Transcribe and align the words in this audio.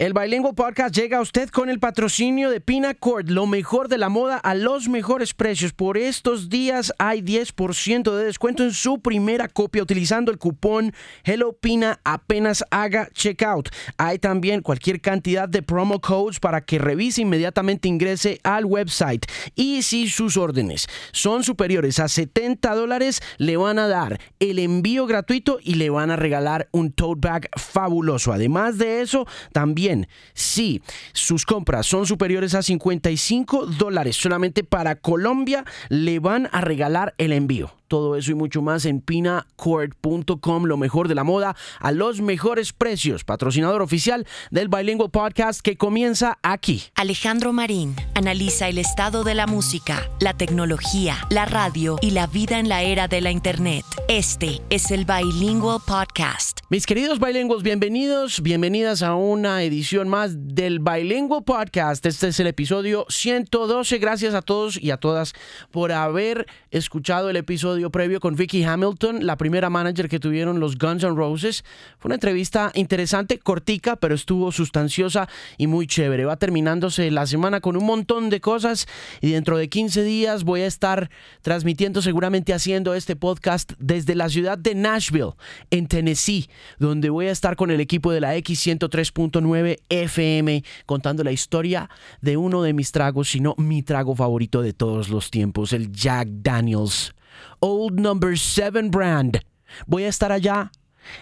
El 0.00 0.14
Bilingual 0.14 0.54
Podcast 0.54 0.96
llega 0.96 1.18
a 1.18 1.20
usted 1.20 1.50
con 1.50 1.68
el 1.68 1.78
patrocinio 1.78 2.48
de 2.48 2.62
Pinacord, 2.62 3.28
lo 3.28 3.46
mejor 3.46 3.88
de 3.88 3.98
la 3.98 4.08
moda 4.08 4.38
a 4.38 4.54
los 4.54 4.88
mejores 4.88 5.34
precios. 5.34 5.74
Por 5.74 5.98
estos 5.98 6.48
días 6.48 6.90
hay 6.98 7.20
10% 7.20 8.16
de 8.16 8.24
descuento 8.24 8.64
en 8.64 8.72
su 8.72 9.00
primera 9.00 9.46
copia 9.46 9.82
utilizando 9.82 10.32
el 10.32 10.38
cupón 10.38 10.94
HelloPina 11.24 12.00
apenas 12.02 12.64
haga 12.70 13.10
checkout. 13.12 13.68
Hay 13.98 14.18
también 14.18 14.62
cualquier 14.62 15.02
cantidad 15.02 15.46
de 15.46 15.60
promo 15.60 16.00
codes 16.00 16.40
para 16.40 16.62
que 16.62 16.78
revise 16.78 17.20
inmediatamente 17.20 17.86
ingrese 17.86 18.40
al 18.42 18.64
website. 18.64 19.26
Y 19.54 19.82
si 19.82 20.08
sus 20.08 20.38
órdenes 20.38 20.86
son 21.12 21.44
superiores 21.44 22.00
a 22.00 22.08
70 22.08 22.74
dólares, 22.74 23.20
le 23.36 23.58
van 23.58 23.78
a 23.78 23.86
dar 23.86 24.18
el 24.38 24.60
envío 24.60 25.04
gratuito 25.04 25.58
y 25.62 25.74
le 25.74 25.90
van 25.90 26.10
a 26.10 26.16
regalar 26.16 26.70
un 26.72 26.90
tote 26.90 27.28
bag 27.28 27.50
fabuloso. 27.58 28.32
Además 28.32 28.78
de 28.78 29.02
eso, 29.02 29.26
también 29.52 29.89
si 30.34 30.82
sus 31.12 31.44
compras 31.44 31.86
son 31.86 32.06
superiores 32.06 32.54
a 32.54 32.62
55 32.62 33.66
dólares 33.66 34.16
solamente 34.16 34.64
para 34.64 34.96
Colombia, 34.96 35.64
le 35.88 36.18
van 36.18 36.48
a 36.52 36.60
regalar 36.60 37.14
el 37.18 37.32
envío. 37.32 37.79
Todo 37.90 38.14
eso 38.14 38.30
y 38.30 38.36
mucho 38.36 38.62
más 38.62 38.84
en 38.84 39.00
pinacord.com, 39.00 40.62
lo 40.62 40.76
mejor 40.76 41.08
de 41.08 41.16
la 41.16 41.24
moda 41.24 41.56
a 41.80 41.90
los 41.90 42.20
mejores 42.20 42.72
precios. 42.72 43.24
Patrocinador 43.24 43.82
oficial 43.82 44.28
del 44.52 44.68
Bilingual 44.68 45.10
Podcast 45.10 45.60
que 45.60 45.76
comienza 45.76 46.38
aquí. 46.44 46.84
Alejandro 46.94 47.52
Marín 47.52 47.96
analiza 48.14 48.68
el 48.68 48.78
estado 48.78 49.24
de 49.24 49.34
la 49.34 49.48
música, 49.48 50.08
la 50.20 50.34
tecnología, 50.34 51.16
la 51.30 51.46
radio 51.46 51.98
y 52.00 52.12
la 52.12 52.28
vida 52.28 52.60
en 52.60 52.68
la 52.68 52.84
era 52.84 53.08
de 53.08 53.22
la 53.22 53.32
Internet. 53.32 53.84
Este 54.06 54.60
es 54.70 54.92
el 54.92 55.04
Bilingual 55.04 55.80
Podcast. 55.84 56.60
Mis 56.68 56.86
queridos 56.86 57.18
bilingües, 57.18 57.64
bienvenidos, 57.64 58.40
bienvenidas 58.40 59.02
a 59.02 59.16
una 59.16 59.64
edición 59.64 60.08
más 60.08 60.54
del 60.54 60.78
Bilingual 60.78 61.42
Podcast. 61.42 62.06
Este 62.06 62.28
es 62.28 62.38
el 62.38 62.46
episodio 62.46 63.04
112. 63.08 63.98
Gracias 63.98 64.34
a 64.34 64.42
todos 64.42 64.80
y 64.80 64.92
a 64.92 64.96
todas 64.96 65.32
por 65.72 65.90
haber 65.90 66.46
escuchado 66.70 67.30
el 67.30 67.36
episodio 67.36 67.79
previo 67.88 68.20
con 68.20 68.36
Vicky 68.36 68.62
Hamilton, 68.62 69.24
la 69.24 69.38
primera 69.38 69.70
manager 69.70 70.10
que 70.10 70.20
tuvieron 70.20 70.60
los 70.60 70.76
Guns 70.76 71.02
N' 71.02 71.16
Roses. 71.16 71.64
Fue 71.98 72.10
una 72.10 72.16
entrevista 72.16 72.70
interesante, 72.74 73.38
cortica, 73.38 73.96
pero 73.96 74.14
estuvo 74.14 74.52
sustanciosa 74.52 75.26
y 75.56 75.66
muy 75.66 75.86
chévere. 75.86 76.26
Va 76.26 76.36
terminándose 76.36 77.10
la 77.10 77.26
semana 77.26 77.60
con 77.60 77.78
un 77.78 77.86
montón 77.86 78.28
de 78.28 78.42
cosas 78.42 78.86
y 79.22 79.30
dentro 79.30 79.56
de 79.56 79.70
15 79.70 80.02
días 80.02 80.44
voy 80.44 80.60
a 80.60 80.66
estar 80.66 81.08
transmitiendo, 81.40 82.02
seguramente 82.02 82.52
haciendo 82.52 82.92
este 82.94 83.16
podcast 83.16 83.72
desde 83.78 84.14
la 84.14 84.28
ciudad 84.28 84.58
de 84.58 84.74
Nashville, 84.74 85.32
en 85.70 85.86
Tennessee, 85.86 86.50
donde 86.78 87.08
voy 87.08 87.28
a 87.28 87.32
estar 87.32 87.56
con 87.56 87.70
el 87.70 87.80
equipo 87.80 88.12
de 88.12 88.20
la 88.20 88.36
X103.9 88.36 89.78
FM 89.88 90.64
contando 90.84 91.24
la 91.24 91.32
historia 91.32 91.88
de 92.20 92.36
uno 92.36 92.62
de 92.62 92.72
mis 92.72 92.92
tragos, 92.92 93.30
si 93.30 93.40
no 93.40 93.54
mi 93.56 93.82
trago 93.82 94.14
favorito 94.14 94.62
de 94.62 94.72
todos 94.72 95.08
los 95.08 95.30
tiempos, 95.30 95.72
el 95.72 95.92
Jack 95.92 96.28
Daniels. 96.28 97.14
Old 97.60 98.00
Number 98.00 98.38
7 98.38 98.88
Brand. 98.90 99.40
Voy 99.86 100.04
a 100.04 100.08
estar 100.08 100.32
allá 100.32 100.70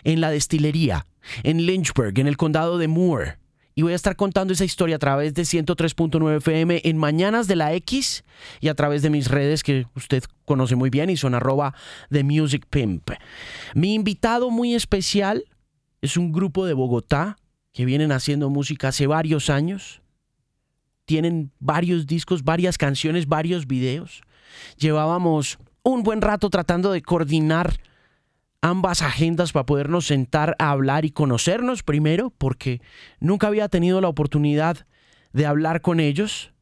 en 0.05 0.21
la 0.21 0.31
destilería, 0.31 1.07
en 1.43 1.67
Lynchburg, 1.67 2.19
en 2.19 2.27
el 2.27 2.37
condado 2.37 2.79
de 2.79 2.89
Moore. 2.89 3.39
Y 3.75 3.83
voy 3.83 3.93
a 3.93 3.97
estar 3.97 4.17
contando 4.17 4.53
esa 4.53 4.65
historia 4.65 4.97
a 4.97 4.99
través 4.99 5.35
de 5.35 5.43
103.9 5.43 6.39
FM 6.39 6.81
en 6.83 6.99
Mañanas 6.99 7.47
de 7.47 7.55
la 7.55 7.75
X 7.75 8.25
y 8.61 8.69
a 8.69 8.75
través 8.75 9.03
de 9.03 9.11
mis 9.11 9.29
redes 9.29 9.63
que 9.63 9.87
usted 9.95 10.25
conoce 10.45 10.75
muy 10.75 10.91
bien 10.91 11.11
y 11.11 11.17
son 11.17 11.37
arroba 11.37 11.75
de 12.11 12.25
Music. 12.25 12.67
Mi 13.75 13.95
invitado 13.95 14.51
muy 14.51 14.75
especial 14.75 15.45
es 16.01 16.17
un 16.17 16.33
grupo 16.33 16.67
de 16.67 16.75
Bogotá 16.75 17.37
que 17.73 17.85
vienen 17.85 18.11
haciendo 18.11 18.51
música 18.51 18.89
hace 18.89 19.07
varios 19.07 19.49
años. 19.49 20.03
Tienen 21.05 21.53
varios 21.61 22.09
discos, 22.09 22.43
varias 22.43 22.79
canciones, 22.79 23.29
varios 23.29 23.69
videos. 23.69 24.23
Llevábamos 24.77 25.61
un 25.83 26.03
buen 26.03 26.21
rato 26.21 26.51
tratando 26.51 26.93
de 26.93 27.03
coordinar 27.03 27.81
ambas 28.61 29.03
agendas 29.03 29.53
para 29.53 29.67
podernos 29.67 30.07
sentar 30.07 30.57
a 30.59 30.71
hablar 30.71 31.05
y 31.05 31.11
conocernos 31.11 31.83
primero, 31.83 32.31
porque 32.37 32.81
nunca 33.21 33.47
había 33.47 33.69
tenido 33.69 34.01
la 34.01 34.09
oportunidad 34.09 34.87
de 35.33 35.47
hablar 35.47 35.81
con 35.81 36.01
ellos. 36.01 36.53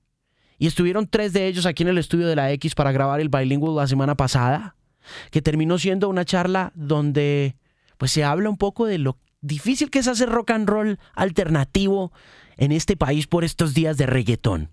Y 0.58 0.66
estuvieron 0.66 1.06
tres 1.06 1.32
de 1.32 1.46
ellos 1.46 1.66
aquí 1.66 1.82
en 1.82 1.90
el 1.90 1.98
estudio 1.98 2.26
de 2.26 2.36
la 2.36 2.50
X 2.52 2.74
para 2.74 2.92
grabar 2.92 3.20
el 3.20 3.28
Bilingual 3.28 3.76
la 3.76 3.86
semana 3.86 4.14
pasada, 4.14 4.76
que 5.30 5.42
terminó 5.42 5.78
siendo 5.78 6.08
una 6.08 6.24
charla 6.24 6.72
donde 6.74 7.56
pues 7.98 8.10
se 8.10 8.24
habla 8.24 8.50
un 8.50 8.56
poco 8.56 8.86
de 8.86 8.98
lo 8.98 9.18
difícil 9.40 9.90
que 9.90 10.00
es 10.00 10.08
hacer 10.08 10.28
rock 10.28 10.50
and 10.50 10.68
roll 10.68 10.98
alternativo 11.14 12.12
en 12.56 12.72
este 12.72 12.96
país 12.96 13.26
por 13.26 13.44
estos 13.44 13.74
días 13.74 13.96
de 13.96 14.06
reggaetón. 14.06 14.70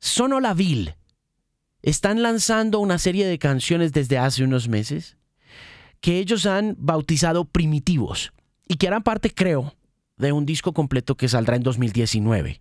Sonolaville 0.00 0.97
están 1.88 2.22
lanzando 2.22 2.80
una 2.80 2.98
serie 2.98 3.26
de 3.26 3.38
canciones 3.38 3.92
desde 3.92 4.18
hace 4.18 4.44
unos 4.44 4.68
meses 4.68 5.16
que 6.00 6.18
ellos 6.18 6.46
han 6.46 6.76
bautizado 6.78 7.44
primitivos 7.44 8.32
y 8.68 8.76
que 8.76 8.88
harán 8.88 9.02
parte, 9.02 9.32
creo, 9.32 9.74
de 10.16 10.32
un 10.32 10.46
disco 10.46 10.72
completo 10.72 11.16
que 11.16 11.28
saldrá 11.28 11.56
en 11.56 11.62
2019. 11.62 12.60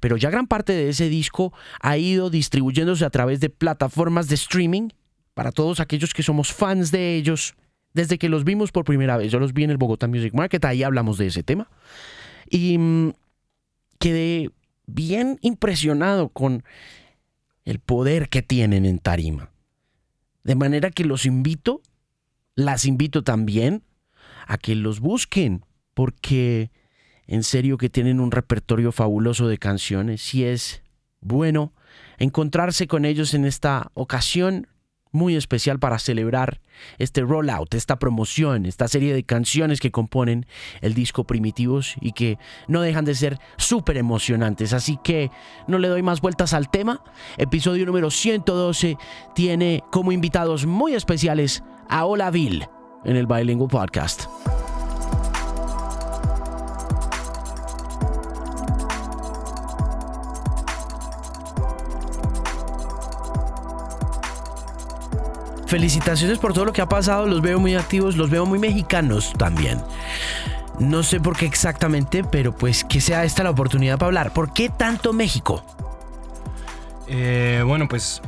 Pero 0.00 0.16
ya 0.16 0.28
gran 0.30 0.46
parte 0.46 0.72
de 0.72 0.88
ese 0.88 1.08
disco 1.08 1.52
ha 1.80 1.96
ido 1.96 2.30
distribuyéndose 2.30 3.04
a 3.04 3.10
través 3.10 3.40
de 3.40 3.48
plataformas 3.48 4.28
de 4.28 4.34
streaming 4.34 4.88
para 5.32 5.52
todos 5.52 5.80
aquellos 5.80 6.12
que 6.12 6.22
somos 6.22 6.52
fans 6.52 6.90
de 6.90 7.16
ellos 7.16 7.54
desde 7.92 8.18
que 8.18 8.28
los 8.28 8.44
vimos 8.44 8.72
por 8.72 8.84
primera 8.84 9.16
vez. 9.16 9.30
Yo 9.30 9.38
los 9.38 9.52
vi 9.52 9.64
en 9.64 9.70
el 9.70 9.78
Bogotá 9.78 10.08
Music 10.08 10.34
Market, 10.34 10.64
ahí 10.64 10.82
hablamos 10.82 11.16
de 11.16 11.28
ese 11.28 11.42
tema. 11.42 11.70
Y 12.50 12.76
mm, 12.76 13.12
quedé 13.98 14.50
bien 14.86 15.38
impresionado 15.40 16.28
con 16.28 16.64
el 17.64 17.78
poder 17.78 18.28
que 18.28 18.42
tienen 18.42 18.84
en 18.84 18.98
tarima. 18.98 19.50
De 20.42 20.54
manera 20.54 20.90
que 20.90 21.04
los 21.04 21.26
invito, 21.26 21.82
las 22.54 22.84
invito 22.84 23.22
también 23.22 23.84
a 24.46 24.58
que 24.58 24.74
los 24.74 25.00
busquen, 25.00 25.64
porque 25.94 26.70
en 27.26 27.42
serio 27.42 27.78
que 27.78 27.88
tienen 27.88 28.20
un 28.20 28.30
repertorio 28.30 28.92
fabuloso 28.92 29.48
de 29.48 29.58
canciones 29.58 30.34
y 30.34 30.44
es 30.44 30.82
bueno 31.20 31.72
encontrarse 32.18 32.86
con 32.86 33.04
ellos 33.04 33.32
en 33.32 33.46
esta 33.46 33.90
ocasión 33.94 34.68
muy 35.14 35.36
especial 35.36 35.78
para 35.78 35.98
celebrar 35.98 36.60
este 36.98 37.22
rollout, 37.22 37.72
esta 37.74 37.98
promoción, 37.98 38.66
esta 38.66 38.88
serie 38.88 39.14
de 39.14 39.22
canciones 39.22 39.80
que 39.80 39.90
componen 39.90 40.46
el 40.80 40.92
disco 40.92 41.24
Primitivos 41.24 41.94
y 42.00 42.12
que 42.12 42.38
no 42.68 42.82
dejan 42.82 43.04
de 43.04 43.14
ser 43.14 43.38
súper 43.56 43.96
emocionantes. 43.96 44.72
Así 44.72 44.98
que 45.02 45.30
no 45.68 45.78
le 45.78 45.88
doy 45.88 46.02
más 46.02 46.20
vueltas 46.20 46.52
al 46.52 46.68
tema. 46.68 47.02
Episodio 47.38 47.86
número 47.86 48.10
112 48.10 48.98
tiene 49.34 49.82
como 49.90 50.12
invitados 50.12 50.66
muy 50.66 50.94
especiales 50.94 51.62
a 51.88 52.04
Hola 52.04 52.30
Bill 52.30 52.66
en 53.04 53.16
el 53.16 53.26
Bilingual 53.26 53.70
Podcast. 53.70 54.24
Felicitaciones 65.74 66.38
por 66.38 66.52
todo 66.52 66.66
lo 66.66 66.72
que 66.72 66.82
ha 66.82 66.88
pasado, 66.88 67.26
los 67.26 67.40
veo 67.40 67.58
muy 67.58 67.74
activos, 67.74 68.16
los 68.16 68.30
veo 68.30 68.46
muy 68.46 68.60
mexicanos 68.60 69.32
también. 69.36 69.80
No 70.78 71.02
sé 71.02 71.18
por 71.18 71.36
qué 71.36 71.46
exactamente, 71.46 72.22
pero 72.22 72.54
pues 72.54 72.84
que 72.84 73.00
sea 73.00 73.24
esta 73.24 73.42
la 73.42 73.50
oportunidad 73.50 73.98
para 73.98 74.06
hablar. 74.06 74.32
¿Por 74.32 74.52
qué 74.52 74.68
tanto 74.68 75.12
México? 75.12 75.64
Eh, 77.08 77.64
bueno, 77.66 77.88
pues 77.88 78.22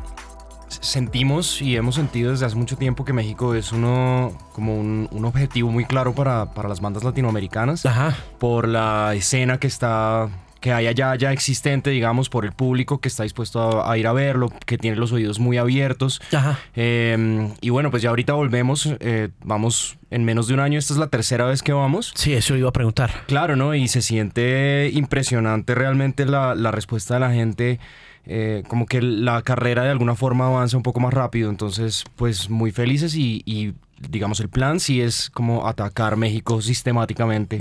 sentimos 0.68 1.62
y 1.62 1.76
hemos 1.76 1.94
sentido 1.94 2.32
desde 2.32 2.46
hace 2.46 2.56
mucho 2.56 2.76
tiempo 2.76 3.04
que 3.04 3.12
México 3.12 3.54
es 3.54 3.70
uno 3.70 4.32
como 4.52 4.74
un, 4.74 5.08
objetivo 5.24 5.70
muy 5.70 5.84
claro 5.84 6.16
para, 6.16 6.46
para, 6.46 6.68
las 6.68 6.80
bandas 6.80 7.04
latinoamericanas. 7.04 7.86
Ajá. 7.86 8.16
Por 8.40 8.66
la 8.66 9.14
escena 9.14 9.58
que 9.58 9.68
está 9.68 10.30
que 10.60 10.72
haya 10.72 10.92
ya, 10.92 11.14
ya 11.16 11.32
existente, 11.32 11.90
digamos, 11.90 12.28
por 12.28 12.44
el 12.44 12.52
público 12.52 13.00
que 13.00 13.08
está 13.08 13.22
dispuesto 13.22 13.84
a, 13.84 13.96
ir 13.98 14.06
a 14.06 14.12
verlo, 14.12 14.50
que 14.64 14.78
tiene 14.78 14.96
los 14.96 15.12
oídos 15.12 15.38
muy 15.38 15.58
abiertos. 15.58 16.20
Ajá. 16.32 16.58
Em, 16.74 17.52
y 17.60 17.70
bueno, 17.70 17.90
pues 17.90 18.02
ya 18.02 18.10
ahorita 18.10 18.32
volvemos, 18.32 18.88
eh, 19.00 19.28
vamos 19.44 19.98
en 20.10 20.24
menos 20.24 20.48
de 20.48 20.54
un 20.54 20.60
año, 20.60 20.78
esta 20.78 20.94
es 20.94 20.98
la 20.98 21.08
tercera 21.08 21.46
vez 21.46 21.62
que 21.62 21.72
vamos. 21.72 22.12
Sí, 22.14 22.34
eso 22.34 22.56
iba 22.56 22.68
a 22.68 22.72
preguntar. 22.72 23.10
Claro, 23.26 23.56
¿no? 23.56 23.74
Y 23.74 23.88
se 23.88 24.02
siente 24.02 24.90
impresionante 24.92 25.74
realmente 25.74 26.24
la, 26.24 26.54
la 26.54 26.70
respuesta 26.70 27.14
de 27.14 27.20
la 27.20 27.32
gente. 27.32 27.80
Eh, 28.28 28.64
como 28.66 28.86
que 28.86 29.00
la 29.00 29.40
carrera 29.42 29.84
de 29.84 29.90
alguna 29.90 30.16
forma 30.16 30.46
avanza 30.46 30.76
un 30.76 30.82
poco 30.82 31.00
más 31.00 31.14
rápido. 31.14 31.48
Entonces, 31.48 32.04
pues 32.16 32.50
muy 32.50 32.72
felices 32.72 33.14
y, 33.14 33.42
y 33.46 33.74
digamos, 33.98 34.40
el 34.40 34.48
plan 34.48 34.80
sí 34.80 35.00
es 35.00 35.30
como 35.30 35.66
atacar 35.66 36.16
México 36.16 36.60
sistemáticamente 36.60 37.60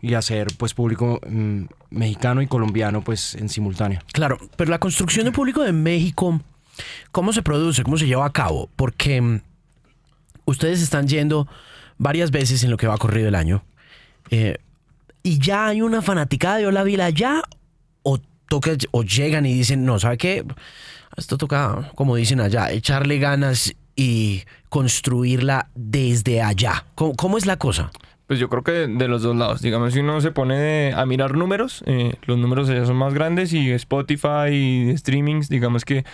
y 0.00 0.14
hacer 0.14 0.48
pues 0.56 0.72
público 0.72 1.20
mm, 1.28 1.64
mexicano 1.90 2.42
y 2.42 2.46
colombiano 2.46 3.02
pues 3.02 3.34
en 3.34 3.48
simultáneo. 3.48 4.00
Claro, 4.12 4.38
pero 4.56 4.70
la 4.70 4.78
construcción 4.78 5.26
de 5.26 5.32
público 5.32 5.62
de 5.62 5.72
México, 5.72 6.40
¿cómo 7.12 7.32
se 7.32 7.42
produce? 7.42 7.82
¿Cómo 7.82 7.98
se 7.98 8.06
lleva 8.06 8.24
a 8.24 8.32
cabo? 8.32 8.70
Porque 8.76 9.20
mm, 9.20 9.40
ustedes 10.46 10.80
están 10.80 11.06
yendo 11.08 11.48
varias 11.98 12.30
veces 12.30 12.64
en 12.64 12.70
lo 12.70 12.76
que 12.76 12.86
va 12.86 12.96
corrido 12.98 13.28
el 13.28 13.34
año. 13.34 13.64
Eh, 14.30 14.58
y 15.22 15.38
ya 15.38 15.66
hay 15.68 15.82
una 15.82 16.02
fanaticada 16.02 16.58
de 16.58 16.66
Hola 16.66 16.82
Vila 16.82 17.06
allá 17.06 17.42
o 18.90 19.02
llegan 19.02 19.46
y 19.46 19.54
dicen, 19.54 19.84
no, 19.84 19.98
¿sabe 19.98 20.18
qué? 20.18 20.44
Esto 21.16 21.38
toca, 21.38 21.90
como 21.94 22.16
dicen 22.16 22.40
allá, 22.40 22.70
echarle 22.72 23.18
ganas 23.18 23.74
y 23.96 24.42
construirla 24.68 25.68
desde 25.74 26.42
allá. 26.42 26.86
¿Cómo, 26.94 27.38
es 27.38 27.46
la 27.46 27.56
cosa? 27.56 27.90
Pues 28.26 28.38
yo 28.38 28.48
creo 28.48 28.64
que 28.64 28.72
de, 28.72 29.08
los 29.08 29.22
dos 29.22 29.36
lados. 29.36 29.62
Digamos, 29.62 29.92
si 29.92 30.00
uno 30.00 30.20
se 30.20 30.32
pone 30.32 30.92
a 30.92 31.06
mirar 31.06 31.36
números, 31.36 31.84
eh, 31.86 32.14
los 32.22 32.38
números 32.38 32.68
allá 32.68 32.84
son 32.84 32.96
más 32.96 33.14
grandes 33.14 33.52
y 33.52 33.70
Spotify 33.72 34.50
y 34.50 34.96
streamings, 34.96 35.48
digamos 35.48 35.84
que 35.84 36.04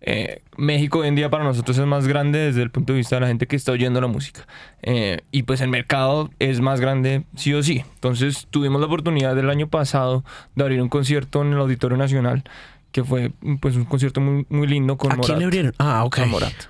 eh, 0.00 0.42
México 0.56 1.00
hoy 1.00 1.08
en 1.08 1.14
día 1.14 1.30
para 1.30 1.44
nosotros 1.44 1.76
es 1.78 1.86
más 1.86 2.06
grande 2.06 2.38
desde 2.38 2.62
el 2.62 2.70
punto 2.70 2.92
de 2.92 2.98
vista 2.98 3.16
de 3.16 3.20
la 3.22 3.26
gente 3.28 3.46
que 3.46 3.56
está 3.56 3.72
oyendo 3.72 4.00
la 4.00 4.06
música. 4.06 4.46
Eh, 4.82 5.20
y 5.32 5.44
pues 5.44 5.60
el 5.60 5.68
mercado 5.68 6.30
es 6.38 6.60
más 6.60 6.80
grande 6.80 7.24
sí 7.34 7.54
o 7.54 7.62
sí. 7.62 7.84
Entonces 7.94 8.46
tuvimos 8.50 8.80
la 8.80 8.86
oportunidad 8.86 9.34
del 9.34 9.50
año 9.50 9.68
pasado 9.68 10.24
de 10.54 10.62
abrir 10.62 10.82
un 10.82 10.88
concierto 10.88 11.42
en 11.42 11.52
el 11.52 11.58
Auditorio 11.58 11.96
Nacional 11.96 12.44
que 12.92 13.04
fue 13.04 13.30
pues 13.60 13.76
un 13.76 13.84
concierto 13.84 14.22
muy, 14.22 14.46
muy 14.48 14.66
lindo 14.66 14.96
con 14.96 15.12
¿A 15.12 15.16
quién 15.18 15.38
le 15.38 15.44
abrieron? 15.44 15.74
Ah, 15.78 16.04
ok. 16.04 16.18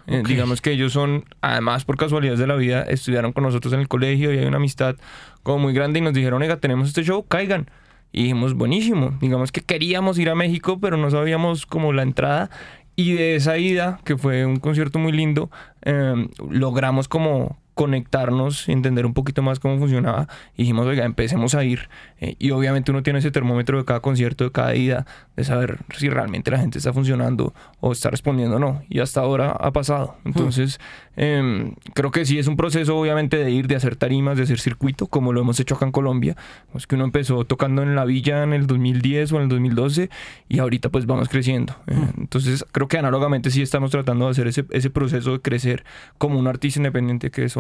Eh, 0.08 0.25
digamos 0.26 0.61
que 0.61 0.73
ellos 0.73 0.93
son, 0.93 1.25
además 1.40 1.84
por 1.84 1.96
casualidades 1.96 2.40
de 2.40 2.49
la 2.49 2.56
vida, 2.56 2.82
estudiaron 2.82 3.32
con 3.32 3.44
nosotros 3.44 3.73
en 3.75 3.78
el 3.78 3.87
colegio 3.87 4.32
y 4.32 4.38
hay 4.38 4.44
una 4.44 4.56
amistad 4.56 4.96
como 5.44 5.61
muy 5.61 5.73
grande 5.73 6.00
y 6.00 6.02
nos 6.02 6.14
dijeron, 6.14 6.43
oiga, 6.43 6.56
tenemos 6.56 6.88
este 6.88 7.05
show, 7.05 7.25
caigan. 7.28 7.70
Y 8.11 8.23
dijimos, 8.23 8.55
buenísimo. 8.55 9.17
Digamos 9.20 9.52
que 9.52 9.61
queríamos 9.61 10.19
ir 10.19 10.28
a 10.28 10.34
México, 10.34 10.81
pero 10.81 10.96
no 10.96 11.11
sabíamos 11.12 11.64
como 11.64 11.93
la 11.93 12.02
entrada. 12.02 12.50
Y 12.97 13.13
de 13.13 13.37
esa 13.37 13.59
ida, 13.59 14.01
que 14.05 14.17
fue 14.17 14.47
un 14.47 14.57
concierto 14.57 14.99
muy 14.99 15.13
lindo, 15.13 15.51
em, 15.83 16.29
logramos 16.49 17.09
como 17.09 17.59
conectarnos, 17.77 18.71
entender 18.71 19.05
un 19.05 19.13
poquito 19.13 19.43
más 19.43 19.61
cómo 19.61 19.77
funcionaba. 19.77 20.29
Y 20.57 20.63
dijimos, 20.63 20.87
oiga, 20.87 21.05
empecemos 21.05 21.55
a 21.55 21.63
ir. 21.63 21.91
Eh, 22.19 22.35
y 22.39 22.51
obviamente 22.51 22.91
uno 22.91 23.03
tiene 23.03 23.19
ese 23.19 23.31
termómetro 23.31 23.77
de 23.77 23.85
cada 23.85 24.01
concierto, 24.01 24.45
de 24.45 24.51
cada 24.51 24.75
ida, 24.75 25.05
de 25.37 25.45
saber 25.45 25.81
si 25.95 26.09
realmente 26.09 26.51
la 26.51 26.59
gente 26.59 26.79
está 26.79 26.95
funcionando 26.95 27.53
o 27.81 27.93
está 27.93 28.09
respondiendo 28.09 28.57
o 28.57 28.59
no. 28.59 28.83
Y 28.89 29.01
hasta 29.01 29.21
ahora 29.21 29.51
ha 29.51 29.73
pasado. 29.73 30.17
Entonces, 30.25 30.81
em, 31.17 31.75
creo 31.95 32.11
que 32.11 32.25
sí 32.25 32.39
es 32.39 32.47
un 32.47 32.57
proceso, 32.57 32.97
obviamente, 32.97 33.37
de 33.37 33.51
ir, 33.51 33.67
de 33.67 33.77
hacer 33.77 33.97
tarimas, 33.97 34.37
de 34.37 34.45
hacer 34.45 34.61
circuito, 34.61 35.07
como 35.07 35.33
lo 35.33 35.41
hemos 35.41 35.59
hecho 35.61 35.75
acá 35.75 35.87
en 35.87 35.93
Colombia. 35.93 36.37
Es 36.75 36.87
que 36.87 36.95
uno 36.95 37.05
empezó 37.05 37.45
tocando 37.45 37.83
en 37.83 37.95
la 37.95 38.05
villa 38.05 38.43
en 38.43 38.53
el 38.53 38.67
2010 38.67 39.33
o 39.33 39.37
en 39.37 39.43
el 39.43 39.49
2012 39.49 40.11
y 40.49 40.59
ahorita 40.59 40.89
pues 40.91 41.07
vamos 41.07 41.29
creciendo. 41.29 41.77
Eh, 41.87 41.95
entonces, 42.19 42.65
creo 42.73 42.89
que 42.89 42.99
análogamente 42.99 43.51
sí 43.51 43.63
estamos 43.63 43.91
tratando 43.91 44.27
de 44.27 44.31
hacer 44.31 44.47
ese, 44.47 44.65
ese 44.71 44.91
proceso 44.91 45.33
de 45.33 45.41
crecer 45.41 45.85
como 46.19 46.39
un 46.39 46.47
artista 46.47 46.79
independiente 46.79 47.31
que 47.31 47.45
es 47.45 47.57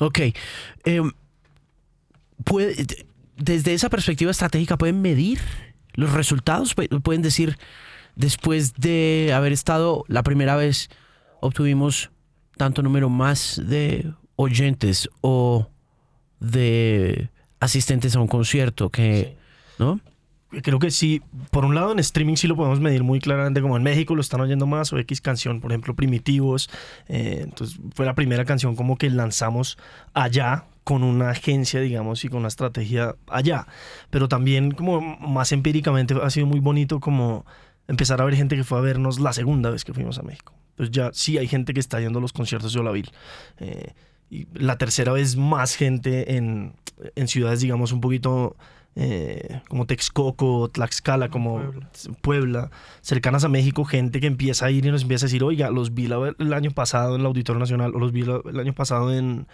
Ok. 0.00 0.20
Em, 0.84 1.12
desde 3.36 3.74
esa 3.74 3.88
perspectiva 3.88 4.30
estratégica, 4.30 4.78
¿pueden 4.78 5.02
medir 5.02 5.40
los 5.94 6.12
resultados? 6.12 6.74
¿Pueden 6.74 7.22
decir, 7.22 7.58
después 8.16 8.74
de 8.74 9.32
haber 9.34 9.52
estado 9.52 10.04
la 10.08 10.22
primera 10.22 10.56
vez, 10.56 10.90
obtuvimos 11.40 12.10
tanto 12.60 12.82
número 12.82 13.08
más 13.08 13.58
de 13.64 14.12
oyentes 14.36 15.08
o 15.22 15.66
de 16.40 17.30
asistentes 17.58 18.14
a 18.16 18.20
un 18.20 18.28
concierto 18.28 18.90
que... 18.90 19.38
¿No? 19.78 19.98
creo 20.62 20.78
que 20.78 20.90
sí, 20.90 21.22
por 21.52 21.64
un 21.64 21.74
lado 21.74 21.92
en 21.92 22.00
streaming 22.00 22.34
sí 22.34 22.48
lo 22.48 22.56
podemos 22.56 22.78
medir 22.80 23.02
muy 23.02 23.18
claramente, 23.18 23.62
como 23.62 23.78
en 23.78 23.82
México 23.82 24.14
lo 24.14 24.20
están 24.20 24.42
oyendo 24.42 24.66
más, 24.66 24.92
o 24.92 24.98
X 24.98 25.22
canción, 25.22 25.62
por 25.62 25.70
ejemplo, 25.70 25.94
Primitivos. 25.94 26.68
Eh, 27.08 27.42
entonces 27.44 27.80
fue 27.94 28.04
la 28.04 28.14
primera 28.14 28.44
canción 28.44 28.76
como 28.76 28.98
que 28.98 29.08
lanzamos 29.08 29.78
allá 30.12 30.66
con 30.84 31.02
una 31.02 31.30
agencia, 31.30 31.80
digamos, 31.80 32.26
y 32.26 32.28
con 32.28 32.40
una 32.40 32.48
estrategia 32.48 33.14
allá. 33.26 33.68
Pero 34.10 34.28
también 34.28 34.72
como 34.72 35.00
más 35.00 35.52
empíricamente 35.52 36.14
ha 36.22 36.28
sido 36.28 36.44
muy 36.44 36.60
bonito 36.60 37.00
como 37.00 37.46
empezar 37.90 38.20
a 38.22 38.24
ver 38.24 38.36
gente 38.36 38.56
que 38.56 38.64
fue 38.64 38.78
a 38.78 38.80
vernos 38.80 39.18
la 39.18 39.32
segunda 39.32 39.68
vez 39.68 39.84
que 39.84 39.92
fuimos 39.92 40.18
a 40.18 40.22
México. 40.22 40.54
Entonces 40.70 40.92
ya 40.92 41.10
sí 41.12 41.38
hay 41.38 41.48
gente 41.48 41.74
que 41.74 41.80
está 41.80 42.00
yendo 42.00 42.20
a 42.20 42.22
los 42.22 42.32
conciertos 42.32 42.72
de 42.72 42.80
Olavil. 42.80 43.10
Eh, 43.58 43.94
y 44.30 44.46
la 44.54 44.78
tercera 44.78 45.12
vez 45.12 45.36
más 45.36 45.74
gente 45.74 46.36
en, 46.36 46.74
en 47.16 47.26
ciudades, 47.26 47.60
digamos, 47.60 47.90
un 47.90 48.00
poquito 48.00 48.56
eh, 48.94 49.60
como 49.68 49.86
Texcoco, 49.86 50.68
Tlaxcala, 50.68 51.30
como 51.30 51.72
Puebla. 52.22 52.70
cercanas 53.00 53.42
a 53.42 53.48
México, 53.48 53.84
gente 53.84 54.20
que 54.20 54.28
empieza 54.28 54.66
a 54.66 54.70
ir 54.70 54.86
y 54.86 54.90
nos 54.92 55.02
empieza 55.02 55.26
a 55.26 55.28
decir, 55.28 55.42
oiga, 55.42 55.70
los 55.70 55.92
vi 55.92 56.06
el 56.06 56.54
año 56.54 56.70
pasado 56.70 57.16
en 57.16 57.22
el 57.22 57.26
Auditorio 57.26 57.58
Nacional, 57.58 57.92
o 57.94 57.98
los 57.98 58.12
vi 58.12 58.22
el 58.22 58.60
año 58.60 58.72
pasado 58.72 59.12
en... 59.12 59.48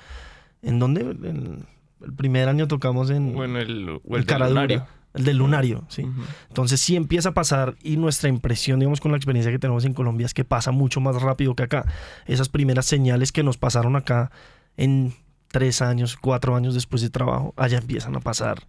¿En 0.62 0.78
dónde? 0.78 1.00
el 1.00 2.12
primer 2.14 2.48
año 2.48 2.68
tocamos 2.68 3.08
en... 3.08 3.32
Bueno, 3.32 3.58
el, 3.58 4.00
el, 4.10 4.26
el 4.28 4.48
Lunario. 4.48 4.86
El 5.16 5.24
del 5.24 5.38
lunario, 5.38 5.84
sí. 5.88 6.06
Entonces 6.48 6.80
sí 6.80 6.94
empieza 6.94 7.30
a 7.30 7.34
pasar 7.34 7.76
y 7.82 7.96
nuestra 7.96 8.28
impresión, 8.28 8.78
digamos, 8.78 9.00
con 9.00 9.10
la 9.10 9.16
experiencia 9.16 9.50
que 9.50 9.58
tenemos 9.58 9.84
en 9.84 9.94
Colombia 9.94 10.26
es 10.26 10.34
que 10.34 10.44
pasa 10.44 10.70
mucho 10.70 11.00
más 11.00 11.20
rápido 11.22 11.54
que 11.56 11.64
acá. 11.64 11.86
Esas 12.26 12.48
primeras 12.48 12.86
señales 12.86 13.32
que 13.32 13.42
nos 13.42 13.56
pasaron 13.56 13.96
acá 13.96 14.30
en 14.76 15.14
tres 15.48 15.80
años, 15.80 16.16
cuatro 16.16 16.54
años 16.54 16.74
después 16.74 17.02
de 17.02 17.10
trabajo, 17.10 17.54
allá 17.56 17.78
empiezan 17.78 18.14
a 18.14 18.20
pasar 18.20 18.66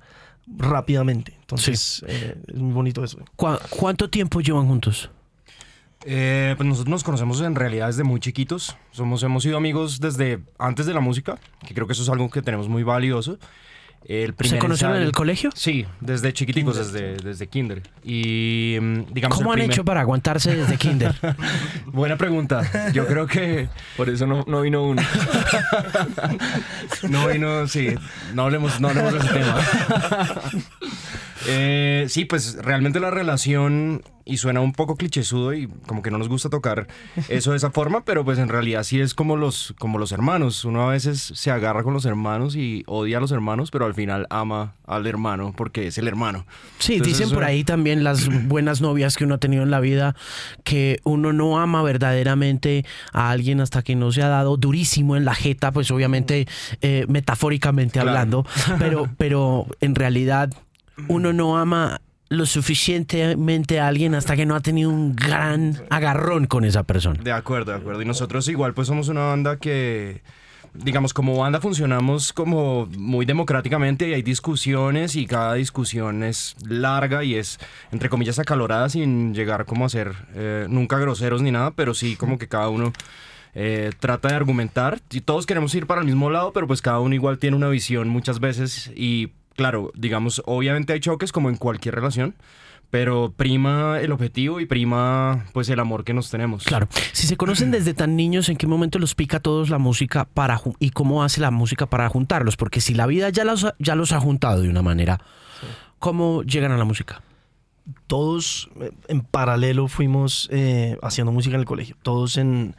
rápidamente. 0.48 1.36
Entonces, 1.42 2.04
eh, 2.08 2.36
es 2.48 2.56
muy 2.56 2.74
bonito 2.74 3.04
eso. 3.04 3.20
¿Cuánto 3.36 4.10
tiempo 4.10 4.40
llevan 4.40 4.68
juntos? 4.68 5.12
Eh, 6.06 6.54
pues 6.56 6.70
nosotros 6.70 6.90
nos 6.90 7.04
conocemos 7.04 7.42
en 7.42 7.56
realidad 7.56 7.88
desde 7.88 8.04
muy 8.04 8.20
chiquitos. 8.20 8.78
Somos, 8.92 9.24
hemos 9.24 9.44
sido 9.44 9.58
amigos 9.58 10.00
desde 10.00 10.40
antes 10.58 10.86
de 10.86 10.94
la 10.94 11.02
música, 11.02 11.40
que 11.66 11.74
creo 11.74 11.88
que 11.88 11.94
eso 11.94 12.04
es 12.04 12.10
algo 12.10 12.30
que 12.30 12.42
tenemos 12.42 12.70
muy 12.70 12.84
valioso. 12.84 13.40
¿Se 14.08 14.58
conocieron 14.58 14.96
en 14.96 15.04
el 15.04 15.12
colegio? 15.12 15.50
Sí, 15.54 15.86
desde 16.00 16.32
chiquiticos, 16.32 16.78
desde, 16.78 17.18
desde 17.18 17.48
kinder. 17.48 17.84
Y 18.06 18.78
mm, 18.80 19.14
digamos. 19.14 19.38
¿Cómo 19.38 19.52
han 19.52 19.60
hecho 19.60 19.84
para 19.84 20.00
aguantarse 20.00 20.56
desde 20.56 20.78
kinder? 20.80 21.14
Buena 21.88 22.16
pregunta. 22.16 22.92
Yo 22.94 23.06
creo 23.06 23.28
que. 23.28 23.68
Por 23.98 24.10
eso 24.10 24.26
no, 24.26 24.46
no 24.48 24.62
vino 24.62 24.84
uno. 24.84 25.02
no 27.10 27.28
vino, 27.28 27.68
sí. 27.68 27.96
No 28.34 28.44
hablemos, 28.44 28.80
no 28.80 28.88
hablemos 28.88 29.14
de 29.14 29.20
ese 29.20 29.30
tema. 29.30 29.62
Eh, 31.50 32.08
sí, 32.10 32.26
pues 32.26 32.58
realmente 32.62 33.00
la 33.00 33.10
relación, 33.10 34.04
y 34.28 34.38
suena 34.38 34.62
un 34.62 34.74
poco 34.74 34.96
clichésudo 34.96 35.54
y 35.54 35.68
como 35.88 36.02
que 36.02 36.12
no 36.12 36.18
nos 36.18 36.30
gusta 36.30 36.50
tocar 36.50 36.88
eso 37.30 37.52
de 37.52 37.58
esa 37.58 37.72
forma, 37.72 38.04
pero 38.04 38.26
pues 38.26 38.38
en 38.40 38.50
realidad 38.50 38.84
sí 38.84 39.00
es 39.00 39.14
como 39.14 39.38
los, 39.38 39.74
como 39.80 39.98
los 39.98 40.12
hermanos. 40.12 40.66
Uno 40.66 40.88
a 40.88 40.92
veces 40.92 41.32
se 41.34 41.52
agarra 41.52 41.84
con 41.84 41.94
los 41.94 42.06
hermanos 42.06 42.56
y 42.56 42.84
odia 42.88 43.18
a 43.18 43.22
los 43.22 43.32
hermanos, 43.32 43.72
pero 43.72 43.86
al 43.86 43.94
final 43.94 44.28
ama 44.30 44.76
al 44.86 45.08
hermano 45.08 45.54
porque 45.56 45.88
es 45.88 45.98
el 45.98 46.08
hermano. 46.08 46.46
Sí, 46.80 47.00
dicen 47.00 47.30
por 47.30 47.44
ahí 47.44 47.64
también 47.64 48.04
las 48.04 48.28
buenas 48.48 48.82
novias 48.82 49.16
que 49.16 49.24
uno 49.24 49.36
ha 49.36 49.40
tenido 49.40 49.64
en 49.64 49.72
la 49.72 49.80
vida 49.80 50.16
que 50.64 51.00
uno 51.04 51.34
no 51.34 51.60
ama 51.60 51.82
verdaderamente 51.84 52.86
a 53.14 53.30
alguien 53.32 53.62
hasta 53.62 53.82
que 53.82 53.96
no 53.96 54.12
se 54.12 54.22
ha 54.22 54.28
dado 54.28 54.58
durísimo 54.58 55.16
en 55.16 55.26
la 55.26 55.34
jeta, 55.34 55.72
pues 55.72 55.90
obviamente 55.92 56.48
eh, 56.82 57.06
metafóricamente 57.08 58.00
hablando, 58.00 58.46
pero, 58.80 59.10
pero 59.18 59.68
en 59.82 59.96
realidad 59.96 60.52
uno 61.08 61.34
no 61.34 61.58
ama 61.58 62.02
lo 62.30 62.46
suficientemente 62.46 63.80
a 63.80 63.88
alguien 63.88 64.16
hasta 64.16 64.36
que 64.36 64.46
no 64.46 64.56
ha 64.56 64.60
tenido 64.60 64.90
un 64.90 65.16
gran 65.16 65.82
agarrón 65.90 66.48
con 66.48 66.66
esa 66.66 66.84
persona. 66.84 67.22
De 67.22 67.32
acuerdo, 67.32 67.72
de 67.72 67.78
acuerdo. 67.78 68.02
Y 68.02 68.06
nosotros 68.06 68.48
igual 68.48 68.74
pues 68.74 68.88
somos 68.88 69.08
una 69.08 69.22
banda 69.22 69.58
que 69.58 70.22
digamos, 70.74 71.14
como 71.14 71.38
banda 71.38 71.60
funcionamos 71.60 72.34
como 72.34 72.88
muy 72.98 73.26
democráticamente 73.26 74.10
y 74.10 74.14
hay 74.14 74.22
discusiones 74.22 75.16
y 75.16 75.26
cada 75.26 75.56
discusión 75.56 76.24
es 76.24 76.56
larga 76.66 77.24
y 77.24 77.36
es, 77.36 77.60
entre 77.92 78.10
comillas, 78.10 78.40
acalorada 78.40 78.90
sin 78.90 79.34
llegar 79.34 79.66
como 79.66 79.86
a 79.86 79.90
ser 79.90 80.14
eh, 80.36 80.68
nunca 80.70 80.98
groseros 81.00 81.42
ni 81.42 81.52
nada, 81.52 81.72
pero 81.72 81.94
sí 81.94 82.16
como 82.16 82.38
que 82.38 82.48
cada 82.48 82.70
uno 82.70 82.94
eh, 83.56 83.92
trata 84.00 84.30
de 84.30 84.36
argumentar 84.36 85.00
y 85.12 85.22
todos 85.22 85.46
queremos 85.46 85.74
ir 85.74 85.88
para 85.88 86.02
el 86.02 86.08
mismo 86.08 86.30
lado, 86.30 86.54
pero 86.54 86.68
pues 86.68 86.82
cada 86.82 87.00
uno 87.00 87.16
igual 87.16 87.40
tiene 87.40 87.58
una 87.58 87.70
visión 87.70 88.08
muchas 88.08 88.40
veces 88.40 88.92
y 88.96 89.32
claro, 89.58 89.92
digamos, 89.96 90.42
obviamente 90.46 90.94
hay 90.94 91.02
choques 91.02 91.34
como 91.34 91.50
en 91.50 91.58
cualquier 91.58 91.96
relación, 91.96 92.36
pero 92.90 93.34
prima 93.36 94.00
el 94.00 94.14
objetivo 94.14 94.62
y 94.62 94.66
prima 94.66 95.46
pues 95.52 95.68
el 95.68 95.80
amor 95.82 96.06
que 96.06 96.14
nos 96.14 96.30
tenemos. 96.30 96.64
Claro. 96.64 96.88
Si 97.12 97.28
se 97.28 97.36
conocen 97.36 97.72
desde 97.72 97.94
tan 97.94 98.16
niños, 98.16 98.48
¿en 98.48 98.56
qué 98.56 98.68
momento 98.68 99.00
los 99.00 99.16
pica 99.16 99.38
a 99.38 99.40
todos 99.42 99.70
la 99.70 99.80
música 99.80 100.26
para 100.26 100.62
y 100.80 100.92
cómo 100.92 101.24
hace 101.24 101.42
la 101.42 101.52
música 101.52 101.88
para 101.88 102.08
juntarlos? 102.08 102.56
Porque 102.56 102.80
si 102.80 102.94
la 102.94 103.08
vida 103.08 103.30
ya 103.30 103.44
los, 103.44 103.68
ya 103.80 103.96
los 103.96 104.14
ha 104.14 104.22
juntado 104.22 104.62
de 104.62 104.70
una 104.70 104.84
manera, 104.84 105.20
¿cómo 106.00 106.44
llegan 106.44 106.72
a 106.72 106.78
la 106.78 106.86
música? 106.86 107.22
Todos 108.06 108.70
eh, 108.80 108.92
en 109.08 109.22
paralelo 109.22 109.88
fuimos 109.88 110.48
eh, 110.52 110.98
haciendo 111.02 111.32
música 111.32 111.56
en 111.56 111.62
el 111.62 111.66
colegio. 111.66 111.98
Todos 112.04 112.38
en 112.38 112.76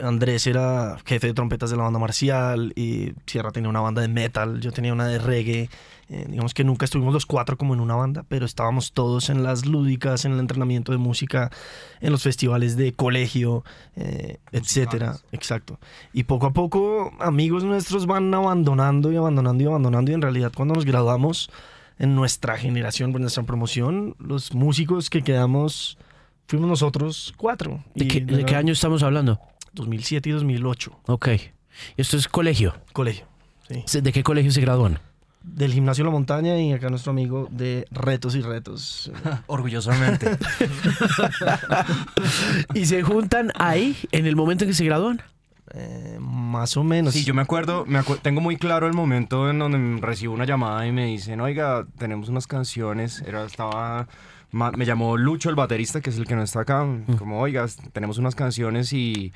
Andrés 0.00 0.46
era 0.46 0.98
jefe 1.04 1.28
de 1.28 1.34
trompetas 1.34 1.70
de 1.70 1.76
la 1.76 1.84
banda 1.84 1.98
marcial 1.98 2.72
y 2.76 3.12
Sierra 3.26 3.50
tenía 3.50 3.70
una 3.70 3.80
banda 3.80 4.02
de 4.02 4.08
metal, 4.08 4.60
yo 4.60 4.72
tenía 4.72 4.92
una 4.92 5.06
de 5.06 5.18
reggae. 5.18 5.68
Eh, 6.08 6.26
digamos 6.28 6.52
que 6.52 6.62
nunca 6.62 6.84
estuvimos 6.84 7.14
los 7.14 7.24
cuatro 7.24 7.56
como 7.56 7.72
en 7.72 7.80
una 7.80 7.94
banda, 7.94 8.24
pero 8.28 8.44
estábamos 8.44 8.92
todos 8.92 9.30
en 9.30 9.42
las 9.42 9.64
lúdicas, 9.64 10.24
en 10.24 10.32
el 10.32 10.40
entrenamiento 10.40 10.92
de 10.92 10.98
música, 10.98 11.50
en 12.00 12.12
los 12.12 12.22
festivales 12.22 12.76
de 12.76 12.92
colegio, 12.92 13.64
eh, 13.96 14.38
etcétera. 14.50 15.16
Exacto. 15.32 15.78
Y 16.12 16.24
poco 16.24 16.46
a 16.46 16.52
poco 16.52 17.12
amigos 17.18 17.64
nuestros 17.64 18.06
van 18.06 18.32
abandonando 18.34 19.10
y 19.10 19.16
abandonando 19.16 19.64
y 19.64 19.66
abandonando 19.66 20.10
y 20.10 20.14
en 20.14 20.22
realidad 20.22 20.52
cuando 20.54 20.74
nos 20.74 20.84
graduamos 20.84 21.50
en 21.98 22.14
nuestra 22.14 22.58
generación, 22.58 23.14
en 23.14 23.22
nuestra 23.22 23.44
promoción, 23.44 24.14
los 24.18 24.52
músicos 24.54 25.08
que 25.08 25.22
quedamos 25.22 25.96
fuimos 26.46 26.68
nosotros 26.68 27.32
cuatro. 27.38 27.82
¿De, 27.94 28.06
qué, 28.06 28.20
de 28.20 28.44
qué 28.44 28.56
año 28.56 28.74
estamos 28.74 29.02
hablando? 29.02 29.40
2007 29.72 30.28
y 30.28 30.32
2008, 30.32 31.00
Ok. 31.06 31.28
Esto 31.96 32.16
es 32.16 32.28
colegio. 32.28 32.74
colegio. 32.92 33.26
Sí. 33.86 34.00
¿De 34.00 34.12
qué 34.12 34.22
colegio 34.22 34.52
se 34.52 34.60
gradúan? 34.60 34.98
Del 35.42 35.72
gimnasio 35.72 36.04
La 36.04 36.10
Montaña 36.10 36.60
y 36.60 36.72
acá 36.72 36.88
nuestro 36.90 37.10
amigo 37.10 37.48
de 37.50 37.86
Retos 37.90 38.34
y 38.36 38.42
Retos. 38.42 39.10
Orgullosamente. 39.46 40.38
¿Y 42.74 42.86
se 42.86 43.02
juntan 43.02 43.52
ahí 43.58 43.96
en 44.12 44.26
el 44.26 44.36
momento 44.36 44.64
en 44.64 44.70
que 44.70 44.74
se 44.74 44.84
gradúan? 44.84 45.22
Eh, 45.74 46.18
más 46.20 46.76
o 46.76 46.84
menos. 46.84 47.14
Sí, 47.14 47.24
yo 47.24 47.34
me 47.34 47.42
acuerdo, 47.42 47.84
me 47.86 47.98
acu- 47.98 48.18
tengo 48.20 48.40
muy 48.40 48.56
claro 48.56 48.86
el 48.86 48.92
momento 48.92 49.48
en 49.48 49.58
donde 49.58 50.00
recibo 50.06 50.34
una 50.34 50.44
llamada 50.44 50.86
y 50.86 50.92
me 50.92 51.06
dicen, 51.06 51.40
oiga, 51.40 51.86
tenemos 51.98 52.28
unas 52.28 52.46
canciones, 52.46 53.22
era, 53.26 53.44
estaba, 53.46 54.06
me 54.52 54.84
llamó 54.84 55.16
Lucho, 55.16 55.48
el 55.50 55.56
baterista, 55.56 56.00
que 56.00 56.10
es 56.10 56.18
el 56.18 56.26
que 56.26 56.36
no 56.36 56.42
está 56.42 56.60
acá, 56.60 56.86
como, 57.18 57.40
oiga, 57.40 57.66
tenemos 57.92 58.18
unas 58.18 58.34
canciones 58.34 58.92
y, 58.92 59.32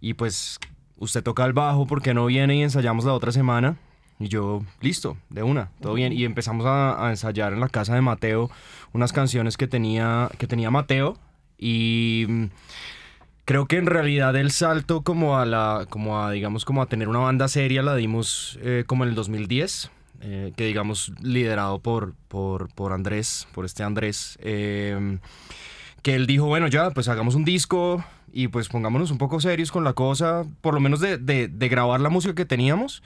y 0.00 0.14
pues 0.14 0.58
usted 0.98 1.22
toca 1.22 1.44
el 1.44 1.52
bajo, 1.52 1.86
¿por 1.86 2.02
qué 2.02 2.14
no 2.14 2.26
viene 2.26 2.56
y 2.56 2.62
ensayamos 2.62 3.04
la 3.04 3.14
otra 3.14 3.32
semana? 3.32 3.76
Y 4.20 4.28
yo, 4.28 4.62
listo, 4.80 5.16
de 5.30 5.42
una, 5.42 5.70
todo 5.80 5.94
bien. 5.94 6.12
Y 6.12 6.24
empezamos 6.24 6.66
a, 6.66 7.06
a 7.06 7.10
ensayar 7.10 7.52
en 7.52 7.60
la 7.60 7.68
casa 7.68 7.94
de 7.94 8.00
Mateo 8.00 8.50
unas 8.92 9.12
canciones 9.12 9.56
que 9.56 9.66
tenía, 9.66 10.30
que 10.38 10.46
tenía 10.46 10.70
Mateo. 10.70 11.16
Y... 11.58 12.26
mm, 12.28 12.44
Creo 13.46 13.66
que 13.66 13.76
en 13.76 13.84
realidad 13.84 14.34
el 14.36 14.50
salto 14.52 15.02
como 15.02 15.36
a 15.36 15.44
la, 15.44 15.84
como 15.90 16.18
a, 16.18 16.30
digamos, 16.30 16.64
como 16.64 16.80
a 16.80 16.86
tener 16.86 17.08
una 17.08 17.18
banda 17.18 17.46
seria 17.48 17.82
la 17.82 17.94
dimos 17.94 18.58
eh, 18.62 18.84
como 18.86 19.04
en 19.04 19.10
el 19.10 19.14
2010, 19.14 19.90
eh, 20.24 20.52
que 20.56 20.64
digamos 20.64 21.12
liderado 21.22 21.78
por, 21.78 22.14
por, 22.28 22.68
por 22.74 22.92
Andrés, 22.92 23.46
por 23.54 23.64
este 23.66 23.82
Andrés, 23.82 24.38
eh, 24.40 25.18
que 26.02 26.14
él 26.14 26.26
dijo, 26.26 26.46
bueno, 26.46 26.66
ya, 26.66 26.90
pues 26.90 27.08
hagamos 27.08 27.34
un 27.34 27.44
disco 27.44 28.02
y 28.32 28.48
pues 28.48 28.68
pongámonos 28.68 29.10
un 29.10 29.18
poco 29.18 29.38
serios 29.40 29.70
con 29.70 29.84
la 29.84 29.92
cosa, 29.92 30.44
por 30.60 30.74
lo 30.74 30.80
menos 30.80 31.00
de- 31.00 31.18
de 31.18 31.68
grabar 31.68 32.00
la 32.00 32.08
música 32.10 32.34
que 32.34 32.44
teníamos. 32.44 33.02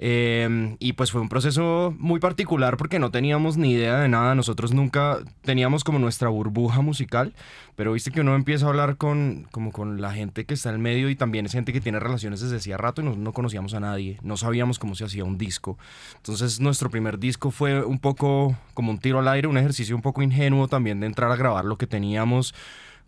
Eh, 0.00 0.76
y 0.78 0.92
pues 0.92 1.10
fue 1.10 1.20
un 1.20 1.28
proceso 1.28 1.92
muy 1.98 2.20
particular 2.20 2.76
porque 2.76 3.00
no 3.00 3.10
teníamos 3.10 3.56
ni 3.56 3.72
idea 3.72 3.98
de 3.98 4.08
nada. 4.08 4.34
Nosotros 4.34 4.72
nunca 4.72 5.18
teníamos 5.42 5.82
como 5.82 5.98
nuestra 5.98 6.28
burbuja 6.28 6.80
musical, 6.82 7.34
pero 7.74 7.92
viste 7.92 8.12
que 8.12 8.20
uno 8.20 8.36
empieza 8.36 8.66
a 8.66 8.68
hablar 8.68 8.96
con, 8.96 9.48
como 9.50 9.72
con 9.72 10.00
la 10.00 10.12
gente 10.12 10.44
que 10.44 10.54
está 10.54 10.68
en 10.68 10.76
el 10.76 10.80
medio 10.80 11.10
y 11.10 11.16
también 11.16 11.46
es 11.46 11.52
gente 11.52 11.72
que 11.72 11.80
tiene 11.80 11.98
relaciones 11.98 12.40
desde 12.40 12.56
hacía 12.56 12.76
rato 12.76 13.00
y 13.00 13.04
nosotros 13.04 13.24
no 13.24 13.32
conocíamos 13.32 13.74
a 13.74 13.80
nadie, 13.80 14.18
no 14.22 14.36
sabíamos 14.36 14.78
cómo 14.78 14.94
se 14.94 15.04
hacía 15.04 15.24
un 15.24 15.36
disco. 15.36 15.78
Entonces 16.16 16.60
nuestro 16.60 16.90
primer 16.90 17.18
disco 17.18 17.50
fue 17.50 17.84
un 17.84 17.98
poco 17.98 18.56
como 18.74 18.92
un 18.92 18.98
tiro 18.98 19.18
al 19.18 19.28
aire, 19.28 19.48
un 19.48 19.58
ejercicio 19.58 19.96
un 19.96 20.02
poco 20.02 20.22
ingenuo 20.22 20.68
también 20.68 21.00
de 21.00 21.06
entrar 21.06 21.30
a 21.32 21.36
grabar 21.36 21.64
lo 21.64 21.76
que 21.76 21.86
teníamos 21.86 22.54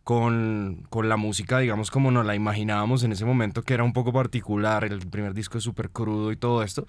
con, 0.04 0.86
con 0.90 1.08
la 1.08 1.16
música, 1.16 1.58
digamos, 1.58 1.90
como 1.90 2.10
nos 2.10 2.26
la 2.26 2.34
imaginábamos 2.34 3.02
en 3.04 3.12
ese 3.12 3.24
momento, 3.24 3.62
que 3.62 3.74
era 3.74 3.84
un 3.84 3.92
poco 3.92 4.12
particular. 4.12 4.84
El 4.84 5.00
primer 5.08 5.34
disco 5.34 5.58
es 5.58 5.64
súper 5.64 5.90
crudo 5.90 6.32
y 6.32 6.36
todo 6.36 6.62
esto. 6.62 6.86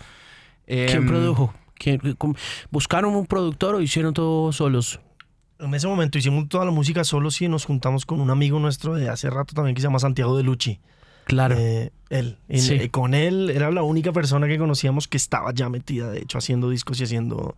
¿Quién 0.66 0.90
Em, 0.90 1.08
produjo? 1.08 1.54
¿Quién- 1.76 2.16
cómo- 2.18 2.36
¿Buscaron 2.70 3.16
un 3.16 3.26
productor 3.26 3.76
o 3.76 3.82
hicieron 3.82 4.14
todo 4.14 4.52
solos? 4.52 5.00
En 5.60 5.74
ese 5.76 5.88
momento 5.88 6.18
hicimos 6.18 6.48
toda 6.50 6.66
la 6.66 6.72
música 6.72 7.04
solos 7.04 7.40
y 7.42 7.48
nos 7.48 7.66
juntamos 7.66 8.06
con 8.06 8.20
un 8.22 8.30
amigo 8.32 8.60
nuestro 8.60 8.96
de 8.96 9.10
hace 9.10 9.30
rato 9.30 9.54
también 9.54 9.76
que 9.76 9.82
se 9.82 9.88
llama 9.88 10.00
Santiago 10.00 10.36
de 10.38 10.44
Lucci. 10.44 10.80
Claro. 11.26 11.56
Eh, 11.58 11.92
él. 12.10 12.40
Y, 12.50 12.60
Sí. 12.60 12.90
con 12.90 13.14
él 13.14 13.52
era 13.52 13.70
la 13.70 13.84
única 13.84 14.12
persona 14.12 14.48
que 14.48 14.58
conocíamos 14.58 15.08
que 15.08 15.18
estaba 15.18 15.54
ya 15.54 15.70
metida, 15.70 16.10
de 16.10 16.20
hecho, 16.22 16.40
haciendo 16.40 16.70
discos 16.70 17.00
y 17.00 17.04
haciendo, 17.04 17.56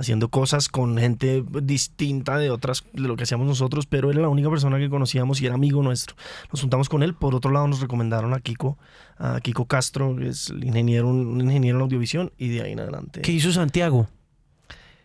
haciendo 0.00 0.30
cosas 0.30 0.68
con 0.68 0.96
gente 0.96 1.44
distinta 1.62 2.38
de 2.38 2.50
otras, 2.50 2.84
de 2.94 3.02
lo 3.02 3.16
que 3.16 3.24
hacíamos 3.24 3.46
nosotros, 3.46 3.86
pero 3.86 4.10
era 4.10 4.20
la 4.20 4.28
única 4.28 4.48
persona 4.48 4.78
que 4.78 4.88
conocíamos 4.88 5.40
y 5.42 5.46
era 5.46 5.54
amigo 5.54 5.82
nuestro. 5.82 6.16
Nos 6.50 6.62
juntamos 6.62 6.88
con 6.88 7.02
él. 7.02 7.14
Por 7.14 7.34
otro 7.34 7.50
lado, 7.50 7.68
nos 7.68 7.80
recomendaron 7.80 8.32
a 8.32 8.40
Kiko, 8.40 8.78
a 9.18 9.40
Kiko 9.40 9.66
Castro, 9.66 10.16
que 10.16 10.28
es 10.28 10.48
el 10.48 10.64
ingeniero, 10.64 11.08
un 11.08 11.40
ingeniero 11.40 11.78
en 11.78 11.82
audiovisión, 11.82 12.32
y 12.38 12.48
de 12.48 12.62
ahí 12.62 12.72
en 12.72 12.80
adelante. 12.80 13.20
¿Qué 13.20 13.32
hizo 13.32 13.52
Santiago? 13.52 14.08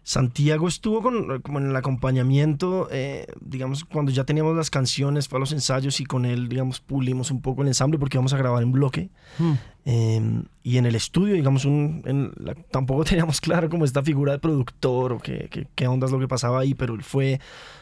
Santiago 0.07 0.67
estuvo 0.67 1.01
con, 1.01 1.41
como 1.41 1.57
en 1.59 1.71
el 1.71 1.75
acompañamiento, 1.75 2.87
eh, 2.91 3.25
digamos, 3.41 3.85
cuando 3.85 4.11
ya 4.11 4.23
teníamos 4.23 4.55
las 4.55 4.69
canciones, 4.69 5.27
fue 5.27 5.37
a 5.37 5.39
los 5.39 5.51
ensayos 5.51 5.99
y 5.99 6.05
con 6.05 6.25
él, 6.25 6.47
digamos, 6.47 6.79
pulimos 6.79 7.31
un 7.31 7.41
poco 7.41 7.63
el 7.63 7.69
ensamble 7.69 7.97
porque 7.97 8.17
íbamos 8.17 8.31
a 8.31 8.37
grabar 8.37 8.61
en 8.61 8.71
bloque. 8.71 9.09
Hmm. 9.39 9.53
Eh, 9.85 10.43
y 10.61 10.77
en 10.77 10.85
el 10.85 10.93
estudio, 10.93 11.33
digamos, 11.33 11.65
un, 11.65 12.03
en 12.05 12.31
la- 12.37 12.53
tampoco 12.53 13.03
teníamos 13.05 13.41
claro 13.41 13.67
como 13.67 13.83
esta 13.83 14.03
figura 14.03 14.33
de 14.33 14.37
productor 14.39 15.11
o 15.13 15.17
qué, 15.19 15.47
qué, 15.49 15.67
qué 15.73 15.87
onda 15.87 16.05
es 16.05 16.11
lo 16.11 16.19
que 16.19 16.27
pasaba 16.27 16.59
ahí, 16.59 16.75
pero 16.75 16.93
él 16.93 17.01
fue 17.01 17.39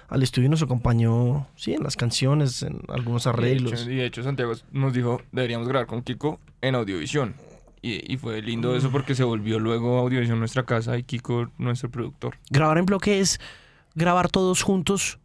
al 0.08 0.24
estudio 0.24 0.46
y 0.48 0.50
nos 0.50 0.62
acompañó, 0.64 1.48
sí, 1.58 1.74
en 1.74 1.84
las 1.84 1.98
canciones, 1.98 2.64
en 2.64 2.80
algunos 2.88 3.26
Y 3.26 3.30
de 3.30 3.30
arreglos. 3.32 3.82
hecho- 3.82 3.92
Y 3.92 3.96
de 3.96 4.06
hecho 4.06 4.24
Santiago 4.24 4.54
nos 4.72 4.94
dijo, 4.94 5.22
deberíamos 5.34 5.68
grabar 5.68 5.88
con 5.88 6.02
Kiko 6.02 6.40
en 6.62 6.76
Audiovisión. 6.76 7.36
Y, 7.86 8.14
y 8.14 8.18
fue 8.18 8.42
lindo 8.42 8.76
eso 8.78 8.90
porque 8.92 9.14
se 9.14 9.24
volvió 9.26 9.60
luego 9.60 10.00
Audiovisión 10.00 10.40
nuestra 10.40 10.64
casa 10.64 10.98
y 10.98 11.04
Kiko 11.04 11.52
nuestro 11.58 11.92
productor. 11.92 12.38
¿Grabar 12.50 12.78
en 12.78 12.86
bloque 12.86 13.20
es 13.20 13.40
grabar 13.94 14.30
todos 14.30 14.64
juntos 14.64 15.20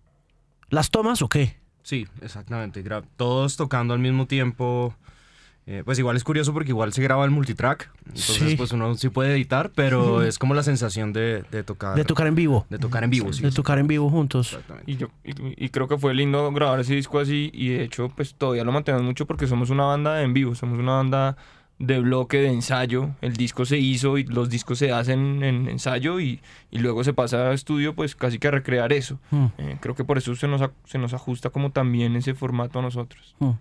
las 0.69 0.91
tomas 0.91 1.23
o 1.23 1.29
qué? 1.29 1.57
Sí, 1.85 2.07
exactamente. 2.21 2.85
gra- 2.85 3.05
Todos 3.17 3.57
tocando 3.57 3.95
al 3.95 4.01
mismo 4.01 4.27
tiempo. 4.27 4.95
Eh, 5.71 5.83
pues 5.85 5.99
igual 5.99 6.17
es 6.17 6.25
curioso 6.25 6.53
porque 6.55 6.71
igual 6.71 6.93
se 6.95 7.03
graba 7.03 7.25
el 7.27 7.31
multitrack. 7.31 7.91
Entonces, 8.07 8.37
Sí. 8.51 8.57
pues 8.57 8.73
uno 8.73 8.95
sí 8.97 9.11
puede 9.11 9.35
editar, 9.35 9.71
pero 9.75 10.23
es 10.23 10.39
como 10.39 10.55
la 10.55 10.63
sensación 10.63 11.13
de, 11.13 11.45
de 11.51 11.63
tocar. 11.63 11.95
De 11.95 12.05
tocar 12.05 12.27
en 12.27 12.35
vivo. 12.35 12.67
de 12.71 12.79
tocar 12.79 13.05
en 13.05 13.11
vivo, 13.11 13.33
sí. 13.35 13.43
De 13.43 13.53
tocar 13.53 13.79
en 13.79 13.87
vivo 13.87 14.09
juntos. 14.11 14.49
Exactamente. 14.55 14.91
Y, 14.91 14.97
yo, 14.97 15.09
y, 15.25 15.67
y 15.67 15.69
creo 15.69 15.87
que 15.87 15.99
fue 15.99 16.15
lindo 16.15 16.51
grabar 16.53 16.81
ese 16.81 16.95
disco 16.95 17.19
así 17.21 17.51
y 17.53 17.69
de 17.69 17.85
hecho 17.85 18.11
pues 18.17 18.35
todavía 18.35 18.65
lo 18.65 18.73
mantenemos 18.73 19.05
mucho 19.07 19.27
porque 19.27 19.47
somos 19.47 19.69
una 19.71 19.85
banda 19.85 20.23
en 20.23 20.33
vivo, 20.33 20.55
somos 20.55 20.79
una 20.79 20.93
banda 20.97 21.37
de 21.79 22.01
bloque, 22.01 22.39
de 22.39 22.49
ensayo. 22.49 23.11
El 23.21 23.37
disco 23.37 23.65
se 23.65 23.79
hizo 23.79 24.19
y 24.19 24.25
los 24.25 24.51
discos 24.51 24.79
se 24.79 24.93
hacen 24.93 25.43
en 25.43 25.69
ensayo 25.69 26.21
y, 26.21 26.41
y 26.71 26.79
luego 26.79 27.05
se 27.05 27.13
pasa 27.13 27.49
a 27.49 27.53
estudio 27.53 27.95
pues 27.95 28.15
casi 28.15 28.39
que 28.39 28.49
a 28.49 28.51
recrear 28.51 28.93
eso. 28.93 29.19
Hmm. 29.31 29.47
Eh, 29.59 29.77
creo 29.81 29.95
que 29.95 30.05
por 30.05 30.19
eso 30.19 30.35
se 30.35 30.49
nos, 30.49 30.63
se 30.85 30.99
nos 30.99 31.15
ajusta 31.15 31.51
como 31.51 31.71
también 31.71 32.17
ese 32.17 32.35
formato 32.35 32.79
a 32.79 32.83
nosotros. 32.83 33.37
Hmm. 33.39 33.53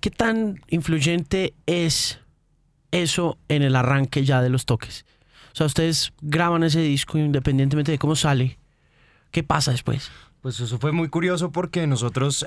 ¿Qué 0.00 0.10
tan 0.10 0.60
influyente 0.68 1.54
es 1.66 2.20
eso 2.92 3.38
en 3.48 3.62
el 3.62 3.74
arranque 3.74 4.24
ya 4.24 4.42
de 4.42 4.50
los 4.50 4.64
toques? 4.64 5.04
O 5.52 5.56
sea, 5.56 5.66
ustedes 5.66 6.12
graban 6.20 6.62
ese 6.64 6.80
disco 6.80 7.18
independientemente 7.18 7.90
de 7.90 7.98
cómo 7.98 8.14
sale. 8.14 8.58
¿Qué 9.30 9.42
pasa 9.42 9.72
después? 9.72 10.10
Pues 10.42 10.60
eso 10.60 10.78
fue 10.78 10.92
muy 10.92 11.08
curioso 11.08 11.50
porque 11.50 11.86
nosotros, 11.86 12.46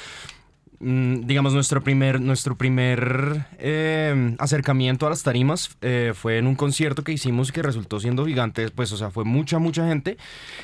digamos, 0.80 1.52
nuestro 1.52 1.82
primer, 1.82 2.20
nuestro 2.20 2.56
primer 2.56 3.46
eh, 3.58 4.34
acercamiento 4.38 5.06
a 5.06 5.10
las 5.10 5.22
tarimas 5.22 5.76
eh, 5.82 6.12
fue 6.14 6.38
en 6.38 6.46
un 6.46 6.54
concierto 6.54 7.04
que 7.04 7.12
hicimos 7.12 7.52
que 7.52 7.62
resultó 7.62 8.00
siendo 8.00 8.24
gigante, 8.26 8.70
pues, 8.70 8.90
o 8.92 8.96
sea, 8.96 9.10
fue 9.10 9.24
mucha, 9.24 9.58
mucha 9.58 9.86
gente. 9.86 10.16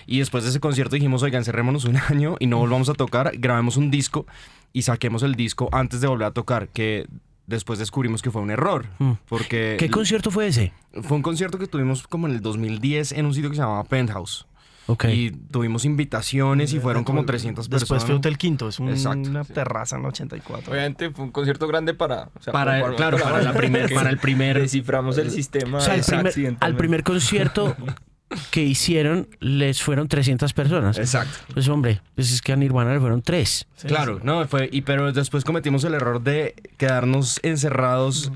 Y 0.06 0.18
después 0.20 0.44
de 0.44 0.50
ese 0.50 0.61
concierto 0.61 0.94
dijimos, 0.94 1.23
oigan, 1.23 1.44
cerrémonos 1.44 1.85
un 1.85 1.96
año 2.08 2.37
y 2.40 2.46
no 2.46 2.58
volvamos 2.58 2.88
a 2.88 2.94
tocar, 2.94 3.32
grabemos 3.37 3.76
un 3.76 3.90
disco 3.90 4.26
y 4.73 4.82
saquemos 4.82 5.23
el 5.23 5.35
disco 5.35 5.68
antes 5.73 6.00
de 6.00 6.06
volver 6.06 6.28
a 6.28 6.30
tocar, 6.32 6.68
que 6.68 7.06
después 7.46 7.78
descubrimos 7.78 8.23
que 8.23 8.30
fue 8.30 8.42
un 8.42 8.50
error, 8.50 8.87
Mm. 8.99 9.12
porque 9.28 9.76
¿Qué 9.78 9.90
concierto 9.90 10.30
fue 10.30 10.46
ese? 10.49 10.73
fue 11.02 11.16
un 11.18 11.23
concierto 11.23 11.58
que 11.58 11.66
tuvimos 11.66 12.06
como 12.08 12.26
en 12.26 12.32
el 12.35 12.40
2010 12.40 13.12
en 13.12 13.26
un 13.26 13.35
sitio 13.35 13.50
que 13.50 13.56
se 13.56 13.62
llamaba 13.62 13.85
Penthouse. 13.85 14.46
Ok. 14.88 15.05
Y 15.07 15.31
tuvimos 15.33 15.85
invitaciones 15.85 16.73
y 16.73 16.78
fueron 16.81 17.02
como 17.05 17.25
300 17.25 17.64
Después 17.69 17.83
personas. 17.83 18.05
fue 18.05 18.14
Hotel 18.14 18.38
Quinto, 18.38 18.69
es 18.69 18.78
un- 18.78 18.88
Exacto, 18.90 19.28
una 19.28 19.43
sí. 19.45 19.52
terraza 19.52 19.97
en 19.97 20.05
84. 20.05 20.71
Obviamente 20.73 21.11
fue 21.11 21.25
un 21.25 21.33
concierto 21.33 21.66
grande 21.66 21.93
para... 21.95 22.31
o 22.38 22.43
sea, 22.43 22.52
Para, 22.52 22.95
claro, 22.95 23.19
para, 23.19 23.43
la 23.43 23.52
primer, 23.52 23.93
para 23.93 24.11
el 24.11 24.19
primer... 24.19 24.61
Desciframos 24.61 25.19
el 25.19 25.31
sistema 25.31 25.78
o 25.78 25.81
sea, 25.81 25.95
al 25.95 26.00
primer, 26.02 26.21
al 26.21 26.26
accidentalmente. 26.28 26.78
primer 26.78 27.02
concierto 27.02 27.76
que 28.50 28.62
hicieron 28.62 29.28
les 29.40 29.83
fueron 29.83 30.07
300 30.09 30.52
personas. 30.52 30.99
Exacto. 30.99 31.37
Pues 31.52 31.69
hombre, 31.69 32.00
pues 32.14 32.33
es 32.33 32.40
que 32.40 32.52
a 32.52 32.57
Nirvana 32.57 32.93
le 32.95 33.00
fueron 33.00 33.23
tres. 33.23 33.66
Sí, 33.76 33.88
claro, 33.88 34.16
sí. 34.19 34.23
no, 34.25 34.47
fue... 34.47 34.69
Y, 34.73 34.83
pero 34.83 35.12
después 35.12 35.45
cometimos 35.45 35.83
el 35.85 35.95
error 35.95 36.23
de 36.23 36.55
quedarnos 36.76 37.40
encerrados 37.43 38.31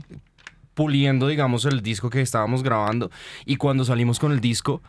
puliendo, 0.74 1.28
digamos, 1.28 1.64
el 1.64 1.80
disco 1.82 2.10
que 2.10 2.20
estábamos 2.22 2.62
grabando. 2.62 3.10
Y 3.44 3.56
cuando 3.56 3.84
salimos 3.84 4.18
con 4.18 4.32
el 4.32 4.40
disco, 4.40 4.82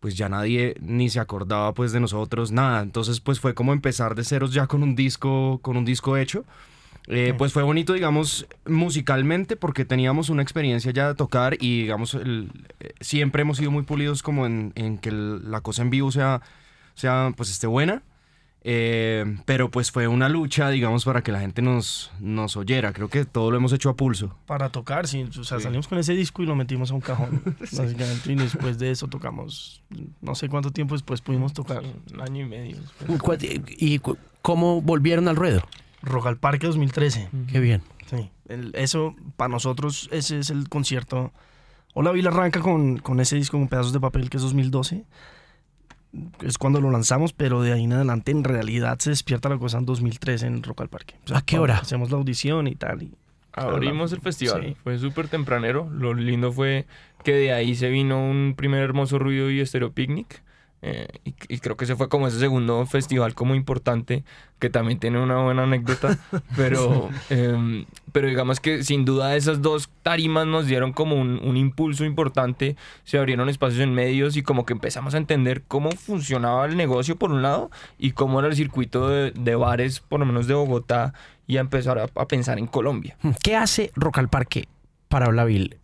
pues 0.00 0.16
ya 0.16 0.28
nadie 0.28 0.74
ni 0.80 1.08
se 1.10 1.20
acordaba 1.20 1.72
pues 1.74 1.92
de 1.92 2.00
nosotros, 2.00 2.50
nada. 2.52 2.82
Entonces 2.82 3.20
pues 3.20 3.38
fue 3.38 3.54
como 3.54 3.72
empezar 3.72 4.14
de 4.14 4.24
ceros 4.24 4.52
ya 4.52 4.66
con 4.66 4.82
un 4.82 4.96
disco, 4.96 5.58
con 5.62 5.76
un 5.76 5.84
disco 5.84 6.16
hecho. 6.16 6.44
Eh. 7.06 7.34
Pues 7.36 7.52
fue 7.52 7.62
bonito, 7.62 7.92
digamos, 7.92 8.46
musicalmente, 8.66 9.56
porque 9.56 9.84
teníamos 9.84 10.28
una 10.30 10.42
experiencia 10.42 10.92
ya 10.92 11.08
de 11.08 11.14
tocar 11.14 11.54
y, 11.60 11.82
digamos, 11.82 12.14
el- 12.14 12.50
eh, 12.78 12.92
siempre 13.00 13.42
hemos 13.42 13.56
sido 13.56 13.70
muy 13.70 13.82
pulidos 13.82 14.22
como 14.22 14.46
en, 14.46 14.72
en 14.76 14.98
que 14.98 15.08
el- 15.08 15.50
la 15.50 15.60
cosa 15.60 15.82
en 15.82 15.90
vivo 15.90 16.12
sea, 16.12 16.40
sea, 16.94 17.32
pues 17.36 17.50
esté 17.50 17.66
buena. 17.66 18.02
Eh, 18.62 19.38
pero 19.46 19.70
pues 19.70 19.90
fue 19.90 20.06
una 20.06 20.28
lucha, 20.28 20.68
digamos, 20.68 21.04
para 21.06 21.22
que 21.22 21.32
la 21.32 21.40
gente 21.40 21.62
nos, 21.62 22.10
nos 22.20 22.56
oyera. 22.56 22.92
Creo 22.92 23.08
que 23.08 23.24
todo 23.24 23.50
lo 23.50 23.56
hemos 23.56 23.72
hecho 23.72 23.88
a 23.88 23.96
pulso. 23.96 24.36
Para 24.46 24.68
tocar, 24.70 25.08
sí. 25.08 25.26
O 25.38 25.44
sea, 25.44 25.60
salimos 25.60 25.88
con 25.88 25.98
ese 25.98 26.12
disco 26.14 26.42
y 26.42 26.46
lo 26.46 26.54
metimos 26.54 26.90
a 26.90 26.94
un 26.94 27.00
cajón, 27.00 27.42
básicamente. 27.58 28.32
Y 28.32 28.34
después 28.34 28.78
de 28.78 28.90
eso 28.90 29.08
tocamos, 29.08 29.82
no 30.20 30.34
sé 30.34 30.48
cuánto 30.48 30.70
tiempo 30.72 30.94
después 30.94 31.20
pudimos 31.22 31.54
tocar. 31.54 31.82
Un 32.12 32.20
año 32.20 32.44
y 32.44 32.48
medio. 32.48 32.76
¿Cu- 33.18 33.36
¿Y 33.40 34.00
cómo 34.42 34.82
volvieron 34.82 35.28
al 35.28 35.36
ruedo? 35.36 35.62
Rock 36.02 36.26
al 36.26 36.36
Parque 36.36 36.66
2013. 36.66 37.28
Qué 37.50 37.60
bien. 37.60 37.82
Sí. 38.10 38.30
El- 38.48 38.72
eso, 38.74 39.14
para 39.36 39.48
nosotros, 39.48 40.08
ese 40.12 40.38
es 40.38 40.50
el 40.50 40.68
concierto. 40.68 41.32
Hola 41.94 42.12
Vila 42.12 42.30
arranca 42.30 42.60
con, 42.60 42.98
con 42.98 43.20
ese 43.20 43.36
disco 43.36 43.58
con 43.58 43.68
pedazos 43.68 43.92
de 43.92 44.00
papel 44.00 44.28
que 44.30 44.36
es 44.36 44.42
2012. 44.42 45.04
Es 46.42 46.58
cuando 46.58 46.80
lo 46.80 46.90
lanzamos, 46.90 47.32
pero 47.32 47.62
de 47.62 47.72
ahí 47.72 47.84
en 47.84 47.92
adelante 47.92 48.32
en 48.32 48.42
realidad 48.44 48.98
se 48.98 49.10
despierta 49.10 49.48
la 49.48 49.58
cosa 49.58 49.78
en 49.78 49.86
2013 49.86 50.46
en 50.46 50.62
Rock 50.62 50.80
al 50.80 50.88
Parque. 50.88 51.14
O 51.24 51.28
sea, 51.28 51.38
¿A 51.38 51.42
qué 51.42 51.58
hora? 51.58 51.78
Hacemos 51.78 52.10
la 52.10 52.16
audición 52.18 52.66
y 52.66 52.74
tal. 52.74 53.02
Y, 53.04 53.14
Abrimos 53.52 54.12
el 54.12 54.20
festival, 54.20 54.62
Sí. 54.64 54.76
fue 54.82 54.98
súper 54.98 55.28
tempranero. 55.28 55.88
Lo 55.90 56.14
lindo 56.14 56.52
fue 56.52 56.86
que 57.24 57.32
de 57.34 57.52
ahí 57.52 57.74
se 57.74 57.88
vino 57.88 58.24
un 58.24 58.54
primer 58.56 58.82
hermoso 58.82 59.18
ruido 59.18 59.50
y 59.50 59.60
estéreo 59.60 59.92
picnic. 59.92 60.42
Eh, 60.82 61.08
y, 61.24 61.34
y 61.48 61.58
creo 61.58 61.76
que 61.76 61.84
ese 61.84 61.96
fue 61.96 62.08
como 62.08 62.26
ese 62.26 62.38
segundo 62.38 62.84
festival 62.86 63.34
como 63.34 63.54
importante, 63.54 64.24
que 64.58 64.70
también 64.70 64.98
tiene 64.98 65.20
una 65.20 65.42
buena 65.42 65.64
anécdota. 65.64 66.18
pero, 66.56 67.10
em, 67.28 67.84
pero 68.12 68.28
digamos 68.28 68.60
que 68.60 68.82
sin 68.82 69.04
duda 69.04 69.36
esas 69.36 69.62
dos 69.62 69.90
tarimas 70.02 70.46
nos 70.46 70.66
dieron 70.66 70.92
como 70.92 71.16
un, 71.16 71.40
un 71.42 71.56
impulso 71.56 72.04
importante. 72.04 72.76
Se 73.04 73.18
abrieron 73.18 73.48
espacios 73.48 73.80
en 73.80 73.94
medios 73.94 74.36
y 74.36 74.42
como 74.42 74.64
que 74.64 74.72
empezamos 74.72 75.14
a 75.14 75.18
entender 75.18 75.62
cómo 75.66 75.90
funcionaba 75.92 76.66
el 76.66 76.76
negocio 76.76 77.16
por 77.16 77.32
un 77.32 77.42
lado 77.42 77.70
y 77.98 78.12
cómo 78.12 78.38
era 78.38 78.48
el 78.48 78.56
circuito 78.56 79.08
de, 79.08 79.32
de 79.32 79.54
bares, 79.56 80.00
por 80.00 80.20
lo 80.20 80.26
menos 80.26 80.46
de 80.46 80.54
Bogotá, 80.54 81.12
y 81.46 81.56
a 81.56 81.60
empezar 81.60 81.98
a, 81.98 82.06
a 82.14 82.28
pensar 82.28 82.58
en 82.58 82.66
Colombia. 82.66 83.16
¿Qué 83.42 83.56
hace 83.56 83.90
Rock 83.96 84.18
al 84.18 84.28
Parque 84.28 84.68
para 85.08 85.28
Blavil 85.28 85.70
Pues 85.70 85.79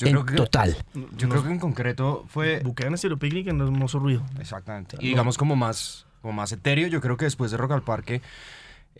yo 0.00 0.08
en 0.08 0.14
creo 0.14 0.26
que, 0.26 0.34
total? 0.34 0.76
yo 1.16 1.28
creo 1.28 1.42
que 1.42 1.50
en 1.50 1.58
concreto 1.58 2.24
fue 2.28 2.60
Buquean 2.60 2.94
Estéreo 2.94 3.18
Picnic 3.18 3.48
en 3.48 3.60
Hermoso 3.60 3.98
Ruido. 3.98 4.22
Exactamente. 4.38 4.96
Y 5.00 5.08
digamos 5.08 5.36
como 5.38 5.56
más, 5.56 6.06
como 6.22 6.32
más 6.32 6.52
etéreo, 6.52 6.88
yo 6.88 7.00
creo 7.00 7.16
que 7.16 7.26
después 7.26 7.50
de 7.50 7.56
Rock 7.56 7.72
al 7.72 7.82
Parque 7.82 8.22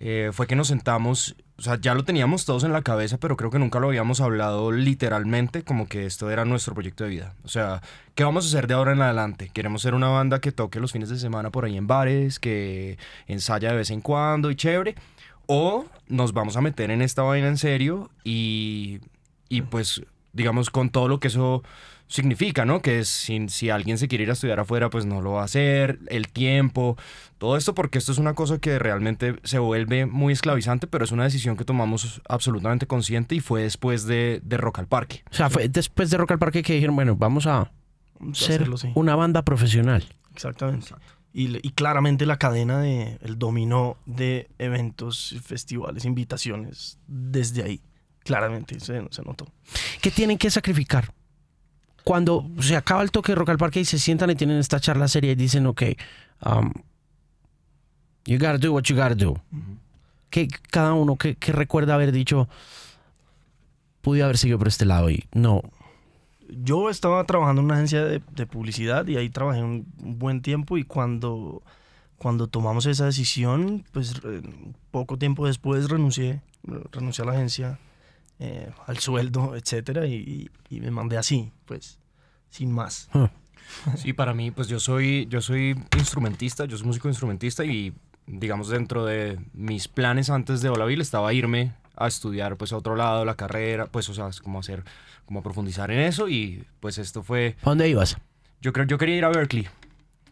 eh, 0.02 0.30
fue 0.32 0.46
que 0.46 0.56
nos 0.56 0.68
sentamos, 0.68 1.36
o 1.58 1.62
sea, 1.62 1.78
ya 1.78 1.94
lo 1.94 2.04
teníamos 2.04 2.46
todos 2.46 2.64
en 2.64 2.72
la 2.72 2.80
cabeza, 2.80 3.18
pero 3.18 3.36
creo 3.36 3.50
que 3.50 3.58
nunca 3.58 3.80
lo 3.80 3.88
habíamos 3.88 4.22
hablado 4.22 4.72
literalmente, 4.72 5.62
como 5.62 5.88
que 5.88 6.06
esto 6.06 6.30
era 6.30 6.46
nuestro 6.46 6.72
proyecto 6.72 7.04
de 7.04 7.10
vida. 7.10 7.34
O 7.44 7.48
sea, 7.48 7.82
¿qué 8.14 8.24
vamos 8.24 8.46
a 8.46 8.48
hacer 8.48 8.66
de 8.66 8.74
ahora 8.74 8.92
en 8.92 9.02
adelante? 9.02 9.50
Queremos 9.52 9.82
ser 9.82 9.94
una 9.94 10.08
banda 10.08 10.40
que 10.40 10.52
toque 10.52 10.80
los 10.80 10.92
fines 10.92 11.10
de 11.10 11.18
semana 11.18 11.50
por 11.50 11.66
ahí 11.66 11.76
en 11.76 11.86
bares, 11.86 12.38
que 12.38 12.96
ensaya 13.26 13.72
de 13.72 13.76
vez 13.76 13.90
en 13.90 14.00
cuando 14.00 14.50
y 14.50 14.56
chévere. 14.56 14.94
O 15.46 15.84
nos 16.08 16.32
vamos 16.32 16.56
a 16.56 16.62
meter 16.62 16.90
en 16.90 17.02
esta 17.02 17.22
vaina 17.22 17.48
en 17.48 17.58
serio 17.58 18.10
y, 18.24 19.00
y 19.50 19.62
pues, 19.62 20.00
digamos, 20.32 20.70
con 20.70 20.90
todo 20.90 21.08
lo 21.08 21.20
que 21.20 21.28
eso 21.28 21.62
significa, 22.10 22.64
¿no? 22.64 22.82
Que 22.82 23.04
si, 23.04 23.48
si 23.48 23.70
alguien 23.70 23.96
se 23.96 24.08
quiere 24.08 24.24
ir 24.24 24.30
a 24.30 24.32
estudiar 24.32 24.58
afuera, 24.58 24.90
pues 24.90 25.06
no 25.06 25.22
lo 25.22 25.32
va 25.32 25.42
a 25.42 25.44
hacer, 25.44 26.00
el 26.08 26.28
tiempo, 26.28 26.96
todo 27.38 27.56
esto, 27.56 27.72
porque 27.74 27.98
esto 27.98 28.10
es 28.10 28.18
una 28.18 28.34
cosa 28.34 28.58
que 28.58 28.78
realmente 28.78 29.36
se 29.44 29.60
vuelve 29.60 30.06
muy 30.06 30.32
esclavizante, 30.32 30.88
pero 30.88 31.04
es 31.04 31.12
una 31.12 31.24
decisión 31.24 31.56
que 31.56 31.64
tomamos 31.64 32.20
absolutamente 32.28 32.86
consciente 32.86 33.36
y 33.36 33.40
fue 33.40 33.62
después 33.62 34.04
de, 34.06 34.40
de 34.44 34.56
Rock 34.56 34.80
al 34.80 34.88
Parque. 34.88 35.22
O 35.30 35.34
sea, 35.34 35.48
fue 35.50 35.68
después 35.68 36.10
de 36.10 36.16
Rock 36.16 36.32
al 36.32 36.38
Parque 36.40 36.62
que 36.62 36.74
dijeron, 36.74 36.96
bueno, 36.96 37.14
vamos 37.14 37.46
a 37.46 37.70
ser 38.32 38.56
Hacerlo, 38.56 38.76
sí. 38.76 38.90
una 38.96 39.14
banda 39.14 39.42
profesional. 39.44 40.04
Exactamente. 40.32 40.88
Y, 41.32 41.64
y 41.64 41.70
claramente 41.70 42.26
la 42.26 42.38
cadena 42.38 42.80
de 42.80 43.18
el 43.22 43.38
dominó 43.38 43.96
de 44.04 44.50
eventos, 44.58 45.36
festivales, 45.44 46.04
invitaciones, 46.04 46.98
desde 47.06 47.62
ahí. 47.62 47.80
Claramente 48.24 48.78
se, 48.80 49.02
se 49.10 49.22
notó. 49.22 49.46
¿Qué 50.00 50.10
tienen 50.10 50.38
que 50.38 50.50
sacrificar? 50.50 51.12
Cuando 52.04 52.48
se 52.60 52.76
acaba 52.76 53.02
el 53.02 53.10
toque 53.10 53.32
de 53.32 53.36
Rock 53.36 53.50
al 53.50 53.58
Parque 53.58 53.80
y 53.80 53.84
se 53.84 53.98
sientan 53.98 54.30
y 54.30 54.34
tienen 54.34 54.58
esta 54.58 54.80
charla 54.80 55.08
seria 55.08 55.32
y 55.32 55.34
dicen, 55.34 55.66
ok, 55.66 55.82
um, 56.46 56.72
you 58.24 58.38
gotta 58.38 58.58
do 58.58 58.72
what 58.72 58.84
you 58.84 58.96
gotta 58.96 59.14
do. 59.14 59.40
Que 60.30 60.48
cada 60.70 60.94
uno 60.94 61.16
que, 61.16 61.34
que 61.36 61.52
recuerda 61.52 61.94
haber 61.94 62.12
dicho, 62.12 62.48
pude 64.00 64.22
haber 64.22 64.38
seguido 64.38 64.58
por 64.58 64.68
este 64.68 64.84
lado 64.84 65.10
y 65.10 65.24
no. 65.32 65.62
Yo 66.48 66.90
estaba 66.90 67.22
trabajando 67.24 67.60
en 67.60 67.66
una 67.66 67.74
agencia 67.74 68.04
de, 68.04 68.22
de 68.32 68.46
publicidad 68.46 69.06
y 69.06 69.16
ahí 69.16 69.28
trabajé 69.28 69.62
un, 69.62 69.86
un 70.02 70.18
buen 70.18 70.42
tiempo 70.42 70.78
y 70.78 70.84
cuando, 70.84 71.62
cuando 72.18 72.48
tomamos 72.48 72.86
esa 72.86 73.04
decisión, 73.04 73.84
pues 73.92 74.20
poco 74.90 75.16
tiempo 75.16 75.46
después 75.46 75.88
renuncié, 75.88 76.40
renuncié 76.92 77.22
a 77.22 77.26
la 77.26 77.32
agencia, 77.34 77.78
eh, 78.40 78.70
al 78.86 78.98
sueldo, 78.98 79.54
etcétera, 79.54 80.06
y, 80.06 80.14
y- 80.14 80.76
y 80.76 80.80
me 80.80 80.90
mandé 80.90 81.16
así, 81.18 81.52
pues, 81.66 81.98
sin 82.48 82.72
más. 82.72 83.08
Sí, 83.96 84.12
para 84.12 84.34
mí, 84.34 84.50
pues 84.50 84.66
yo 84.66 84.80
soy, 84.80 85.26
yo 85.30 85.40
soy 85.40 85.76
instrumentista, 85.96 86.64
yo 86.64 86.76
soy 86.76 86.86
músico 86.88 87.06
instrumentista 87.08 87.64
y 87.64 87.92
digamos 88.26 88.68
dentro 88.68 89.04
de 89.04 89.38
mis 89.52 89.86
planes 89.88 90.28
antes 90.30 90.60
de 90.62 90.68
Olaville 90.70 91.02
estaba 91.02 91.32
irme 91.32 91.74
a 91.96 92.06
estudiar 92.08 92.56
pues 92.56 92.72
a 92.72 92.76
otro 92.78 92.96
lado 92.96 93.24
la 93.24 93.34
carrera, 93.36 93.86
pues 93.86 94.08
o 94.08 94.14
sea, 94.14 94.28
es 94.28 94.40
como 94.40 94.58
hacer, 94.60 94.82
como 95.26 95.42
profundizar 95.42 95.90
en 95.90 96.00
eso 96.00 96.28
y 96.28 96.64
pues 96.80 96.98
esto 96.98 97.22
fue, 97.22 97.56
¿A 97.62 97.68
dónde 97.70 97.88
ibas? 97.88 98.16
yo 98.60 98.72
creo, 98.72 98.86
yo 98.86 98.98
quería 98.98 99.16
ir 99.16 99.24
a 99.24 99.28
Berkeley. 99.28 99.68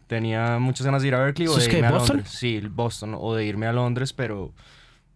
Tenía 0.07 0.57
muchas 0.59 0.85
ganas 0.85 1.01
de 1.03 1.09
ir 1.09 1.15
a 1.15 1.19
Berkeley 1.19 1.47
o 1.47 1.51
¿Eso 1.51 1.59
es 1.59 1.65
de 1.65 1.71
qué, 1.71 1.77
irme 1.77 1.87
a 1.87 1.91
Boston? 1.91 2.17
Londres. 2.17 2.33
Sí, 2.35 2.59
Boston 2.69 3.15
o 3.17 3.35
de 3.35 3.45
irme 3.45 3.67
a 3.67 3.73
Londres, 3.73 4.11
pero 4.13 4.51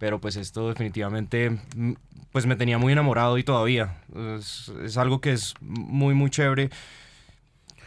pero 0.04 0.20
pues 0.20 0.36
esto 0.36 0.68
definitivamente 0.68 1.48
mm, 1.48 1.92
pues 2.30 2.44
me 2.44 2.56
tenía 2.56 2.76
muy 2.76 2.92
enamorado 2.92 3.38
y 3.38 3.42
todavía. 3.42 4.02
Es, 4.38 4.70
es 4.84 4.98
algo 4.98 5.22
que 5.22 5.32
es 5.32 5.54
muy 5.62 6.12
muy 6.12 6.28
chévere. 6.28 6.68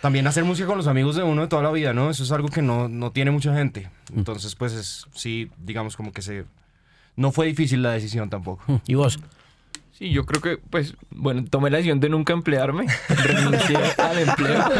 También 0.02 0.26
hacer 0.26 0.44
música 0.44 0.66
con 0.66 0.78
los 0.78 0.88
amigos 0.88 1.16
de 1.16 1.22
uno 1.22 1.44
de 1.44 1.48
toda 1.48 1.62
la 1.62 1.70
vida 1.70 1.94
no 1.94 2.10
eso 2.10 2.24
es 2.24 2.32
algo 2.32 2.48
que 2.48 2.64
no, 2.64 2.90
no 2.90 3.12
tiene 3.12 3.30
mucha 3.30 3.54
gente. 3.54 3.92
Entonces 4.16 4.56
pues 4.56 4.74
es 4.74 5.06
sí 5.14 5.52
digamos 5.60 5.96
como 5.96 6.12
que 6.12 6.24
se 6.24 6.46
no 7.16 7.32
fue 7.32 7.46
difícil 7.46 7.84
la 7.84 7.92
decisión 7.92 8.32
tampoco. 8.32 8.82
¿Y 8.88 8.96
vos? 8.96 9.20
Sí, 9.98 10.12
yo 10.12 10.28
creo 10.28 10.42
que, 10.44 10.58
pues, 10.58 10.96
bueno, 11.10 11.44
tomé 11.50 11.72
la 11.72 11.78
decisión 11.78 12.00
de 12.00 12.08
nunca 12.10 12.32
emplearme, 12.32 12.86
renuncié 13.10 13.78
al 13.98 14.20
empleo. 14.20 14.64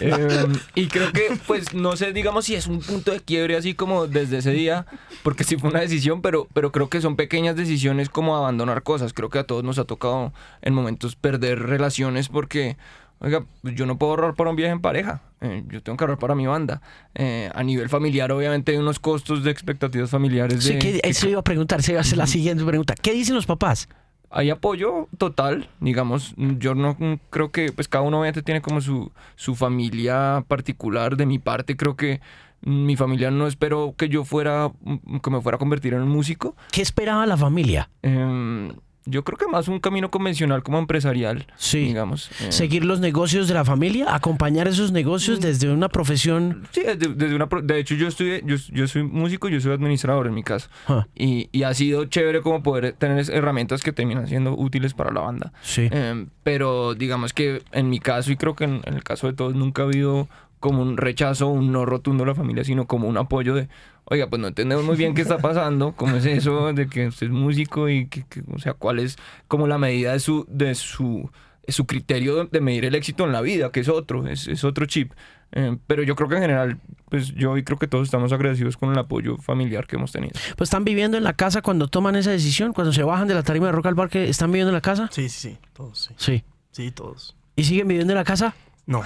Eh, 0.00 0.46
y 0.74 0.86
creo 0.86 1.12
que, 1.12 1.38
pues, 1.46 1.74
no 1.74 1.96
sé, 1.96 2.12
digamos 2.12 2.46
si 2.46 2.54
es 2.54 2.66
un 2.66 2.80
punto 2.80 3.12
de 3.12 3.20
quiebre 3.20 3.56
así 3.56 3.74
como 3.74 4.06
desde 4.06 4.38
ese 4.38 4.50
día, 4.50 4.86
porque 5.22 5.44
sí 5.44 5.56
fue 5.56 5.70
una 5.70 5.80
decisión, 5.80 6.22
pero, 6.22 6.48
pero 6.52 6.72
creo 6.72 6.88
que 6.88 7.00
son 7.00 7.16
pequeñas 7.16 7.56
decisiones 7.56 8.08
como 8.08 8.36
abandonar 8.36 8.82
cosas. 8.82 9.12
Creo 9.12 9.28
que 9.28 9.38
a 9.38 9.44
todos 9.44 9.62
nos 9.62 9.78
ha 9.78 9.84
tocado 9.84 10.32
en 10.62 10.74
momentos 10.74 11.14
perder 11.14 11.60
relaciones 11.60 12.28
porque, 12.28 12.76
oiga, 13.22 13.44
pues, 13.62 13.74
yo 13.74 13.86
no 13.86 13.96
puedo 13.98 14.12
ahorrar 14.12 14.34
para 14.34 14.50
un 14.50 14.56
viaje 14.56 14.72
en 14.72 14.80
pareja, 14.80 15.22
eh, 15.40 15.64
yo 15.68 15.82
tengo 15.82 15.96
que 15.96 16.04
ahorrar 16.04 16.18
para 16.18 16.34
mi 16.34 16.46
banda. 16.46 16.82
Eh, 17.14 17.50
a 17.54 17.62
nivel 17.62 17.88
familiar, 17.88 18.30
obviamente, 18.32 18.72
hay 18.72 18.78
unos 18.78 18.98
costos 18.98 19.44
de 19.44 19.50
expectativas 19.50 20.10
familiares. 20.10 20.62
Sí, 20.62 20.74
de- 20.74 20.78
que, 20.78 21.00
eso 21.04 21.28
iba 21.28 21.40
a 21.40 21.44
preguntar, 21.44 21.82
se 21.82 21.92
iba 21.92 22.00
a 22.00 22.02
hacer 22.02 22.18
la 22.18 22.26
siguiente 22.26 22.64
pregunta. 22.64 22.94
¿Qué 23.00 23.12
dicen 23.12 23.34
los 23.34 23.46
papás? 23.46 23.88
hay 24.34 24.48
apoyo 24.48 25.08
total, 25.18 25.68
digamos, 25.80 26.34
yo 26.38 26.74
no 26.74 26.96
mm, 26.98 27.14
creo 27.28 27.52
que 27.52 27.70
pues 27.70 27.86
cada 27.86 28.02
uno 28.02 28.18
obviamente 28.18 28.42
tiene 28.42 28.62
como 28.62 28.80
su, 28.80 29.12
su 29.36 29.54
familia 29.54 30.42
particular, 30.48 31.16
de 31.18 31.26
mi 31.26 31.38
parte 31.38 31.76
creo 31.76 31.96
que 31.96 32.20
mm, 32.62 32.86
mi 32.86 32.96
familia 32.96 33.30
no 33.30 33.46
esperó 33.46 33.94
que 33.94 34.08
yo 34.08 34.24
fuera, 34.24 34.70
mm, 34.80 35.18
que 35.18 35.30
me 35.30 35.42
fuera 35.42 35.56
a 35.56 35.58
convertir 35.58 35.92
en 35.92 36.00
un 36.00 36.08
músico, 36.08 36.56
¿Qué 36.70 36.80
esperaba 36.80 37.26
la 37.26 37.36
familia? 37.36 37.90
Em, 38.00 38.72
yo 39.04 39.24
creo 39.24 39.36
que 39.38 39.46
más 39.46 39.68
un 39.68 39.80
camino 39.80 40.10
convencional 40.10 40.62
como 40.62 40.78
empresarial, 40.78 41.46
Sí. 41.56 41.78
digamos. 41.80 42.30
eh, 42.40 42.52
¿Seguir 42.52 42.84
los 42.84 43.00
negocios 43.00 43.48
de 43.48 43.54
la 43.54 43.64
familia? 43.64 44.14
¿Acompañar 44.14 44.68
esos 44.68 44.92
negocios 44.92 45.40
desde 45.40 45.70
una 45.70 45.88
profesión? 45.88 46.66
Sí, 46.70 46.82
desde, 46.84 47.08
desde 47.14 47.34
una, 47.34 47.48
de 47.62 47.78
hecho 47.78 47.94
yo 47.94 48.08
estudié, 48.08 48.42
yo, 48.44 48.56
yo 48.72 48.86
soy 48.86 49.02
músico, 49.02 49.48
yo 49.48 49.60
soy 49.60 49.72
administrador 49.72 50.26
en 50.26 50.34
mi 50.34 50.42
caso. 50.42 50.68
Ah, 50.86 51.06
Y, 51.14 51.48
y 51.52 51.64
ha 51.64 51.74
sido 51.74 52.04
chévere 52.04 52.40
como 52.42 52.62
poder 52.62 52.92
tener 52.92 53.28
herramientas 53.30 53.82
que 53.82 53.92
terminan 53.92 54.26
siendo 54.28 54.54
útiles 54.56 54.94
para 54.94 55.10
la 55.12 55.20
banda. 55.20 55.52
sí. 55.62 55.88
Em, 55.90 56.28
pero 56.42 56.94
digamos 56.94 57.32
que 57.32 57.62
en 57.72 57.88
mi 57.90 57.98
caso, 57.98 58.32
y 58.32 58.36
creo 58.36 58.54
que 58.54 58.64
en, 58.64 58.82
en 58.84 58.94
el 58.94 59.02
caso 59.04 59.26
de 59.26 59.32
todos, 59.32 59.54
nunca 59.54 59.82
ha 59.82 59.84
habido 59.86 60.28
como 60.60 60.80
un 60.82 60.96
rechazo, 60.96 61.48
un 61.48 61.72
no 61.72 61.84
rotundo 61.84 62.22
de 62.24 62.30
la 62.30 62.34
familia, 62.36 62.62
sino 62.62 62.86
como 62.86 63.08
un 63.08 63.16
apoyo 63.18 63.54
de, 63.54 63.68
oiga, 64.12 64.28
pues 64.28 64.40
no 64.40 64.48
entendemos 64.48 64.84
muy 64.84 64.96
bien 64.96 65.14
qué 65.14 65.22
está 65.22 65.38
pasando, 65.38 65.92
cómo 65.96 66.16
es 66.16 66.26
eso 66.26 66.72
de 66.72 66.86
que 66.86 67.06
usted 67.08 67.26
es 67.28 67.32
músico 67.32 67.88
y 67.88 68.06
que, 68.08 68.24
que- 68.28 68.42
o 68.54 68.58
sea, 68.58 68.74
cuál 68.74 68.98
es 68.98 69.16
como 69.48 69.66
la 69.66 69.78
medida 69.78 70.12
de 70.12 70.20
su, 70.20 70.44
de 70.48 70.74
su, 70.74 71.30
de 71.66 71.72
su 71.72 71.86
criterio 71.86 72.44
de 72.44 72.60
medir 72.60 72.84
el 72.84 72.94
éxito 72.94 73.24
en 73.24 73.32
la 73.32 73.40
vida, 73.40 73.70
que 73.72 73.80
es 73.80 73.88
otro, 73.88 74.26
es, 74.26 74.46
es 74.48 74.64
otro 74.64 74.86
chip. 74.86 75.12
Em, 75.54 75.78
pero 75.86 76.02
yo 76.02 76.14
creo 76.16 76.28
que 76.28 76.36
en 76.36 76.40
general, 76.42 76.80
pues 77.10 77.34
yo 77.34 77.56
y 77.58 77.62
creo 77.62 77.78
que 77.78 77.86
todos 77.86 78.08
estamos 78.08 78.32
agradecidos 78.32 78.76
con 78.78 78.90
el 78.90 78.98
apoyo 78.98 79.36
familiar 79.36 79.86
que 79.86 79.96
hemos 79.96 80.10
tenido. 80.12 80.32
Pues 80.56 80.68
están 80.68 80.84
viviendo 80.84 81.16
en 81.18 81.24
la 81.24 81.34
casa 81.34 81.60
cuando 81.62 81.88
toman 81.88 82.16
esa 82.16 82.30
decisión, 82.30 82.72
cuando 82.72 82.92
se 82.92 83.02
bajan 83.02 83.28
de 83.28 83.34
la 83.34 83.42
tarima 83.42 83.66
de 83.66 83.72
Rock 83.72 83.86
al 83.86 83.96
Parque, 83.96 84.28
¿están 84.28 84.50
viviendo 84.50 84.70
en 84.70 84.74
la 84.74 84.80
casa? 84.80 85.08
Sí, 85.12 85.28
sí, 85.28 85.50
sí, 85.50 85.58
todos, 85.74 85.98
sí. 85.98 86.14
Sí. 86.16 86.44
Sí, 86.70 86.90
todos. 86.90 87.36
¿Y 87.54 87.64
siguen 87.64 87.86
viviendo 87.88 88.12
en 88.14 88.18
la 88.18 88.24
casa? 88.24 88.54
No, 88.86 89.02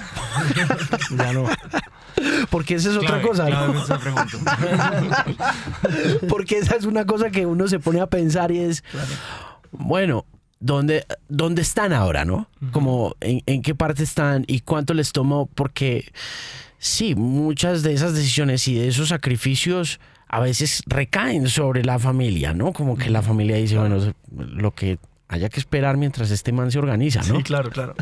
ya 1.17 1.33
no. 1.33 1.45
Porque 2.49 2.75
esa 2.75 2.91
es 2.91 2.97
otra 2.97 3.21
cosa, 3.21 3.49
¿no? 3.49 3.73
Porque 6.29 6.57
esa 6.57 6.75
es 6.75 6.85
una 6.85 7.05
cosa 7.05 7.29
que 7.29 7.45
uno 7.45 7.67
se 7.67 7.79
pone 7.79 7.99
a 7.99 8.07
pensar 8.07 8.51
y 8.51 8.59
es, 8.59 8.83
bueno, 9.71 10.25
¿dónde, 10.59 11.05
¿dónde 11.29 11.61
están 11.61 11.93
ahora, 11.93 12.25
no? 12.25 12.49
Como 12.71 13.15
en, 13.21 13.41
en 13.45 13.61
qué 13.61 13.75
parte 13.75 14.03
están 14.03 14.43
y 14.47 14.61
cuánto 14.61 14.93
les 14.93 15.11
tomó, 15.11 15.47
porque 15.47 16.11
sí, 16.79 17.15
muchas 17.15 17.83
de 17.83 17.93
esas 17.93 18.13
decisiones 18.13 18.67
y 18.67 18.75
de 18.75 18.87
esos 18.87 19.09
sacrificios 19.09 19.99
a 20.29 20.39
veces 20.39 20.83
recaen 20.87 21.47
sobre 21.47 21.83
la 21.83 21.99
familia, 21.99 22.53
¿no? 22.53 22.73
Como 22.73 22.97
que 22.97 23.09
la 23.09 23.21
familia 23.21 23.55
dice, 23.55 23.77
bueno, 23.77 24.13
lo 24.35 24.71
que 24.71 24.99
haya 25.29 25.49
que 25.49 25.59
esperar 25.59 25.97
mientras 25.97 26.31
este 26.31 26.51
man 26.51 26.71
se 26.71 26.79
organiza, 26.79 27.21
¿no? 27.23 27.37
Sí, 27.37 27.43
claro, 27.43 27.69
claro. 27.69 27.95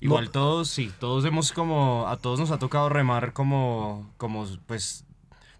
Igual 0.00 0.30
todos, 0.30 0.68
sí, 0.70 0.90
todos 0.98 1.24
hemos 1.26 1.52
como, 1.52 2.08
a 2.08 2.16
todos 2.16 2.40
nos 2.40 2.50
ha 2.50 2.58
tocado 2.58 2.88
remar 2.88 3.34
como, 3.34 4.10
como, 4.16 4.46
pues, 4.66 5.04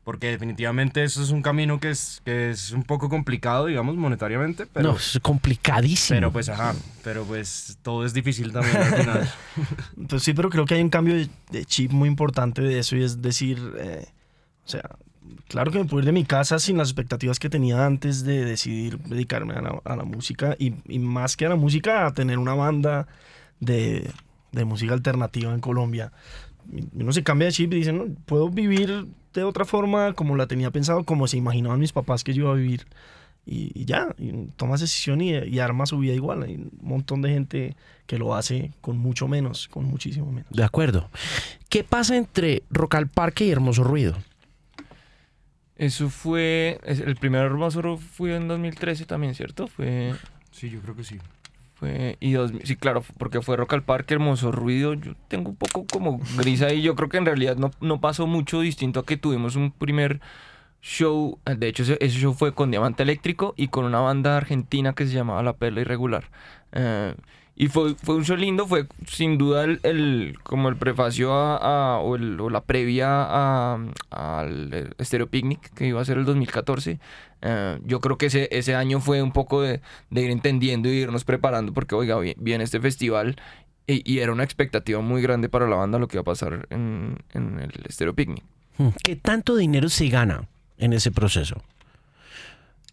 porque 0.03 0.29
definitivamente 0.29 1.05
eso 1.05 1.23
es 1.23 1.31
un 1.31 1.43
camino 1.43 1.79
que 1.79 1.91
es, 1.91 2.23
que 2.25 2.51
es 2.51 2.71
un 2.71 2.83
poco 2.83 3.11
complicado, 3.11 3.67
digamos, 3.67 3.97
monetariamente, 3.97 4.65
pero... 4.67 4.93
No, 4.93 4.97
es 4.97 5.19
complicadísimo. 5.23 6.17
Pero 6.17 6.33
pues, 6.33 6.49
ajá, 6.49 6.75
pero 7.05 7.25
pues 7.25 7.79
todo 7.83 8.07
es 8.07 8.15
difícil 8.15 8.51
también 8.51 8.77
al 8.77 8.95
final. 8.95 9.31
Pues 10.09 10.23
sí, 10.23 10.33
pero 10.33 10.49
creo 10.49 10.65
que 10.65 10.75
hay 10.75 10.83
un 10.83 10.89
cambio 10.89 11.15
de, 11.51 11.65
chip 11.67 11.93
muy 11.93 12.09
importante 12.09 12.63
de 12.63 12.79
eso 12.79 12.97
y 12.97 13.05
es 13.05 13.21
decir, 13.21 13.59
eh, 13.79 14.07
o 14.65 14.69
sea, 14.69 14.97
claro 15.49 15.71
que 15.71 15.79
me 15.79 15.85
puedo 15.85 16.01
ir 16.01 16.07
de 16.07 16.13
mi 16.13 16.25
casa 16.25 16.59
sin 16.59 16.79
las 16.79 16.89
expectativas 16.89 17.39
que 17.39 17.51
tenía 17.51 17.85
antes 17.85 18.25
de 18.25 18.45
decidir 18.45 18.99
dedicarme 19.01 19.55
a 19.55 19.61
la, 19.61 19.81
a 19.85 19.97
la 19.97 20.05
música 20.05 20.57
y, 20.59 20.75
y, 20.87 20.99
más 20.99 21.37
que 21.37 21.45
a 21.45 21.51
la 21.51 21.57
música, 21.57 22.07
a 22.07 22.15
tener 22.15 22.39
una 22.39 22.55
banda 22.55 23.07
de, 23.61 24.11
de 24.53 24.65
música 24.65 24.93
alternativa 24.93 25.53
en 25.53 25.61
Colombia. 25.61 26.13
Uno 26.93 27.13
se 27.13 27.23
cambia 27.23 27.47
de 27.47 27.53
chip 27.53 27.73
y 27.73 27.77
dice, 27.77 27.93
no, 27.93 28.07
puedo 28.27 28.49
vivir 28.51 29.07
de 29.35 29.45
otra 29.45 29.65
forma 29.65 30.13
como 30.15 30.37
la 30.37 30.47
tenía 30.47 30.71
pensado, 30.71 31.05
como 31.05 31.27
se 31.27 31.37
imaginaban 31.37 31.81
mis 31.81 31.93
papás 31.93 32.25
que 32.25 32.35
yo 32.35 32.45
iba 32.45 32.53
a 32.53 32.57
vivir. 32.57 32.87
Y, 33.47 33.73
y 33.75 33.85
ya, 33.87 34.15
y 34.19 34.33
tomas 34.57 34.81
decisión 34.81 35.21
y, 35.21 35.33
y 35.33 35.59
arma 35.59 35.87
su 35.87 35.99
vida 35.99 36.13
igual. 36.15 36.43
Hay 36.43 36.57
un 36.57 36.71
montón 36.83 37.23
de 37.23 37.31
gente 37.31 37.77
que 38.07 38.19
lo 38.19 38.35
hace 38.35 38.73
con 38.81 38.99
mucho 38.99 39.29
menos, 39.29 39.69
con 39.69 39.87
muchísimo 39.87 40.31
menos. 40.31 40.51
De 40.51 40.63
acuerdo. 40.63 41.09
¿Qué 41.69 41.83
pasa 41.83 42.17
entre 42.17 42.63
Rock 42.71 42.97
al 42.97 43.09
Parque 43.09 43.47
y 43.47 43.51
Hermoso 43.51 43.83
Ruido? 43.83 44.17
Eso 45.77 46.11
fue. 46.11 46.79
El 46.85 47.17
primer 47.17 47.47
Hermoso 47.47 47.97
fue 47.97 48.37
en 48.37 48.49
2013 48.49 49.07
también, 49.07 49.35
¿cierto? 49.35 49.67
Fue. 49.67 50.15
Sí, 50.51 50.69
yo 50.69 50.81
creo 50.81 50.95
que 50.95 51.05
sí. 51.05 51.19
Fue, 51.81 52.19
y 52.21 52.33
dos, 52.33 52.53
sí, 52.63 52.77
claro, 52.77 53.03
porque 53.17 53.41
fue 53.41 53.57
Rock 53.57 53.73
al 53.73 53.83
Parque, 53.83 54.13
Hermoso 54.13 54.53
Ruido. 54.53 54.93
Yo 54.93 55.15
tengo 55.29 55.49
un 55.49 55.57
poco 55.57 55.87
como 55.91 56.21
gris 56.37 56.61
ahí. 56.61 56.83
Yo 56.83 56.95
creo 56.95 57.09
que 57.09 57.17
en 57.17 57.25
realidad 57.25 57.57
no, 57.57 57.71
no 57.81 58.03
pasó 58.03 58.27
mucho 58.27 58.61
distinto 58.61 59.01
a 59.01 59.07
que 59.07 59.17
tuvimos 59.17 59.57
un 59.57 59.73
primer 59.73 60.21
show. 60.83 61.39
De 61.45 61.69
hecho, 61.69 61.83
ese, 61.83 62.09
show 62.11 62.35
fue 62.35 62.53
con 62.55 62.71
Diamante 62.71 63.03
Eléctrico 63.03 63.55
y 63.57 63.69
con 63.69 63.87
una 63.87 64.01
banda 64.01 64.37
argentina 64.37 64.93
que 64.93 65.07
se 65.07 65.15
llamaba 65.15 65.43
La 65.43 65.55
Perla 65.55 65.81
Irregular. 65.81 66.31
Uh, 66.77 67.19
y 67.61 67.69
fue, 67.69 67.95
fue 67.95 68.15
un 68.15 68.25
show 68.25 68.39
lindo, 68.39 68.67
fue 68.67 68.87
sin 69.07 69.37
duda 69.37 69.65
el, 69.65 69.81
el 69.83 70.39
como 70.43 70.71
el 70.71 70.77
prefacio 70.77 71.35
a, 71.35 71.99
o, 72.01 72.17
la 72.17 72.63
previa 72.63 73.75
al 73.75 74.95
Stereo 74.99 75.27
Picnic 75.27 75.71
que 75.75 75.89
iba 75.89 76.01
a 76.01 76.05
ser 76.07 76.17
el 76.17 76.25
2014. 76.25 76.99
Uh, 77.43 77.87
yo 77.87 78.01
creo 78.01 78.17
que 78.17 78.27
ese, 78.27 78.49
ese 78.51 78.75
año 78.75 79.01
fue 79.01 79.23
un 79.23 79.33
poco 79.33 79.61
de, 79.61 79.83
de, 80.09 80.23
ir 80.23 80.31
entendiendo 80.31 80.89
y 80.89 80.93
irnos 80.93 81.25
preparando 81.25 81.75
porque, 81.75 81.95
oiga, 81.95 82.17
viene 82.39 82.65
este 82.65 82.81
festival 82.81 83.37
y, 83.87 84.21
era 84.21 84.33
una 84.33 84.45
expectativa 84.45 85.03
muy 85.03 85.21
grande 85.21 85.51
para 85.51 85.69
la 85.69 85.77
banda 85.77 85.99
lo 85.99 86.09
que 86.09 86.17
iba 86.17 86.23
a 86.23 86.25
pasar 86.25 86.67
en, 86.71 87.19
en 87.35 87.59
el 87.59 87.73
Stereo 87.91 88.15
Picnic. 88.15 88.43
¿Qué 89.05 89.17
tanto 89.17 89.55
dinero 89.55 89.91
se 89.91 90.09
gana 90.09 90.49
en 90.79 90.95
ese 90.95 91.11
proceso? 91.11 91.63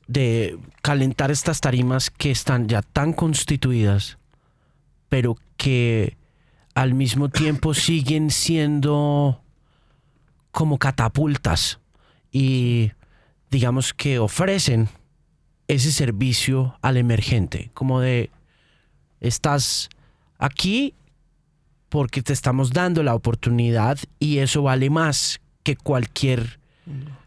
De 0.08 0.58
calentar 0.82 1.32
estas 1.32 1.62
tarimas 1.62 2.10
que 2.10 2.32
están 2.32 2.68
ya 2.68 2.82
tan 2.82 3.14
constituidas 3.14 4.18
pero 5.10 5.36
que 5.58 6.17
al 6.76 6.93
mismo 6.93 7.30
tiempo 7.30 7.74
siguen 7.74 8.30
siendo 8.30 9.41
como 10.52 10.78
catapultas 10.78 11.80
y 12.32 12.91
digamos 13.50 13.93
que 13.93 14.20
ofrecen 14.20 14.89
ese 15.67 15.91
servicio 15.91 16.78
al 16.82 16.98
emergente, 16.98 17.72
como 17.74 18.00
de 18.00 18.32
estás 19.20 19.89
aquí 20.38 20.93
porque 21.89 22.22
te 22.22 22.34
estamos 22.34 22.72
dando 22.72 23.04
la 23.04 23.15
oportunidad 23.15 23.98
y 24.20 24.39
eso 24.39 24.63
vale 24.63 24.89
más 24.89 25.39
que 25.63 25.76
cualquier 25.76 26.60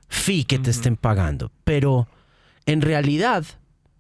fee 0.08 0.44
que 0.44 0.58
te 0.58 0.70
estén 0.70 0.96
pagando. 0.96 1.50
Pero 1.64 2.08
en 2.66 2.80
realidad, 2.82 3.44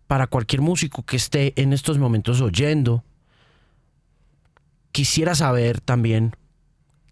para 0.06 0.26
cualquier 0.26 0.60
músico 0.60 1.02
que 1.02 1.16
esté 1.16 1.52
en 1.60 1.72
estos 1.72 1.98
momentos 1.98 2.40
oyendo, 2.40 3.04
quisiera 4.92 5.34
saber 5.34 5.80
también 5.80 6.34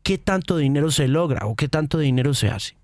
qué 0.03 0.19
tanto 0.19 0.57
dinero 0.57 0.91
se 0.91 1.09
logra 1.09 1.47
o 1.47 1.55
qué 1.55 1.69
tanto 1.69 1.99
dinero 1.99 2.35
se 2.35 2.49
hace. 2.49 2.77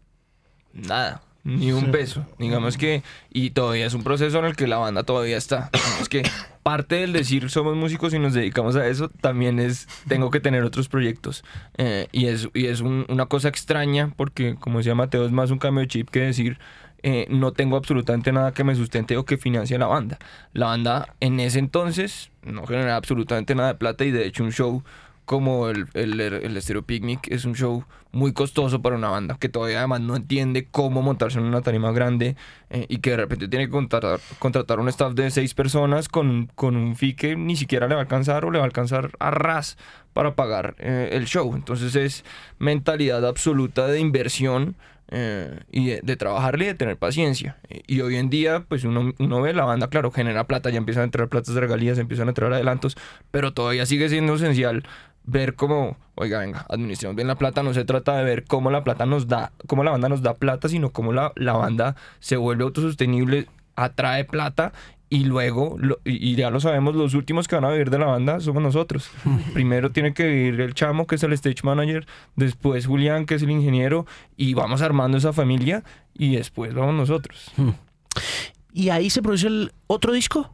Nada, 0.73 1.23
ni 1.45 1.73
un 1.73 1.91
peso. 1.91 2.27
Digamos 2.39 2.77
que, 2.77 3.03
y 3.31 3.51
todavía 3.51 3.87
es 3.87 3.95
un 3.95 4.03
proceso 4.03 4.39
en 4.39 4.47
el 4.47 4.57
que 4.57 4.67
la 4.67 4.79
banda 4.79 5.03
todavía 5.05 5.37
está. 5.37 5.71
Es 6.01 6.09
que 6.09 6.23
parte 6.63 6.97
del 6.97 7.13
decir 7.13 7.51
somos 7.51 7.77
músicos 7.77 8.15
y 8.15 8.19
nos 8.19 8.33
dedicamos 8.33 8.77
a 8.77 8.87
eso 8.89 9.09
también 9.09 9.59
es, 9.59 9.87
tengo 10.09 10.31
que 10.31 10.41
tener 10.41 10.65
otros 10.65 10.89
proyectos. 10.89 11.45
Eh, 11.77 12.09
y 12.13 12.27
es, 12.27 12.49
y 12.55 12.67
es 12.67 12.81
un, 12.81 13.05
una 13.09 13.27
cosa 13.27 13.49
extraña 13.49 14.13
porque, 14.17 14.57
como 14.57 14.79
decía 14.79 14.95
Mateo, 14.95 15.27
es 15.27 15.33
más 15.33 15.51
un 15.51 15.59
cambio 15.59 15.83
de 15.83 15.89
chip 15.89 16.09
que 16.09 16.21
decir 16.21 16.59
eh, 17.07 17.27
no 17.29 17.53
tengo 17.53 17.77
absolutamente 17.77 18.33
nada 18.33 18.55
que 18.55 18.65
me 18.65 18.75
sustente 18.75 19.19
o 19.19 19.27
que 19.27 19.37
financie 19.37 19.77
la 19.77 19.87
banda. 19.87 20.19
La 20.55 20.69
banda 20.69 21.15
en 21.21 21.39
ese 21.39 21.59
entonces 21.59 22.31
no 22.43 22.67
generaba 22.67 22.97
absolutamente 22.97 23.55
nada 23.55 23.69
de 23.69 23.75
plata 23.75 24.07
y 24.07 24.11
de 24.11 24.25
hecho 24.25 24.43
un 24.43 24.53
show 24.53 24.83
como 25.27 25.69
el, 25.69 25.87
el, 25.93 26.19
el 26.19 26.63
Stereo 26.63 26.83
Picnic 26.83 27.29
es 27.31 27.45
un 27.45 27.55
show 27.55 27.85
muy 28.11 28.33
costoso 28.33 28.81
para 28.81 28.97
una 28.97 29.11
banda 29.11 29.37
que 29.39 29.51
todavía 29.51 29.81
además 29.81 30.01
no 30.01 30.17
entiende 30.17 30.67
cómo 30.71 31.03
montarse 31.03 31.39
en 31.39 31.45
una 31.45 31.61
tarima 31.61 31.93
grande 31.93 32.37
eh, 32.71 32.87
y 32.89 32.99
que 32.99 33.11
de 33.11 33.17
repente 33.19 33.49
tiene 33.49 33.67
que 33.67 33.73
contratar, 33.73 34.21
contratar 34.39 34.81
un 34.81 34.89
staff 34.89 35.13
de 35.13 35.31
seis 35.31 35.53
personas 35.53 36.09
con, 36.09 36.51
con 36.55 36.75
un 36.75 36.97
fee 36.97 37.17
que 37.17 37.37
ni 37.37 37.57
siquiera 37.57 37.87
le 37.87 37.97
va 37.97 38.01
a 38.01 38.05
alcanzar 38.05 38.47
o 38.47 38.51
le 38.51 38.59
va 38.59 38.65
a 38.65 38.67
alcanzar 38.67 39.11
a 39.19 39.31
ras 39.31 39.77
para 40.15 40.35
pagar 40.35 40.75
eh, 40.79 41.11
el 41.13 41.27
show. 41.27 41.55
Entonces 41.55 41.95
es 41.97 42.25
mentalidad 42.59 43.27
absoluta 43.27 43.89
de 43.89 44.01
inversión 44.01 44.77
eh, 45.09 45.61
y 45.71 45.91
de, 45.91 46.17
trabajarle 46.17 46.65
y 46.65 46.69
de 46.69 46.75
tener 46.75 46.97
paciencia. 46.97 47.57
Y 47.87 48.01
hoy 48.01 48.17
en 48.17 48.31
día, 48.31 48.65
pues 48.69 48.85
uno, 48.85 49.13
uno, 49.19 49.43
ve 49.43 49.53
la 49.53 49.65
banda, 49.65 49.89
claro, 49.89 50.11
genera 50.11 50.45
plata, 50.45 50.71
ya 50.71 50.79
empiezan 50.79 51.03
a 51.03 51.05
entrar 51.05 51.29
platas 51.29 51.55
de 51.55 51.61
regalías, 51.61 51.99
empiezan 51.99 52.29
a 52.29 52.31
entrar 52.31 52.53
adelantos, 52.53 52.97
pero 53.31 53.53
todavía 53.53 53.87
sigue 53.87 54.09
siendo 54.09 54.35
esencial 54.35 54.85
ver 55.25 55.55
cómo, 55.55 55.97
oiga, 56.15 56.41
venga, 56.41 56.67
administramos 56.69 57.17
bien 57.17 57.29
la 57.29 57.37
plata, 57.37 57.63
no 57.63 57.75
se 57.75 57.85
trata 57.85 58.17
de 58.17 58.25
ver 58.25 58.45
cómo 58.45 58.71
la 58.71 58.85
plata 58.85 59.07
nos 59.07 59.27
da, 59.29 59.53
cómo 59.67 59.85
la 59.85 59.91
banda 59.91 60.09
nos 60.09 60.23
da 60.23 60.35
plata, 60.35 60.69
sino 60.69 60.91
cómo 60.91 61.13
la, 61.13 61.33
la 61.37 61.55
banda 61.55 61.97
se 62.21 62.37
vuelve 62.37 62.65
autosostenible, 62.65 63.49
atrae 63.77 64.25
plata 64.25 64.73
y 65.15 65.23
luego, 65.23 65.77
lo, 65.79 66.01
y 66.05 66.35
ya 66.35 66.51
lo 66.51 66.59
sabemos, 66.59 66.97
los 66.97 67.15
últimos 67.15 67.47
que 67.47 67.55
van 67.55 67.65
a 67.65 67.71
vivir 67.71 67.89
de 67.89 68.01
la 68.01 68.07
banda 68.07 68.41
somos 68.41 68.61
nosotros. 68.61 69.09
Primero 69.55 69.93
tiene 69.93 70.13
que 70.13 70.27
vivir 70.27 70.61
el 70.61 70.75
chamo, 70.75 71.07
que 71.07 71.15
es 71.15 71.23
el 71.23 71.33
stage 71.35 71.63
manager, 71.63 72.05
después 72.35 72.87
Julián, 72.87 73.25
que 73.25 73.37
es 73.37 73.43
el 73.43 73.53
ingeniero, 73.53 74.07
y 74.37 74.55
vamos 74.55 74.83
armando 74.83 75.17
esa 75.17 75.33
familia, 75.33 75.85
y 76.15 76.35
después 76.35 76.75
vamos 76.75 76.97
nosotros. 76.97 77.53
¿Y 78.73 78.89
ahí 78.89 79.09
se 79.09 79.23
produce 79.23 79.47
el 79.47 79.73
otro 79.87 80.13
disco? 80.13 80.53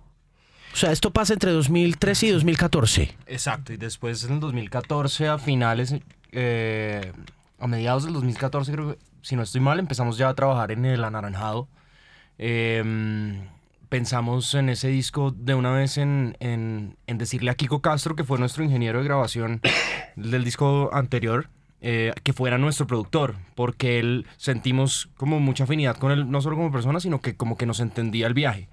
O 0.74 0.76
sea, 0.76 0.92
esto 0.92 1.10
pasa 1.10 1.32
entre 1.32 1.52
2013 1.52 2.26
y 2.26 2.30
2014. 2.32 3.14
Exacto, 3.28 3.72
y 3.72 3.78
después 3.78 4.24
en 4.24 4.34
el 4.34 4.40
2014, 4.40 5.28
a 5.28 5.38
finales, 5.38 5.94
eh, 6.32 7.12
a 7.58 7.66
mediados 7.66 8.04
del 8.04 8.12
2014, 8.12 8.72
creo 8.72 8.92
que, 8.92 8.98
si 9.22 9.36
no 9.36 9.42
estoy 9.42 9.62
mal, 9.62 9.78
empezamos 9.78 10.18
ya 10.18 10.28
a 10.28 10.34
trabajar 10.34 10.70
en 10.70 10.84
el 10.84 11.02
anaranjado. 11.02 11.66
Eh, 12.36 13.40
pensamos 13.90 14.55
en 14.55 14.70
ese 14.70 14.88
disco 14.88 15.33
de 15.33 15.55
una 15.55 15.72
vez 15.72 15.98
en, 15.98 16.37
en, 16.40 16.96
en, 17.07 17.18
decirle 17.18 17.50
a 17.50 17.55
Kiko 17.55 17.83
Castro, 17.83 18.16
que 18.16 18.24
fue 18.24 18.38
nuestro 18.38 18.64
ingeniero 18.64 19.00
de 19.00 19.05
grabación 19.05 19.61
del 20.16 20.44
disco 20.44 20.88
anterior, 20.94 21.50
eh, 21.83 22.12
que 22.22 22.33
fuera 22.33 22.57
nuestro 22.57 22.87
productor, 22.87 23.37
porque 23.55 23.98
él 23.98 24.26
sentimos 24.37 25.11
como 25.16 25.40
mucha 25.40 25.64
afinidad 25.64 25.96
con 25.96 26.12
él, 26.12 26.31
no 26.31 26.40
solo 26.40 26.57
como 26.57 26.72
persona, 26.72 27.00
sino 27.00 27.20
que 27.20 27.37
como 27.37 27.59
que 27.59 27.66
nos 27.66 27.81
entendía 27.81 28.26
el 28.26 28.35
viaje. 28.35 28.68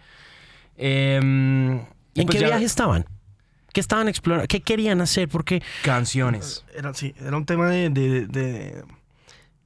Eh, 0.78 1.20
¿Y 2.14 2.22
en 2.22 2.26
pues 2.26 2.36
qué 2.36 2.40
ya... 2.40 2.48
viaje 2.48 2.66
estaban? 2.66 3.06
¿Qué 3.74 3.82
estaban 3.82 4.08
explorando? 4.08 4.48
¿Qué 4.48 4.62
querían 4.62 5.02
hacer? 5.02 5.28
Porque... 5.28 5.62
Canciones. 5.84 6.64
Era, 6.76 6.94
sí, 6.94 7.14
era 7.20 7.36
un 7.36 7.46
tema 7.46 7.70
de, 7.70 7.90
de, 7.90 8.28
de 8.28 8.84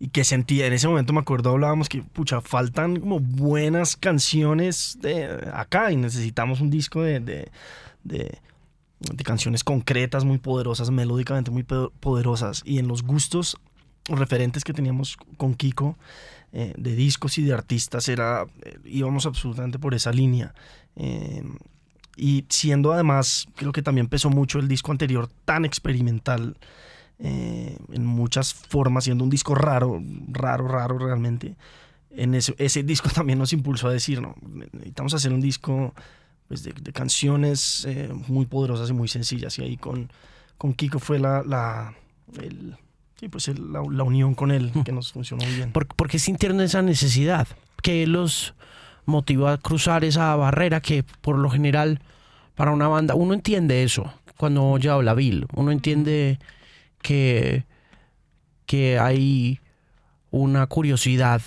y 0.02 0.08
que 0.08 0.24
sentía, 0.24 0.66
en 0.66 0.74
ese 0.74 0.88
momento 0.88 1.14
me 1.14 1.20
acuerdo 1.20 1.52
hablábamos 1.52 1.88
que, 1.88 2.02
pucha, 2.02 2.42
faltan 2.42 3.00
como 3.00 3.20
buenas 3.20 3.96
canciones 3.96 4.98
de 5.00 5.48
acá 5.54 5.92
y 5.92 5.96
necesitamos 5.96 6.60
un 6.60 6.72
disco 6.72 7.04
de, 7.04 7.20
de, 7.20 7.52
de, 8.04 8.40
canciones 9.24 9.64
concretas, 9.64 10.26
muy 10.26 10.40
poderosas, 10.40 10.90
melódicamente 10.90 11.52
muy 11.52 11.62
poderosas. 11.62 12.64
Y 12.66 12.80
en 12.80 12.88
los 12.88 13.04
gustos 13.04 13.58
referentes 14.06 14.64
que 14.64 14.74
teníamos 14.74 15.18
con 15.38 15.54
Kiko, 15.54 16.00
eh, 16.52 16.74
de 16.76 16.96
discos 16.96 17.38
y 17.38 17.44
de 17.44 17.54
artistas, 17.54 18.10
era, 18.10 18.48
eh, 18.64 18.80
íbamos 18.86 19.28
absolutamente 19.28 19.78
por 19.78 19.94
esa 19.94 20.12
línea. 20.12 20.56
Eh, 20.96 21.44
y 22.18 22.46
siendo 22.50 22.92
además, 22.92 23.48
creo 23.56 23.72
que 23.72 23.84
también 23.84 24.08
pesó 24.08 24.32
mucho 24.32 24.58
el 24.58 24.68
disco 24.68 24.92
anterior 24.92 25.30
tan 25.46 25.64
experimental 25.64 26.58
en 27.24 28.06
muchas 28.06 28.54
formas, 28.54 29.04
siendo 29.04 29.24
un 29.24 29.30
disco 29.30 29.56
raro, 29.56 30.02
raro, 30.30 30.68
raro 30.68 30.98
realmente. 30.98 31.56
En 32.10 32.36
ese, 32.36 32.56
ese 32.58 32.84
disco 32.92 33.10
también 33.10 33.40
nos 33.40 33.54
impulsó 33.54 33.88
a 33.88 33.94
decir, 33.94 34.22
no, 34.22 34.36
necesitamos 34.74 35.14
hacer 35.14 35.32
un 35.32 35.42
disco 35.42 35.94
pues, 36.48 36.64
de, 36.64 36.74
canciones 36.94 37.88
muy 38.28 38.46
poderosas 38.46 38.90
y 38.90 38.94
muy 38.94 39.08
sencillas. 39.08 39.58
Y 39.60 39.64
ahí 39.64 39.78
con, 39.78 40.12
con 40.58 40.74
Kiko 40.74 41.00
fue 41.00 41.20
la, 41.20 41.44
la 41.44 41.94
el, 42.40 42.76
y 43.22 43.30
pues 43.30 43.48
la, 43.48 43.82
unión 43.82 44.34
con 44.34 44.52
él 44.52 44.72
que 44.84 44.92
nos 44.92 45.12
funcionó 45.14 45.46
muy 45.46 45.56
bien. 45.56 45.72
¿Por, 45.74 46.10
qué 46.10 46.18
sintieron 46.18 46.60
esa 46.60 46.82
necesidad? 46.82 47.48
¿Qué 47.84 48.08
los 48.08 48.56
motivó 49.06 49.48
a 49.48 49.58
cruzar 49.58 50.04
esa 50.04 50.36
barrera 50.36 50.82
que 50.82 51.04
por 51.22 51.38
lo 51.38 51.50
general 51.50 52.02
para 52.56 52.72
una 52.72 52.88
banda, 52.88 53.16
uno 53.16 53.34
entiende 53.34 53.84
eso 53.84 54.12
cuando 54.38 54.64
oye 54.64 54.90
habla 54.90 55.14
Bill, 55.14 55.46
uno 55.54 55.72
entiende 55.72 56.40
que, 57.02 57.66
que 58.66 59.00
hay 59.00 59.60
una 60.30 60.68
curiosidad 60.68 61.42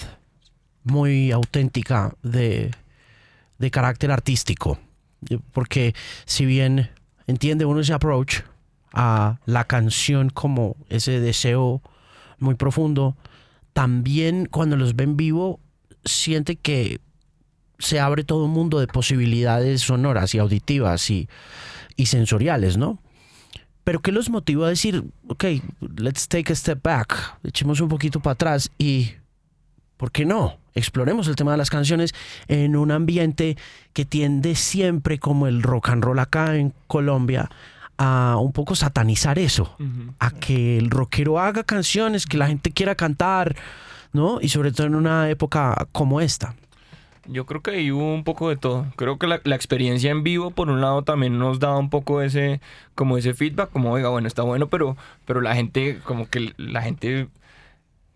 muy 0.83 1.33
auténtica 1.33 2.15
de, 2.23 2.71
de 3.59 3.71
carácter 3.71 4.11
artístico, 4.11 4.79
porque 5.53 5.95
si 6.27 6.45
bien 6.45 6.91
entiende 7.27 7.65
uno 7.65 7.81
ese 7.81 7.95
approach, 7.95 8.43
a 8.95 9.41
la 9.45 9.65
canción 9.65 10.31
como 10.31 10.77
ese 10.89 11.19
deseo 11.21 11.83
muy 12.39 12.55
profundo, 12.55 13.17
también 13.73 14.47
cuando 14.47 14.77
los 14.77 14.95
ven 14.95 15.17
vivo 15.17 15.59
siente 16.05 16.55
que 16.55 17.01
se 17.81 17.99
abre 17.99 18.23
todo 18.23 18.45
un 18.45 18.53
mundo 18.53 18.79
de 18.79 18.87
posibilidades 18.87 19.83
sonoras 19.83 20.35
y 20.35 20.39
auditivas 20.39 21.11
y, 21.11 21.29
y 21.97 22.07
sensoriales, 22.07 22.77
¿no? 22.77 23.01
Pero 23.85 24.01
¿qué 24.01 24.13
los 24.13 24.31
motivó 24.31 24.65
a 24.65 24.71
decir, 24.71 25.05
ok, 25.29 25.45
let's 25.97 26.27
take 26.27 26.53
a 26.53 26.57
step 26.57 26.83
back, 26.83 27.39
echemos 27.45 27.81
un 27.81 27.89
poquito 27.89 28.21
para 28.21 28.33
atrás 28.33 28.71
y, 28.79 29.13
¿por 29.99 30.11
qué 30.11 30.25
no? 30.25 30.57
Exploremos 30.75 31.29
el 31.29 31.37
tema 31.37 31.53
de 31.53 31.59
las 31.59 31.71
canciones 31.71 32.15
en 32.49 32.77
un 32.77 32.91
ambiente 32.91 33.57
que 33.93 34.05
tiende 34.05 34.55
siempre 34.55 35.19
como 35.19 35.47
el 35.47 35.63
rock 35.63 35.91
and 35.91 36.03
roll 36.03 36.19
acá 36.19 36.57
en 36.57 36.73
Colombia 36.87 37.51
a 37.97 38.39
un 38.41 38.53
poco 38.53 38.75
satanizar 38.75 39.39
eso, 39.39 39.77
a 40.19 40.31
que 40.33 40.79
el 40.79 40.91
rockero 40.91 41.39
haga 41.39 41.63
canciones 41.63 42.27
que 42.27 42.39
la 42.39 42.49
gente 42.49 42.73
quiera 42.73 42.97
cantar, 42.97 43.55
¿no? 44.13 44.41
Y 44.41 44.49
sobre 44.49 44.73
todo 44.73 44.89
en 44.89 44.97
una 44.97 45.31
época 45.31 45.87
como 45.93 46.21
esta. 46.21 46.57
Yo 47.27 47.47
creo 47.47 47.63
que 47.63 47.71
ahí 47.73 47.91
hubo 47.91 48.15
un 48.15 48.25
poco 48.25 48.49
de 48.49 48.57
todo. 48.57 48.87
Creo 48.97 49.19
que 49.19 49.27
la, 49.27 49.37
experiencia 49.37 50.11
en 50.11 50.23
vivo, 50.23 50.51
por 50.51 50.69
un 50.71 50.81
lado, 50.81 51.03
también 51.03 51.39
nos 51.39 51.59
daba 51.59 51.79
un 51.79 51.91
poco 51.91 52.23
ese, 52.23 52.61
como 52.95 53.17
ese 53.17 53.35
feedback, 53.35 53.71
como, 53.71 53.93
oiga, 53.93 54.11
bueno, 54.11 54.29
está 54.29 54.43
bueno, 54.43 54.69
pero, 54.69 54.97
pero 55.25 55.41
la 55.41 55.55
gente, 55.55 56.01
como 56.05 56.29
que 56.29 56.53
la 56.57 56.83
gente 56.83 57.29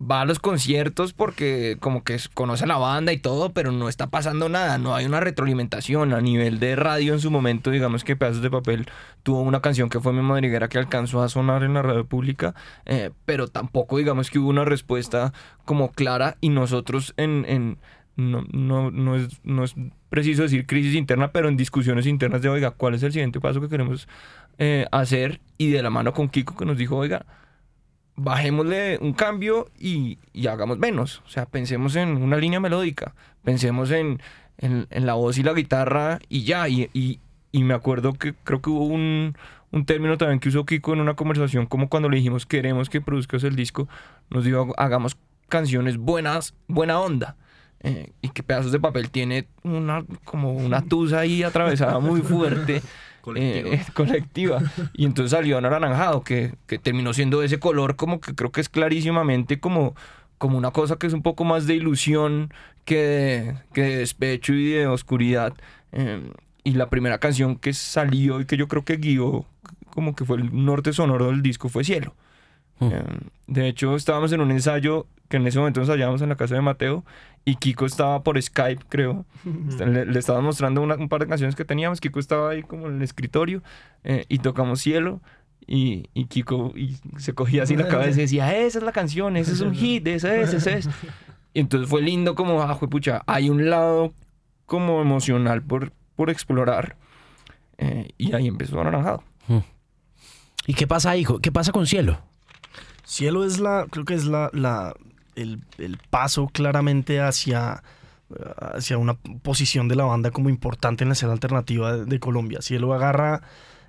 va 0.01 0.21
a 0.21 0.25
los 0.25 0.39
conciertos 0.39 1.11
porque 1.11 1.77
como 1.79 2.03
que 2.03 2.17
conoce 2.33 2.63
a 2.63 2.67
la 2.67 2.77
banda 2.77 3.11
y 3.11 3.17
todo, 3.17 3.51
pero 3.51 3.71
no 3.71 3.89
está 3.89 4.07
pasando 4.07 4.47
nada, 4.47 4.77
no 4.77 4.95
hay 4.95 5.05
una 5.05 5.19
retroalimentación 5.19 6.13
a 6.13 6.21
nivel 6.21 6.59
de 6.59 6.75
radio 6.77 7.13
en 7.13 7.19
su 7.19 7.29
momento, 7.31 7.69
digamos 7.69 8.05
que 8.05 8.15
Pedazos 8.15 8.41
de 8.41 8.49
Papel 8.49 8.87
tuvo 9.23 9.41
una 9.41 9.61
canción 9.61 9.89
que 9.89 9.99
fue 9.99 10.13
mi 10.13 10.21
madriguera 10.21 10.69
que 10.69 10.77
alcanzó 10.77 11.21
a 11.21 11.27
sonar 11.27 11.63
en 11.63 11.73
la 11.73 11.81
radio 11.81 12.05
pública, 12.05 12.55
eh, 12.85 13.11
pero 13.25 13.49
tampoco 13.49 13.97
digamos 13.97 14.29
que 14.29 14.39
hubo 14.39 14.49
una 14.49 14.63
respuesta 14.63 15.33
como 15.65 15.91
clara 15.91 16.37
y 16.39 16.49
nosotros 16.49 17.13
en... 17.17 17.45
en 17.47 17.77
no, 18.19 18.43
no, 18.51 18.91
no, 18.91 19.15
es, 19.15 19.39
no 19.43 19.63
es 19.63 19.75
preciso 20.09 20.43
decir 20.43 20.65
crisis 20.65 20.95
interna, 20.95 21.31
pero 21.31 21.47
en 21.47 21.55
discusiones 21.55 22.05
internas 22.05 22.41
de, 22.41 22.49
oiga, 22.49 22.71
¿cuál 22.71 22.93
es 22.95 23.03
el 23.03 23.13
siguiente 23.13 23.39
paso 23.39 23.61
que 23.61 23.69
queremos 23.69 24.07
eh, 24.57 24.85
hacer? 24.91 25.39
Y 25.57 25.69
de 25.69 25.81
la 25.81 25.89
mano 25.89 26.13
con 26.13 26.29
Kiko 26.29 26.55
que 26.55 26.65
nos 26.65 26.77
dijo, 26.77 26.97
oiga, 26.97 27.25
bajémosle 28.17 28.97
un 29.01 29.13
cambio 29.13 29.69
y, 29.79 30.19
hagamos 30.47 30.77
menos. 30.79 31.21
O 31.25 31.29
sea, 31.29 31.45
pensemos 31.45 31.95
en 31.95 32.21
una 32.21 32.37
línea 32.37 32.59
melódica, 32.59 33.15
pensemos 33.43 33.91
en, 33.91 34.21
en, 34.57 34.87
la 35.05 35.13
voz 35.13 35.37
y 35.37 35.43
la 35.43 35.53
guitarra 35.53 36.19
y 36.27 36.43
ya. 36.43 36.67
Y, 36.67 36.89
y, 36.93 37.63
me 37.63 37.73
acuerdo 37.73 38.13
que 38.13 38.33
creo 38.43 38.61
que 38.61 38.69
hubo 38.69 38.85
un, 38.85 39.35
un, 39.71 39.85
término 39.85 40.17
también 40.17 40.39
que 40.39 40.49
usó 40.49 40.65
Kiko 40.65 40.93
en 40.93 40.99
una 41.01 41.15
conversación, 41.15 41.65
como 41.65 41.87
cuando 41.89 42.09
le 42.09 42.17
dijimos 42.17 42.45
queremos 42.45 42.89
que 42.89 43.01
produzcas 43.01 43.43
el 43.43 43.55
disco, 43.55 43.87
nos 44.29 44.43
dijo 44.43 44.73
hagamos 44.77 45.17
canciones 45.47 45.97
buenas, 45.97 46.53
buena 46.67 46.99
onda. 46.99 47.37
Eh, 47.81 48.11
y 48.21 48.29
que 48.29 48.43
pedazos 48.43 48.73
de 48.73 48.79
papel 48.79 49.09
tiene 49.09 49.47
una 49.63 50.03
como 50.25 50.51
una 50.51 50.81
tusa 50.83 51.19
ahí 51.19 51.43
atravesada 51.43 51.99
muy 51.99 52.21
fuerte 52.21 52.81
eh, 53.35 53.85
colectiva. 53.93 54.61
Y 54.93 55.05
entonces 55.05 55.31
salió 55.31 55.57
anaranjado, 55.57 56.23
que, 56.23 56.53
que 56.67 56.77
terminó 56.77 57.13
siendo 57.13 57.43
ese 57.43 57.59
color 57.59 57.95
como 57.95 58.19
que 58.19 58.35
creo 58.35 58.51
que 58.51 58.61
es 58.61 58.69
clarísimamente 58.69 59.59
como, 59.59 59.95
como 60.37 60.57
una 60.57 60.71
cosa 60.71 60.97
que 60.97 61.07
es 61.07 61.13
un 61.13 61.21
poco 61.21 61.43
más 61.43 61.67
de 61.67 61.75
ilusión 61.75 62.53
que 62.85 62.97
de, 62.97 63.55
que 63.73 63.97
despecho 63.97 64.53
y 64.53 64.69
de 64.71 64.87
oscuridad. 64.87 65.53
Em, 65.91 66.31
y 66.63 66.73
la 66.73 66.89
primera 66.89 67.17
canción 67.19 67.55
que 67.55 67.73
salió 67.73 68.41
y 68.41 68.45
que 68.45 68.57
yo 68.57 68.67
creo 68.67 68.83
que 68.83 68.97
guió 68.97 69.45
como 69.89 70.15
que 70.15 70.25
fue 70.25 70.37
el 70.37 70.65
norte 70.65 70.93
sonoro 70.93 71.27
del 71.27 71.41
disco 71.41 71.69
fue 71.69 71.83
Cielo. 71.83 72.13
Em, 72.79 73.29
de 73.47 73.67
hecho, 73.67 73.95
estábamos 73.95 74.31
en 74.31 74.41
un 74.41 74.51
ensayo 74.51 75.07
que 75.29 75.37
en 75.37 75.47
ese 75.47 75.59
momento 75.59 75.79
nos 75.79 75.89
hallábamos 75.89 76.21
en 76.21 76.29
la 76.29 76.35
casa 76.35 76.55
de 76.55 76.61
Mateo 76.61 77.03
y 77.45 77.55
Kiko 77.55 77.85
estaba 77.85 78.21
por 78.23 78.41
Skype, 78.41 78.85
creo. 78.89 79.25
Le, 79.79 80.05
le 80.05 80.19
estaba 80.19 80.41
mostrando 80.41 80.81
un 80.81 81.09
par 81.09 81.21
de 81.21 81.27
canciones 81.27 81.55
que 81.55 81.65
teníamos. 81.65 81.99
Kiko 81.99 82.19
estaba 82.19 82.51
ahí 82.51 82.63
como 82.63 82.87
en 82.87 82.97
el 82.97 83.01
escritorio 83.01 83.63
eh, 84.03 84.25
y 84.29 84.39
tocamos 84.39 84.81
Cielo. 84.81 85.21
Y, 85.65 86.09
y, 86.13 86.25
Kiko 86.25 86.73
y 86.75 86.97
se 87.17 87.33
cogía 87.33 87.63
así 87.63 87.75
la 87.75 87.87
cabeza 87.87 88.19
y 88.19 88.21
decía, 88.23 88.57
esa 88.57 88.79
es 88.79 88.83
la 88.83 88.91
canción, 88.91 89.37
ese 89.37 89.51
es 89.51 89.61
un 89.61 89.73
hit, 89.75 90.07
ese 90.07 90.41
es, 90.41 90.53
ese 90.53 90.77
es. 90.79 90.89
Y 91.53 91.61
entonces 91.61 91.89
fue 91.89 92.03
lindo 92.03 92.35
como, 92.35 92.61
ah, 92.61 92.79
pucha, 92.79 93.23
hay 93.25 93.49
un 93.49 93.71
lado 93.71 94.13
como 94.67 95.01
emocional 95.01 95.63
por, 95.63 95.91
por 96.15 96.29
explorar. 96.29 96.95
Eh, 97.79 98.09
y 98.17 98.33
ahí 98.33 98.47
empezó 98.47 98.79
Anaranjado. 98.79 99.23
¿Y 100.67 100.75
qué 100.75 100.85
pasa, 100.85 101.17
hijo? 101.17 101.39
¿Qué 101.39 101.51
pasa 101.51 101.71
con 101.71 101.87
Cielo? 101.87 102.19
Cielo 103.03 103.43
es 103.43 103.59
la, 103.59 103.87
creo 103.89 104.05
que 104.05 104.13
es 104.13 104.25
la, 104.25 104.51
la 104.53 104.93
el, 105.35 105.61
paso 106.09 106.47
claramente 106.47 107.19
hacia, 107.21 107.83
hacia 108.57 108.97
una 108.97 109.15
posición 109.15 109.87
de 109.87 109.95
la 109.95 110.05
banda 110.05 110.31
como 110.31 110.49
importante 110.49 111.03
en 111.03 111.09
la 111.09 111.13
escena 111.13 111.33
alternativa 111.33 111.97
de, 111.97 112.19
Colombia. 112.19 112.61
Si 112.61 112.75
él 112.75 112.81
lo 112.81 112.93
agarra, 112.93 113.41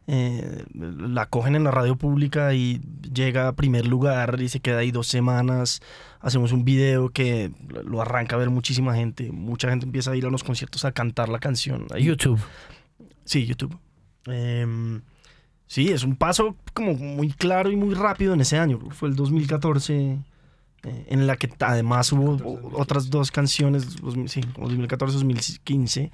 eh, 0.06 0.64
la 0.74 1.26
cogen 1.26 1.54
en 1.54 1.64
la 1.64 1.70
radio 1.70 1.96
pública 1.96 2.54
y 2.54 2.80
llega 3.12 3.48
a 3.48 3.52
primer 3.54 3.86
lugar 3.86 4.40
y 4.40 4.48
se 4.48 4.60
queda 4.60 4.78
ahí 4.78 4.90
dos 4.90 5.06
semanas. 5.06 5.82
Hacemos 6.20 6.52
un 6.52 6.64
video 6.64 7.10
que 7.10 7.52
lo 7.84 8.00
arranca 8.00 8.36
a 8.36 8.38
ver 8.38 8.50
muchísima 8.50 8.94
gente. 8.94 9.30
Mucha 9.30 9.70
gente 9.70 9.86
empieza 9.86 10.10
a 10.10 10.16
ir 10.16 10.26
a 10.26 10.30
los 10.30 10.42
conciertos 10.42 10.84
a 10.84 10.92
cantar 10.92 11.28
la 11.28 11.38
canción. 11.38 11.86
YouTube. 11.98 12.40
Sí, 13.24 13.46
YouTube. 13.46 13.78
Em, 14.26 15.02
sí, 15.66 15.88
es 15.88 16.02
un 16.02 16.16
paso 16.16 16.56
como 16.74 16.94
muy 16.94 17.30
claro 17.30 17.70
y 17.70 17.76
muy 17.76 17.94
rápido 17.94 18.34
en 18.34 18.40
ese 18.40 18.58
año. 18.58 18.80
Fue 18.90 19.08
el 19.08 19.16
2014 19.16 19.94
eh, 19.94 20.18
en 20.82 21.26
la 21.26 21.36
que 21.36 21.50
además 21.60 22.12
hubo 22.12 22.38
otras 22.74 23.10
dos 23.10 23.30
canciones, 23.30 23.96
sí, 24.26 24.40
2014-2015, 24.40 26.10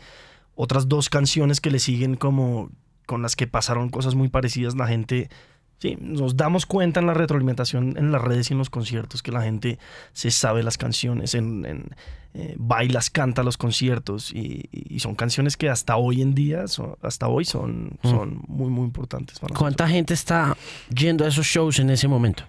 otras 0.55 0.89
dos 0.89 1.09
canciones 1.09 1.61
que 1.61 1.71
le 1.71 1.79
siguen 1.79 2.17
como 2.17 2.71
con 3.07 3.23
las 3.23 3.37
que 3.37 3.47
pasaron 3.47 3.89
cosas 3.89 4.15
muy 4.15 4.29
parecidas. 4.29 4.75
La 4.75 4.89
gente, 4.89 5.31
sí, 5.79 5.97
nos 6.01 6.37
damos 6.37 6.67
cuenta 6.67 7.01
en 7.01 7.07
la 7.07 7.15
retroalimentación 7.15 7.97
en 7.97 8.11
las 8.11 8.21
redes 8.21 8.51
y 8.51 8.55
en 8.55 8.59
los 8.59 8.71
conciertos 8.71 9.23
que 9.23 9.33
la 9.33 9.43
gente 9.43 9.79
se 10.13 10.31
sabe 10.31 10.63
las 10.63 10.79
canciones, 10.79 11.35
en, 11.35 11.65
en 11.65 11.91
eh, 12.35 12.55
bailas, 12.59 13.09
canta 13.09 13.43
los 13.43 13.57
conciertos 13.57 14.33
y, 14.33 14.69
son 14.99 15.15
canciones 15.15 15.57
que 15.57 15.69
hasta 15.69 15.97
hoy 15.97 16.23
en 16.23 16.35
día, 16.35 16.65
hasta 17.03 17.29
hoy 17.29 17.45
son, 17.45 17.99
mm. 18.03 18.11
son 18.11 18.43
muy, 18.49 18.69
muy 18.69 18.85
importantes. 18.85 19.39
Para 19.39 19.55
¿Cuánta 19.55 19.89
gente 19.89 20.15
está 20.15 20.57
yendo 20.95 21.25
a 21.25 21.29
esos 21.29 21.47
shows 21.47 21.79
en 21.79 21.91
ese 21.91 22.09
momento? 22.09 22.45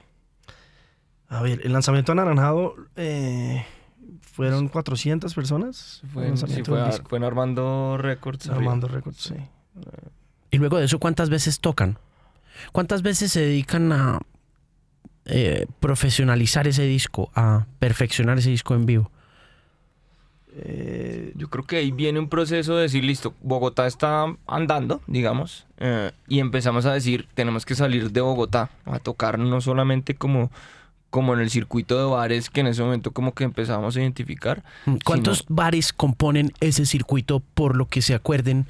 A 1.30 1.42
ver, 1.42 1.62
el 1.64 1.74
lanzamiento 1.74 2.14
anaranjado 2.14 2.76
eh, 2.96 3.66
fueron 4.22 4.70
400 4.70 5.34
personas. 5.34 6.02
Fue, 6.14 6.28
en, 6.28 6.38
sí, 6.38 6.64
fue, 6.64 7.26
Armando 7.26 7.98
Records. 7.98 8.50
Armando 8.50 8.88
Records, 8.88 9.18
sí. 9.18 9.36
Y 10.52 10.58
luego 10.58 10.78
de 10.78 10.86
eso, 10.86 11.00
¿cuántas 11.00 11.30
veces 11.30 11.60
tocan? 11.60 11.98
¿Cuántas 12.72 13.02
veces 13.02 13.32
se 13.32 13.42
dedican 13.42 13.92
a 13.92 14.20
eh, 15.26 15.68
profesionalizar 15.80 16.68
ese 16.68 16.84
disco, 16.84 17.30
a 17.36 17.68
perfeccionar 17.80 18.40
ese 18.40 18.50
disco 18.50 18.74
en 18.74 18.86
vivo? 18.86 19.12
Eh, 20.60 21.34
yo 21.36 21.50
creo 21.50 21.66
que 21.66 21.76
ahí 21.76 21.92
viene 21.92 22.18
un 22.20 22.30
proceso 22.30 22.78
de 22.78 22.84
decir, 22.84 23.04
listo, 23.04 23.36
Bogotá 23.42 23.86
está 23.86 24.26
andando, 24.48 25.02
digamos, 25.06 25.68
y 26.28 26.40
empezamos 26.40 26.88
a 26.88 26.94
decir, 26.94 27.28
tenemos 27.36 27.66
que 27.66 27.76
salir 27.76 28.12
de 28.12 28.22
Bogotá, 28.22 28.72
a 28.86 28.98
tocar 28.98 29.38
no 29.38 29.62
solamente 29.62 30.16
como 30.16 30.50
como 31.10 31.34
en 31.34 31.40
el 31.40 31.50
circuito 31.50 31.98
de 31.98 32.06
bares 32.06 32.50
que 32.50 32.60
en 32.62 32.68
ese 32.68 32.84
momento 32.84 33.12
como 33.12 33.34
que 33.34 33.44
empezamos 33.44 33.96
a 33.96 34.02
identificar. 34.02 34.64
Mm, 34.86 34.96
¿Cuántos 35.06 35.40
sino- 35.40 35.56
bares 35.56 35.94
componen 35.94 36.52
ese 36.60 36.86
circuito 36.86 37.42
por 37.54 37.76
lo 37.76 37.88
que 37.88 38.02
se 38.02 38.14
acuerden 38.14 38.68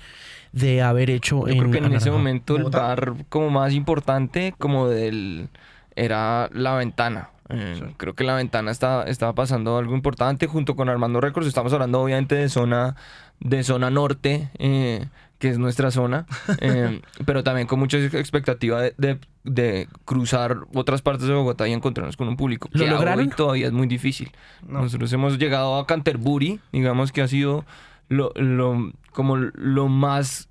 de 0.52 0.82
haber 0.82 1.10
hecho 1.10 1.42
Yo 1.42 1.48
en 1.54 1.58
creo 1.60 1.72
que 1.72 1.78
en 1.80 1.94
ese 1.94 2.10
momento 2.12 2.56
el 2.56 2.64
bar 2.66 3.14
como 3.30 3.50
más 3.50 3.74
importante 3.74 4.54
como 4.58 4.88
del 4.88 5.50
era 5.96 6.50
La 6.54 6.76
Ventana. 6.76 7.30
Eh, 7.50 7.94
Creo 7.98 8.14
que 8.14 8.24
La 8.24 8.36
Ventana 8.36 8.72
está, 8.72 9.04
estaba 9.04 9.34
pasando 9.34 9.78
algo 9.78 9.96
importante 9.96 10.48
junto 10.48 10.76
con 10.76 10.90
Armando 10.90 11.22
Records. 11.22 11.48
Estamos 11.48 11.72
hablando 11.74 12.02
obviamente 12.02 12.36
de 12.36 12.50
zona, 12.50 12.96
de 13.40 13.64
zona 13.64 13.90
norte, 13.90 14.50
eh, 14.60 15.06
que 15.40 15.50
es 15.50 15.58
nuestra 15.60 15.92
zona, 15.92 16.26
eh, 16.62 17.02
pero 17.26 17.44
también 17.44 17.68
con 17.68 17.80
mucha 17.80 17.98
expectativa 17.98 18.82
de, 18.82 18.94
de- 18.98 19.20
de 19.44 19.88
cruzar 20.04 20.58
otras 20.74 21.02
partes 21.02 21.26
de 21.28 21.34
Bogotá 21.34 21.68
y 21.70 21.74
encontrarnos 21.74 22.18
con 22.18 22.28
un 22.28 22.36
público. 22.36 22.68
¿Lo 22.74 22.84
que 22.84 22.90
lograron? 22.92 23.26
hoy 23.28 23.30
todavía 23.34 23.68
es 23.68 23.72
muy 23.74 23.88
difícil. 23.88 24.32
No. 24.68 24.82
Nosotros 24.82 25.12
hemos 25.14 25.38
llegado 25.38 25.78
a 25.78 25.88
Canterbury, 25.88 26.60
digamos 26.74 27.12
que 27.14 27.22
ha 27.22 27.28
sido 27.30 27.64
lo, 28.10 28.32
lo- 28.36 28.92
como 29.12 29.38
lo 29.38 29.88
más 29.88 30.47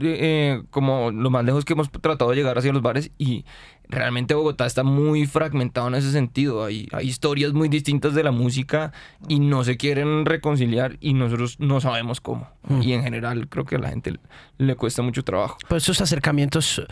eh, 0.00 0.62
como 0.70 1.10
lo 1.10 1.30
más 1.30 1.44
lejos 1.44 1.64
que 1.64 1.72
hemos 1.72 1.90
tratado 1.90 2.30
de 2.30 2.36
llegar 2.36 2.58
hacia 2.58 2.72
los 2.72 2.82
bares 2.82 3.10
y 3.18 3.44
realmente 3.88 4.34
Bogotá 4.34 4.66
está 4.66 4.82
muy 4.82 5.26
fragmentado 5.26 5.88
en 5.88 5.94
ese 5.94 6.10
sentido. 6.10 6.64
Hay, 6.64 6.88
hay 6.92 7.08
historias 7.08 7.52
muy 7.52 7.68
distintas 7.68 8.14
de 8.14 8.22
la 8.22 8.30
música 8.30 8.92
y 9.28 9.38
no 9.38 9.64
se 9.64 9.76
quieren 9.76 10.24
reconciliar 10.24 10.96
y 11.00 11.14
nosotros 11.14 11.60
no 11.60 11.80
sabemos 11.80 12.20
cómo. 12.20 12.48
Mm. 12.64 12.82
Y 12.82 12.92
en 12.94 13.02
general 13.02 13.48
creo 13.48 13.64
que 13.64 13.76
a 13.76 13.78
la 13.78 13.90
gente 13.90 14.18
le 14.58 14.76
cuesta 14.76 15.02
mucho 15.02 15.22
trabajo. 15.22 15.58
Pues 15.68 15.84
esos 15.84 16.00
acercamientos, 16.00 16.82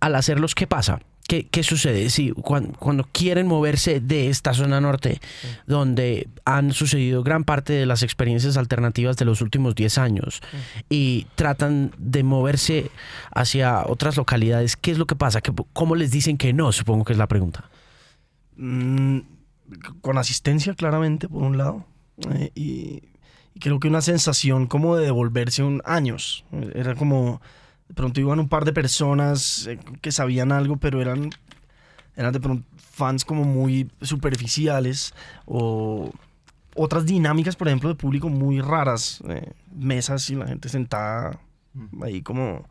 al 0.00 0.14
hacerlos, 0.14 0.54
¿qué 0.54 0.66
pasa? 0.66 1.00
¿Qué, 1.28 1.46
qué 1.46 1.62
sucede? 1.62 2.08
Si 2.08 2.30
cuan- 2.32 2.72
cuando, 2.78 3.04
quieren 3.12 3.46
moverse 3.46 4.00
de 4.00 4.28
esta 4.30 4.54
zona 4.54 4.80
norte, 4.80 5.20
donde 5.66 6.26
han 6.46 6.72
sucedido 6.72 7.22
gran 7.22 7.44
parte 7.44 7.74
de 7.74 7.84
las 7.84 8.02
experiencias 8.02 8.56
alternativas 8.56 9.16
de 9.18 9.26
los 9.26 9.42
últimos 9.42 9.74
10 9.74 9.98
años, 9.98 10.40
y 10.88 11.26
tratan 11.36 11.92
de 11.98 12.22
moverse 12.22 12.90
hacia 13.30 13.82
otras 13.86 14.16
localidades, 14.16 14.76
¿qué 14.76 14.90
es 14.90 14.96
lo 14.98 15.06
que 15.06 15.16
pasa? 15.16 15.42
¿Qué- 15.42 15.52
¿Cómo 15.74 15.96
les 15.96 16.10
dicen 16.10 16.38
que 16.38 16.54
no? 16.54 16.72
Supongo 16.72 17.04
que 17.04 17.12
es 17.12 17.18
la 17.18 17.26
pregunta. 17.28 17.68
Mm, 18.56 19.18
con 20.00 20.16
asistencia, 20.18 20.74
claramente, 20.74 21.28
por 21.28 21.42
un 21.42 21.58
lado. 21.58 21.84
Eh, 22.34 22.50
y, 22.54 23.02
y 23.54 23.60
creo 23.60 23.78
que 23.80 23.88
una 23.88 24.00
sensación 24.00 24.66
como 24.66 24.96
de 24.96 25.04
devolverse 25.04 25.62
un 25.62 25.82
años. 25.84 26.44
Eh, 26.52 26.72
Era 26.74 26.94
como, 26.94 27.42
de 27.88 27.94
pronto 27.94 28.20
iban 28.20 28.40
un 28.40 28.48
par 28.48 28.64
de 28.64 28.72
personas 28.72 29.66
eh, 29.66 29.78
que 30.00 30.12
sabían 30.12 30.52
algo, 30.52 30.76
pero 30.76 31.00
eran, 31.00 31.30
eran 32.16 32.32
de 32.32 32.40
pronto 32.40 32.64
fans 32.76 33.24
como 33.24 33.44
muy 33.44 33.90
superficiales 34.02 35.14
o 35.46 36.10
otras 36.74 37.06
dinámicas, 37.06 37.56
por 37.56 37.68
ejemplo, 37.68 37.88
de 37.88 37.94
público 37.96 38.28
muy 38.28 38.60
raras. 38.60 39.20
eh, 39.28 39.52
mesas 39.74 40.28
y 40.30 40.34
la 40.34 40.46
gente 40.46 40.68
sentada 40.68 41.38
ahí 42.02 42.22
como, 42.22 42.66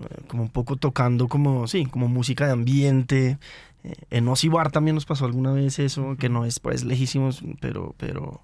eh, 0.00 0.22
como 0.28 0.42
un 0.42 0.48
poco 0.50 0.76
tocando 0.76 1.28
como, 1.28 1.66
sí, 1.68 1.86
como 1.86 2.08
música 2.08 2.46
de 2.46 2.52
ambiente. 2.52 3.38
Eh, 3.84 3.94
En 4.10 4.28
Ozzy 4.28 4.48
Bar 4.48 4.70
también 4.72 4.94
nos 4.94 5.06
pasó 5.06 5.24
alguna 5.24 5.52
vez 5.52 5.78
eso, 5.78 6.16
que 6.18 6.28
no 6.28 6.44
es 6.44 6.58
pues 6.60 6.84
lejísimos, 6.84 7.42
pero, 7.60 7.94
pero, 7.98 8.42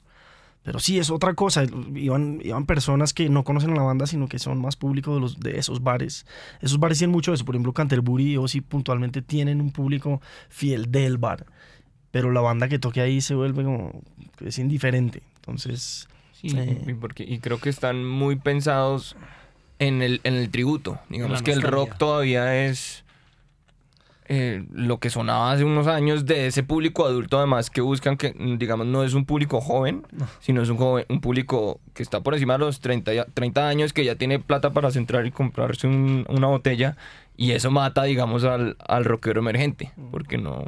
pero 0.63 0.79
sí 0.79 0.99
es 0.99 1.11
otra 1.11 1.35
cosa. 1.35 1.65
Iban, 1.95 2.41
iban 2.43 2.67
personas 2.67 3.13
que 3.13 3.29
no 3.29 3.45
conocen 3.45 3.71
a 3.73 3.77
la 3.77 3.83
banda, 3.83 4.07
sino 4.07 4.29
que 4.29 4.39
son 4.39 4.61
más 4.61 4.77
público 4.77 5.15
de, 5.15 5.21
los, 5.21 5.41
de 5.41 5.59
esos 5.59 5.83
bares. 5.83 6.25
Esos 6.61 6.79
bares 6.79 6.99
tienen 6.99 7.13
mucho 7.13 7.31
de 7.33 7.37
eso. 7.37 7.45
Por 7.45 7.55
ejemplo, 7.57 7.73
Canterbury 7.73 8.33
y 8.33 8.37
Ozzy 8.37 8.61
puntualmente 8.61 9.23
tienen 9.23 9.61
un 9.61 9.73
público 9.73 10.21
fiel 10.49 10.91
del 10.93 11.19
bar. 11.19 11.47
Pero 12.11 12.31
la 12.31 12.41
banda 12.41 12.69
que 12.69 12.79
toque 12.79 13.01
ahí 13.01 13.21
se 13.21 13.35
vuelve 13.35 13.65
como, 13.65 14.03
es 14.41 14.59
indiferente. 14.59 15.23
Entonces, 15.37 16.09
Sí, 16.33 16.49
Eh. 16.57 16.83
y, 16.89 16.95
porque, 16.95 17.23
y 17.25 17.39
creo 17.39 17.59
que 17.59 17.69
están 17.71 18.05
muy 18.05 18.35
pensados 18.37 19.17
en 19.79 20.03
el, 20.03 20.21
en 20.25 20.35
el 20.35 20.51
tributo. 20.51 20.99
Digamos 21.09 21.43
que 21.43 21.53
el 21.53 21.63
rock 21.63 21.97
todavía 21.99 22.67
es 22.67 23.05
eh, 24.29 24.65
lo 24.73 24.99
que 24.99 25.11
sonaba 25.11 25.53
hace 25.53 25.65
unos 25.65 25.87
años 25.87 26.25
de 26.27 26.47
ese 26.47 26.63
público 26.63 27.05
adulto, 27.07 27.39
además 27.39 27.71
que 27.71 27.81
buscan 27.81 28.17
que, 28.17 28.35
mm, 28.39 28.57
digamos, 28.59 28.87
no 28.87 29.03
es 29.05 29.15
un 29.15 29.25
público 29.25 29.61
joven, 29.61 30.03
sino 30.41 30.63
es 30.63 30.69
un, 30.69 30.77
joven, 30.77 31.05
un 31.09 31.21
público 31.21 31.81
que 31.95 32.03
está 32.03 32.21
por 32.21 32.35
encima 32.35 32.55
de 32.55 32.61
los 32.61 32.81
30, 32.81 33.13
ya- 33.13 33.27
30 33.35 33.69
años, 33.69 33.93
que 33.93 34.05
ya 34.05 34.15
tiene 34.15 34.39
plata 34.39 34.71
para 34.71 34.91
centrar 34.91 35.27
y 35.27 35.31
comprarse 35.33 35.87
un- 35.87 36.25
una 36.29 36.47
botella. 36.47 36.97
Y 37.37 37.53
eso 37.53 37.71
mata, 37.71 38.05
digamos, 38.05 38.45
al, 38.45 38.77
al 38.87 39.05
rockero 39.05 39.41
emergente, 39.41 39.91
porque 40.11 40.39
no, 40.39 40.65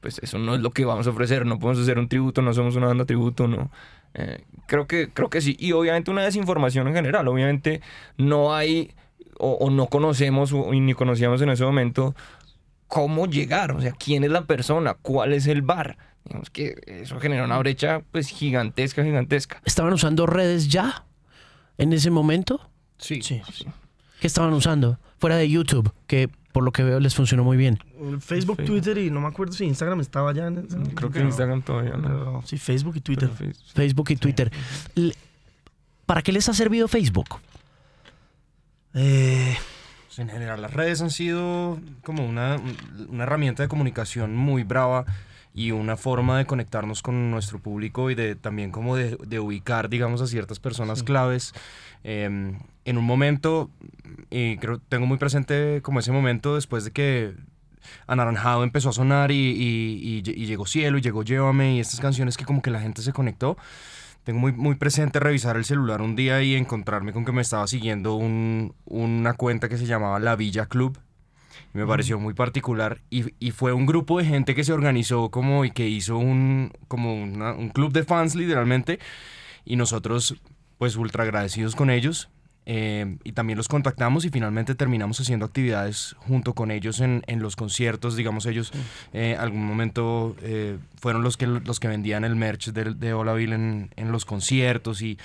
pues 0.00 0.18
eso 0.22 0.38
no 0.38 0.54
es 0.54 0.60
lo 0.60 0.70
que 0.70 0.84
vamos 0.84 1.06
a 1.06 1.10
ofrecer, 1.10 1.46
no 1.46 1.58
podemos 1.58 1.82
hacer 1.82 1.98
un 1.98 2.08
tributo, 2.08 2.42
no 2.42 2.52
somos 2.54 2.76
una 2.76 2.86
banda 2.88 3.04
tributo, 3.04 3.48
no. 3.48 3.70
Eh, 4.14 4.42
creo, 4.66 4.86
que, 4.86 5.08
creo 5.08 5.30
que 5.30 5.40
sí. 5.40 5.56
Y 5.58 5.72
obviamente 5.72 6.10
una 6.10 6.22
desinformación 6.22 6.86
en 6.88 6.94
general. 6.94 7.26
Obviamente 7.28 7.80
no 8.18 8.54
hay 8.54 8.90
o, 9.38 9.52
o 9.54 9.70
no 9.70 9.86
conocemos 9.86 10.52
o, 10.52 10.70
ni 10.72 10.92
conocíamos 10.92 11.40
en 11.40 11.48
ese 11.48 11.64
momento 11.64 12.14
cómo 12.92 13.24
llegar. 13.24 13.72
O 13.72 13.80
sea, 13.80 13.92
quién 13.92 14.22
es 14.22 14.30
la 14.30 14.44
persona, 14.44 14.92
cuál 15.00 15.32
es 15.32 15.46
el 15.46 15.62
bar. 15.62 15.96
Digamos 16.26 16.50
que 16.50 16.74
eso 16.86 17.18
genera 17.20 17.42
una 17.46 17.56
brecha 17.56 18.02
pues 18.12 18.28
gigantesca, 18.28 19.02
gigantesca. 19.02 19.62
¿Estaban 19.64 19.94
usando 19.94 20.26
redes 20.26 20.68
ya 20.68 21.06
en 21.78 21.94
ese 21.94 22.10
momento? 22.10 22.60
Sí. 22.98 23.22
sí. 23.22 23.40
¿Qué 24.20 24.26
estaban 24.26 24.52
usando? 24.52 24.98
Fuera 25.18 25.36
de 25.36 25.48
YouTube, 25.48 25.90
que 26.06 26.28
por 26.52 26.64
lo 26.64 26.70
que 26.70 26.82
veo 26.82 27.00
les 27.00 27.14
funcionó 27.14 27.44
muy 27.44 27.56
bien. 27.56 27.78
Facebook. 28.20 28.62
Twitter 28.62 28.98
y 28.98 29.10
no 29.10 29.22
me 29.22 29.28
acuerdo 29.28 29.54
si 29.54 29.64
Instagram 29.64 30.00
estaba 30.00 30.34
ya. 30.34 30.48
En, 30.48 30.66
Creo 30.94 31.10
que 31.10 31.20
Instagram 31.20 31.62
todavía 31.62 31.96
no. 31.96 32.02
pero 32.02 32.42
sí, 32.44 32.58
Facebook 32.58 32.96
y 32.96 33.00
Twitter. 33.00 33.30
Pero 33.38 33.52
Facebook- 33.74 34.10
y 34.10 34.16
Twitter. 34.16 34.52
¿Para 36.04 36.20
qué 36.20 36.30
les 36.30 36.46
ha 36.50 36.52
servido 36.52 36.88
Facebook? 36.88 37.40
Eh, 38.92 39.56
en 40.18 40.28
general 40.28 40.60
las 40.62 40.72
redes 40.74 41.00
han 41.00 41.10
sido 41.10 41.78
como 42.04 42.26
una, 42.26 42.60
una 43.08 43.22
herramienta 43.24 43.62
de 43.62 43.68
comunicación 43.68 44.34
muy 44.36 44.62
brava 44.62 45.04
y 45.54 45.70
una 45.72 45.96
forma 45.96 46.38
de 46.38 46.46
conectarnos 46.46 47.02
con 47.02 47.30
nuestro 47.30 47.58
público 47.58 48.10
y 48.10 48.14
de 48.14 48.34
también 48.36 48.70
como 48.70 48.96
de, 48.96 49.18
de 49.26 49.38
ubicar, 49.40 49.88
digamos, 49.90 50.20
a 50.22 50.26
ciertas 50.26 50.58
personas 50.60 51.02
claves. 51.02 51.52
Eh, 52.04 52.24
en 52.84 52.98
un 52.98 53.04
momento, 53.04 53.70
y 54.30 54.56
creo 54.56 54.78
tengo 54.88 55.06
muy 55.06 55.18
presente 55.18 55.80
como 55.82 56.00
ese 56.00 56.10
momento 56.10 56.54
después 56.54 56.84
de 56.84 56.90
que 56.90 57.34
Anaranjado 58.06 58.64
empezó 58.64 58.88
a 58.88 58.92
sonar 58.92 59.30
y, 59.30 59.34
y- 59.34 60.22
y 60.26 60.30
y 60.30 60.46
llegó 60.46 60.66
Cielo 60.66 60.98
y 60.98 61.00
llegó 61.00 61.22
Llévame 61.22 61.76
y 61.76 61.80
estas 61.80 62.00
canciones 62.00 62.36
que 62.36 62.44
como 62.44 62.62
que 62.62 62.70
la 62.70 62.80
gente 62.80 63.02
se 63.02 63.12
conectó. 63.12 63.56
Tengo 64.24 64.38
muy, 64.38 64.52
muy 64.52 64.76
presente 64.76 65.18
revisar 65.18 65.56
el 65.56 65.64
celular 65.64 66.00
un 66.00 66.14
día 66.14 66.42
y 66.42 66.54
encontrarme 66.54 67.12
con 67.12 67.24
que 67.24 67.32
me 67.32 67.42
estaba 67.42 67.66
siguiendo 67.66 68.14
un- 68.14 68.74
una 68.84 69.34
cuenta 69.34 69.68
que 69.68 69.76
se 69.78 69.86
llamaba 69.86 70.20
La 70.20 70.36
Villa 70.36 70.66
Club. 70.66 70.98
Y 71.74 71.78
me 71.78 71.86
pareció 71.86 72.18
muy 72.20 72.32
particular. 72.34 73.00
Y, 73.10 73.34
y 73.44 73.50
fue 73.50 73.72
un 73.72 73.84
grupo 73.86 74.18
de 74.18 74.24
gente 74.26 74.54
que 74.54 74.62
se 74.64 74.72
organizó 74.72 75.30
como 75.30 75.64
y 75.64 75.70
que 75.72 75.88
hizo 75.88 76.18
un, 76.18 76.70
como 76.88 77.14
una- 77.20 77.52
un 77.52 77.70
club 77.70 77.92
de 77.92 78.04
fans 78.04 78.34
literalmente. 78.36 79.00
Y 79.64 79.76
nosotros 79.76 80.40
pues 80.78 80.96
ultra 80.96 81.24
agradecidos 81.24 81.74
con 81.74 81.90
ellos. 81.90 82.28
Eh, 82.66 83.16
y 83.24 83.32
también 83.32 83.56
los 83.56 83.68
contactamos 83.68 84.24
y 84.24 84.30
finalmente 84.30 84.74
terminamos 84.74 85.20
haciendo 85.20 85.46
actividades 85.46 86.14
junto 86.18 86.54
con 86.54 86.70
ellos 86.70 87.00
en, 87.00 87.22
en 87.26 87.40
los 87.40 87.56
conciertos. 87.56 88.16
Digamos, 88.16 88.46
ellos 88.46 88.72
eh, 89.12 89.36
algún 89.38 89.64
momento 89.66 90.36
eh, 90.42 90.78
fueron 91.00 91.22
los 91.22 91.36
que, 91.36 91.46
los 91.46 91.80
que 91.80 91.88
vendían 91.88 92.24
el 92.24 92.36
merch 92.36 92.68
de, 92.72 92.94
de 92.94 93.12
Olaville 93.14 93.54
en, 93.54 93.90
en 93.96 94.12
los 94.12 94.24
conciertos 94.24 95.02
y, 95.02 95.18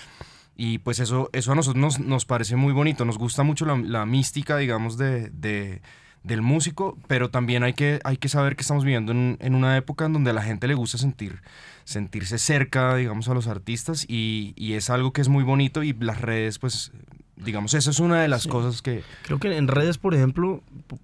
y 0.55 0.79
pues 0.79 0.99
eso, 0.99 1.29
eso 1.33 1.51
a 1.51 1.55
nosotros 1.55 1.79
nos, 1.81 1.99
nos 1.99 2.25
parece 2.25 2.55
muy 2.55 2.73
bonito. 2.73 3.05
Nos 3.05 3.17
gusta 3.17 3.43
mucho 3.43 3.65
la, 3.65 3.75
la 3.77 4.05
mística, 4.05 4.57
digamos, 4.57 4.97
de, 4.97 5.29
de- 5.29 5.81
del 6.23 6.41
músico, 6.41 6.97
pero 7.07 7.29
también 7.29 7.63
hay 7.63 7.71
que, 7.73 8.01
hay 8.03 8.17
que 8.17 8.27
saber 8.27 8.57
que 8.57 8.61
estamos 8.61 8.83
viviendo 8.83 9.13
en, 9.13 9.37
en 9.39 9.55
una 9.55 9.77
época 9.77 10.05
en 10.07 10.13
donde 10.13 10.31
a 10.31 10.33
la 10.33 10.41
gente 10.41 10.67
le 10.67 10.73
gusta 10.73 10.97
sentir, 10.97 11.41
sentirse 11.85 12.37
cerca, 12.37 12.95
digamos, 12.97 13.29
a 13.29 13.33
los 13.33 13.47
artistas 13.47 14.03
y, 14.09 14.51
y 14.57 14.73
es 14.73 14.89
algo 14.89 15.13
que 15.13 15.21
es 15.21 15.29
muy 15.29 15.45
bonito 15.45 15.83
y 15.83 15.93
las 15.93 16.19
redes, 16.19 16.59
pues, 16.59 16.91
digamos, 17.37 17.73
esa 17.73 17.89
es 17.91 17.99
una 17.99 18.21
de 18.21 18.27
las 18.27 18.43
Sí. 18.43 18.49
cosas 18.49 18.81
que... 18.81 19.03
creo 19.23 19.39
que 19.39 19.55
en 19.57 19.67
redes, 19.67 19.97
por 19.97 20.13
ejemplo, 20.15 20.61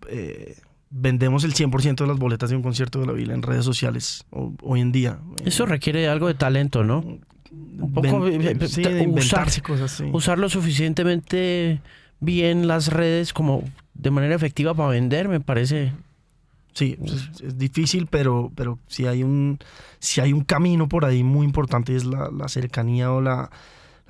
eh, 0.10 0.56
vendemos 0.90 1.44
el 1.44 1.54
100% 1.54 1.96
de 2.04 2.08
las 2.08 2.18
boletas 2.20 2.50
de 2.50 2.56
un 2.56 2.62
concierto 2.64 3.00
de 3.00 3.06
la 3.08 3.14
Vila 3.14 3.34
en 3.34 3.42
redes 3.42 3.66
sociales 3.66 4.26
o- 4.32 4.54
hoy 4.62 4.82
en 4.82 4.92
día. 4.92 5.20
Eso 5.46 5.66
requiere 5.66 6.08
algo 6.08 6.28
de 6.28 6.34
talento, 6.36 6.84
¿no? 6.84 7.00
Un 7.52 7.94
poco 7.94 8.20
ven- 8.22 8.42
sí, 8.68 8.82
de 8.84 8.90
usar, 8.90 9.02
inventarse 9.02 9.62
cosas, 9.62 9.92
sí. 9.92 10.06
usar 10.12 10.40
lo 10.40 10.50
suficientemente 10.50 11.82
bien 12.20 12.68
las 12.68 12.88
redes 12.88 13.34
como 13.34 13.64
de 13.94 14.12
manera 14.12 14.36
efectiva 14.36 14.74
para 14.74 14.90
vender, 14.90 15.28
me 15.28 15.40
parece. 15.40 15.94
Sí, 16.74 16.98
es, 17.04 17.42
es 17.44 17.58
difícil, 17.58 18.08
pero, 18.08 18.52
pero 18.56 18.80
si 18.88 19.06
hay 19.06 19.22
un 19.22 19.60
si 20.00 20.22
hay 20.22 20.34
un 20.34 20.44
camino 20.44 20.90
por 20.90 21.06
ahí 21.06 21.24
muy 21.24 21.46
importante 21.46 21.96
es 21.96 22.04
la, 22.06 22.30
la 22.36 22.48
cercanía 22.48 23.12
o 23.12 23.22
la, 23.22 23.52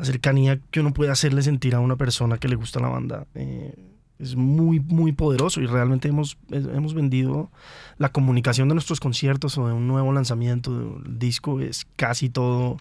la 0.04 0.06
cercanía 0.06 0.60
que 0.70 0.82
uno 0.82 0.94
puede 0.94 1.12
hacerle 1.12 1.42
sentir 1.42 1.76
a 1.76 1.80
una 1.80 1.96
persona 1.96 2.38
que 2.38 2.50
le 2.50 2.56
gusta 2.56 2.82
la 2.82 2.90
banda. 2.90 3.26
Eh, 3.36 3.74
es 4.20 4.36
muy, 4.36 4.82
muy 4.82 5.14
poderoso 5.14 5.62
y 5.62 5.66
realmente 5.66 6.10
hemos, 6.10 6.38
hemos 6.52 6.94
vendido 6.94 7.50
la 7.98 8.10
comunicación 8.10 8.68
de 8.68 8.76
nuestros 8.76 9.00
conciertos 9.00 9.58
o 9.58 9.68
de 9.68 9.74
un 9.74 9.88
nuevo 9.88 10.12
lanzamiento 10.12 10.78
de 10.78 10.86
un 10.86 11.20
disco, 11.20 11.62
es 11.62 11.88
casi 11.96 12.30
todo 12.30 12.78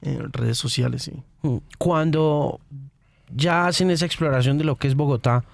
en 0.00 0.32
redes 0.32 0.56
sociales. 0.56 1.10
Mm. 1.42 1.58
Cuando 1.76 2.58
ya 3.34 3.66
hacen 3.66 3.90
esa 3.90 4.06
exploración 4.06 4.56
de 4.56 4.64
lo 4.64 4.76
que 4.76 4.88
es 4.88 4.94
Bogotá, 4.94 5.44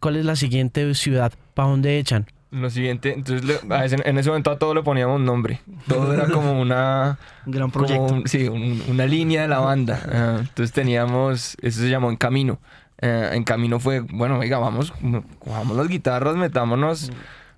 ¿cuál 0.00 0.16
es 0.16 0.24
la 0.24 0.34
siguiente 0.34 0.94
ciudad? 0.94 1.32
¿Para 1.52 1.68
dónde 1.68 1.98
echan? 1.98 2.26
Lo 2.50 2.70
siguiente, 2.70 3.12
entonces 3.12 3.44
le- 3.44 3.74
a 3.74 3.84
ese- 3.84 3.96
en 4.08 4.16
ese 4.16 4.30
momento 4.30 4.50
a 4.50 4.58
todo 4.58 4.72
le 4.74 4.82
poníamos 4.82 5.20
nombre. 5.20 5.60
Todo 5.86 6.14
era 6.14 6.28
como 6.28 6.58
una... 6.58 7.18
Un 7.44 7.52
gran 7.52 7.70
como 7.70 7.86
proyecto. 7.86 8.14
un- 8.14 8.26
sí, 8.26 8.48
un- 8.48 8.82
una 8.88 9.04
línea 9.06 9.42
de 9.42 9.48
la 9.48 9.58
banda. 9.58 10.00
Ah, 10.10 10.36
entonces 10.40 10.72
teníamos, 10.72 11.56
eso 11.60 11.80
se 11.80 11.90
llamó 11.90 12.08
En 12.10 12.16
Camino. 12.16 12.58
Eh, 13.00 13.30
en 13.34 13.44
Camino 13.44 13.78
fue, 13.78 14.00
bueno, 14.00 14.38
oiga, 14.38 14.58
vamos, 14.58 14.92
cojamos 15.38 15.76
las 15.76 15.88
guitarras, 15.88 16.36
metámonos, 16.36 17.12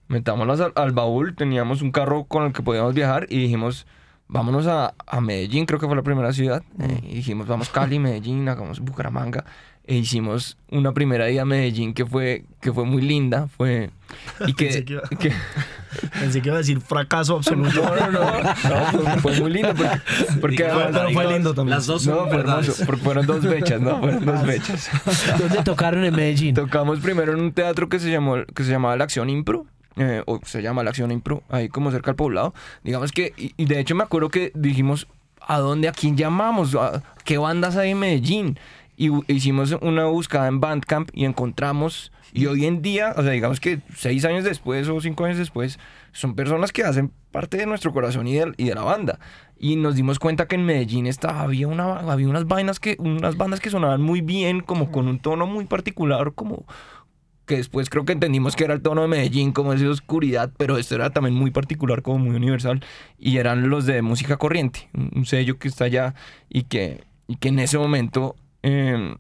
metámonos 0.09 0.61
al, 0.61 0.73
al 0.75 0.91
baúl. 0.91 1.37
Teníamos 1.37 1.83
un 1.83 1.93
carro 1.93 2.25
con 2.25 2.45
el 2.47 2.53
que 2.53 2.63
podíamos 2.63 2.93
viajar 2.93 3.27
y 3.31 3.39
dijimos, 3.39 3.87
vámonos 4.27 4.67
a, 4.67 4.95
a 5.07 5.21
Medellín, 5.21 5.67
creo 5.67 5.79
que 5.79 5.87
fue 5.87 5.95
la 5.97 6.03
primera 6.03 6.33
ciudad. 6.33 6.63
Eh, 6.81 7.01
y 7.05 7.15
dijimos, 7.15 7.47
vamos 7.47 7.69
Cali, 7.71 7.99
Medellín, 8.01 8.49
hagamos 8.49 8.81
Bucaramanga. 8.81 9.45
E 9.91 9.97
hicimos 9.97 10.57
una 10.71 10.93
primera 10.93 11.29
ida 11.31 11.43
a 11.43 11.45
Medellín 11.45 11.95
que 11.95 12.07
fue, 12.07 12.45
que 12.61 12.73
fue 12.73 12.85
muy 12.85 13.03
linda. 13.03 13.49
Fue, 13.49 13.91
y 14.47 14.53
que, 14.55 14.67
Pensé 14.67 14.85
que 14.85 14.93
iba- 14.95 15.03
que- 15.19 15.33
Pensé 16.21 16.41
que 16.41 16.49
iba 16.49 16.55
a 16.55 16.59
decir 16.59 16.81
fracaso 16.81 17.35
absoluto. 17.37 17.83
no, 17.83 17.97
no, 17.97 18.11
no, 18.13 18.31
no, 18.31 18.87
fue, 19.03 19.19
fue 19.19 19.41
muy 19.41 19.51
lindo 19.51 19.75
porque, 19.75 20.01
porque 20.41 20.57
Pero 20.59 20.75
además- 20.81 21.13
fue 21.13 21.33
lindo 21.33 21.55
también. 21.55 21.77
Las 21.77 21.87
dos 21.87 22.07
no, 22.07 22.27
fue 22.29 22.37
verdades. 22.37 22.67
hermoso, 22.69 22.87
porque 22.87 23.03
fueron 23.03 23.27
dos 23.27 23.45
fechas, 23.45 23.81
¿no? 23.81 23.99
Fueron 23.99 24.25
dos 24.25 24.43
fechas. 24.47 24.91
¿Dónde 25.39 25.63
tocaron 25.65 26.05
en 26.05 26.15
Medellín? 26.15 26.55
Tocamos 26.55 27.01
primero 27.01 27.33
en 27.33 27.41
un 27.41 27.53
teatro 27.53 27.89
que 27.89 27.99
se 27.99 28.11
llamó 28.13 28.37
que 28.55 28.63
se 28.63 28.71
llamaba 28.71 28.97
La 28.97 29.05
Acción 29.05 29.29
Impro. 29.29 29.67
eh, 29.97 30.23
o 30.27 30.39
se 30.45 30.63
llama 30.63 30.85
La 30.85 30.91
Acción 30.91 31.11
Impro, 31.11 31.43
ahí 31.49 31.69
como 31.69 31.91
cerca 31.91 32.13
al 32.13 32.17
poblado. 32.17 32.55
Digamos 32.85 33.11
que, 33.11 33.33
y, 33.37 33.53
y 33.57 33.65
de 33.65 33.81
hecho 33.81 33.97
me 33.97 34.05
acuerdo 34.05 34.29
que 34.29 34.53
dijimos, 34.55 35.09
¿a 35.41 35.59
dónde, 35.59 35.89
a 35.89 35.93
quién 35.93 36.17
llamamos? 36.17 36.77
¿A 36.77 37.03
¿Qué 37.25 37.37
bandas 37.39 37.77
hay 37.77 37.91
en 37.91 37.99
Medellín? 37.99 38.59
Y 39.01 39.09
hicimos 39.33 39.75
una 39.81 40.05
búsqueda 40.05 40.47
en 40.47 40.61
Bandcamp 40.61 41.09
y 41.15 41.25
encontramos, 41.25 42.13
y 42.35 42.45
hoy 42.45 42.67
en 42.67 42.83
día, 42.83 43.15
o 43.17 43.23
sea, 43.23 43.31
digamos 43.31 43.59
que 43.59 43.81
seis 43.97 44.27
años 44.27 44.45
después 44.45 44.87
o 44.91 45.01
cinco 45.01 45.25
años 45.25 45.39
después, 45.39 45.79
son 46.13 46.35
personas 46.35 46.71
que 46.71 46.85
hacen 46.85 47.11
parte 47.31 47.57
de 47.57 47.65
nuestro 47.65 47.95
corazón 47.95 48.27
y 48.27 48.35
de, 48.35 48.53
y 48.59 48.67
de 48.67 48.75
la 48.75 48.83
banda. 48.83 49.19
Y 49.59 49.77
nos 49.77 49.95
dimos 49.95 50.19
cuenta 50.19 50.47
que 50.47 50.57
en 50.57 50.67
Medellín 50.67 51.07
estaba, 51.07 51.41
había, 51.41 51.67
una, 51.67 51.95
había 51.95 52.29
unas 52.29 52.47
vainas 52.47 52.79
que, 52.79 52.97
unas 52.99 53.39
bandas 53.39 53.61
que 53.61 53.71
sonaban 53.71 54.03
muy 54.03 54.21
bien, 54.21 54.61
como 54.61 54.93
con 54.93 55.09
un 55.09 55.19
tono 55.19 55.47
muy 55.47 55.65
particular, 55.65 56.35
como 56.35 56.67
que 57.47 57.57
después 57.57 57.89
creo 57.89 58.05
que 58.05 58.13
entendimos 58.13 58.55
que 58.55 58.65
era 58.65 58.75
el 58.75 58.83
tono 58.83 59.01
de 59.01 59.09
Medellín, 59.09 59.53
como 59.53 59.73
esa 59.73 59.89
oscuridad, 59.89 60.53
pero 60.59 60.77
esto 60.77 60.97
era 60.97 61.09
también 61.09 61.35
muy 61.35 61.53
particular, 61.53 62.03
como 62.03 62.19
muy 62.19 62.37
universal, 62.37 62.85
y 63.19 63.39
eran 63.39 63.71
los 63.71 63.87
de 63.87 64.03
Música 64.03 64.37
Corriente, 64.37 64.91
un 64.93 65.25
sello 65.25 65.59
que 65.59 65.69
está 65.69 65.85
allá 65.85 66.15
y 66.51 66.65
que, 66.65 67.05
y 67.29 67.37
que 67.37 67.49
en 67.49 67.61
ese 67.61 67.79
momento 67.79 68.37
eh, 68.63 69.17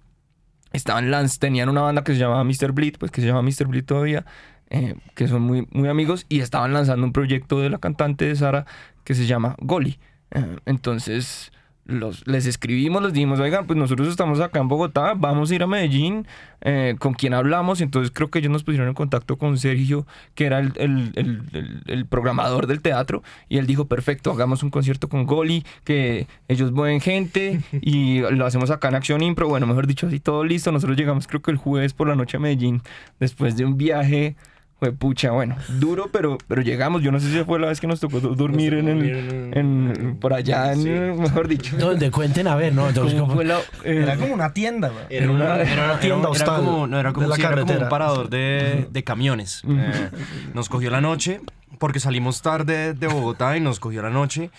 estaban 0.72 1.10
lanz 1.10 1.38
tenían 1.38 1.68
una 1.68 1.82
banda 1.82 2.04
que 2.04 2.12
se 2.12 2.18
llamaba 2.18 2.44
Mr. 2.44 2.72
Bleed, 2.72 2.96
pues 2.98 3.10
que 3.10 3.20
se 3.20 3.26
llama 3.26 3.42
Mr. 3.42 3.66
Bleed 3.66 3.84
todavía, 3.84 4.24
eh, 4.70 4.94
que 5.14 5.28
son 5.28 5.42
muy, 5.42 5.66
muy 5.70 5.88
amigos, 5.88 6.26
y 6.28 6.40
estaban 6.40 6.72
lanzando 6.72 7.04
un 7.04 7.12
proyecto 7.12 7.60
de 7.60 7.70
la 7.70 7.78
cantante 7.78 8.26
de 8.26 8.36
Sara 8.36 8.66
que 9.04 9.14
se 9.14 9.26
llama 9.26 9.56
Goli. 9.60 9.98
Eh, 10.30 10.58
entonces 10.66 11.52
los, 11.90 12.26
les 12.26 12.46
escribimos, 12.46 13.02
les 13.02 13.12
dijimos, 13.12 13.40
oigan, 13.40 13.66
pues 13.66 13.78
nosotros 13.78 14.08
estamos 14.08 14.40
acá 14.40 14.60
en 14.60 14.68
Bogotá, 14.68 15.14
vamos 15.16 15.50
a 15.50 15.54
ir 15.54 15.62
a 15.62 15.66
Medellín, 15.66 16.26
eh, 16.62 16.94
con 16.98 17.14
quien 17.14 17.34
hablamos, 17.34 17.80
entonces 17.80 18.10
creo 18.14 18.30
que 18.30 18.38
ellos 18.38 18.50
nos 18.52 18.64
pusieron 18.64 18.88
en 18.88 18.94
contacto 18.94 19.36
con 19.36 19.58
Sergio, 19.58 20.06
que 20.34 20.46
era 20.46 20.58
el- 20.60 20.72
el- 20.76 21.12
el- 21.16 21.82
el 21.86 22.06
programador 22.06 22.66
del 22.66 22.80
teatro, 22.80 23.22
y 23.48 23.58
él 23.58 23.66
dijo, 23.66 23.86
perfecto, 23.86 24.30
hagamos 24.30 24.62
un 24.62 24.70
concierto 24.70 25.08
con 25.08 25.24
Goli, 25.26 25.64
que 25.84 26.26
ellos 26.48 26.72
mueven 26.72 27.00
gente, 27.00 27.60
y 27.80 28.20
lo 28.20 28.46
hacemos 28.46 28.70
acá 28.70 28.88
en 28.88 28.94
Acción 28.94 29.22
Impro, 29.22 29.48
bueno, 29.48 29.66
mejor 29.66 29.86
dicho, 29.86 30.06
así 30.06 30.20
todo 30.20 30.44
listo, 30.44 30.72
nosotros 30.72 30.96
llegamos 30.96 31.26
creo 31.26 31.42
que 31.42 31.50
el 31.50 31.56
jueves 31.56 31.92
por 31.94 32.08
la 32.08 32.14
noche 32.14 32.36
a 32.36 32.40
Medellín, 32.40 32.82
después 33.18 33.56
de 33.56 33.64
un 33.64 33.76
viaje... 33.76 34.36
Fue 34.80 34.92
pucha, 34.92 35.30
bueno, 35.32 35.56
duro, 35.78 36.08
pero, 36.10 36.38
pero 36.48 36.62
llegamos. 36.62 37.02
Yo 37.02 37.12
no 37.12 37.20
sé 37.20 37.30
si 37.30 37.44
fue 37.44 37.60
la 37.60 37.66
vez 37.68 37.80
que 37.80 37.86
nos 37.86 38.00
tocó 38.00 38.18
dormir 38.18 38.72
en 38.72 38.88
el, 38.88 39.50
en, 39.54 40.16
por 40.18 40.32
allá, 40.32 40.72
en, 40.72 41.20
mejor 41.20 41.48
dicho. 41.48 41.76
¿Dónde? 41.76 42.10
Cuenten 42.10 42.48
a 42.48 42.56
ver, 42.56 42.72
¿no? 42.72 42.88
Entonces, 42.88 43.12
¿Cómo 43.12 43.26
¿cómo- 43.26 43.34
fue 43.36 43.44
la, 43.44 43.58
eh, 43.84 44.00
Era 44.04 44.16
como 44.16 44.32
una 44.32 44.54
tienda, 44.54 44.88
güey. 44.88 45.04
Era, 45.10 45.30
una, 45.30 45.56
Era 45.56 45.70
era, 45.70 45.84
una 45.84 46.00
tienda 46.00 46.20
era 46.20 46.28
hostal 46.30 46.64
como, 46.64 46.86
no, 46.86 46.98
era 46.98 47.12
como, 47.12 47.24
de 47.24 47.28
la 47.28 47.36
sí, 47.36 47.42
era 47.42 47.60
como 47.60 47.74
un 47.74 47.88
parador 47.90 48.30
de, 48.30 48.88
de 48.90 49.04
camiones. 49.04 49.62
Eh, 49.68 50.10
nos 50.54 50.70
cogió 50.70 50.88
la 50.90 51.02
noche, 51.02 51.42
porque 51.78 52.00
salimos 52.00 52.40
tarde 52.40 52.94
de 52.94 53.06
Bogotá 53.06 53.58
y 53.58 53.60
nos 53.60 53.80
cogió 53.80 54.00
la 54.00 54.10
noche. 54.10 54.50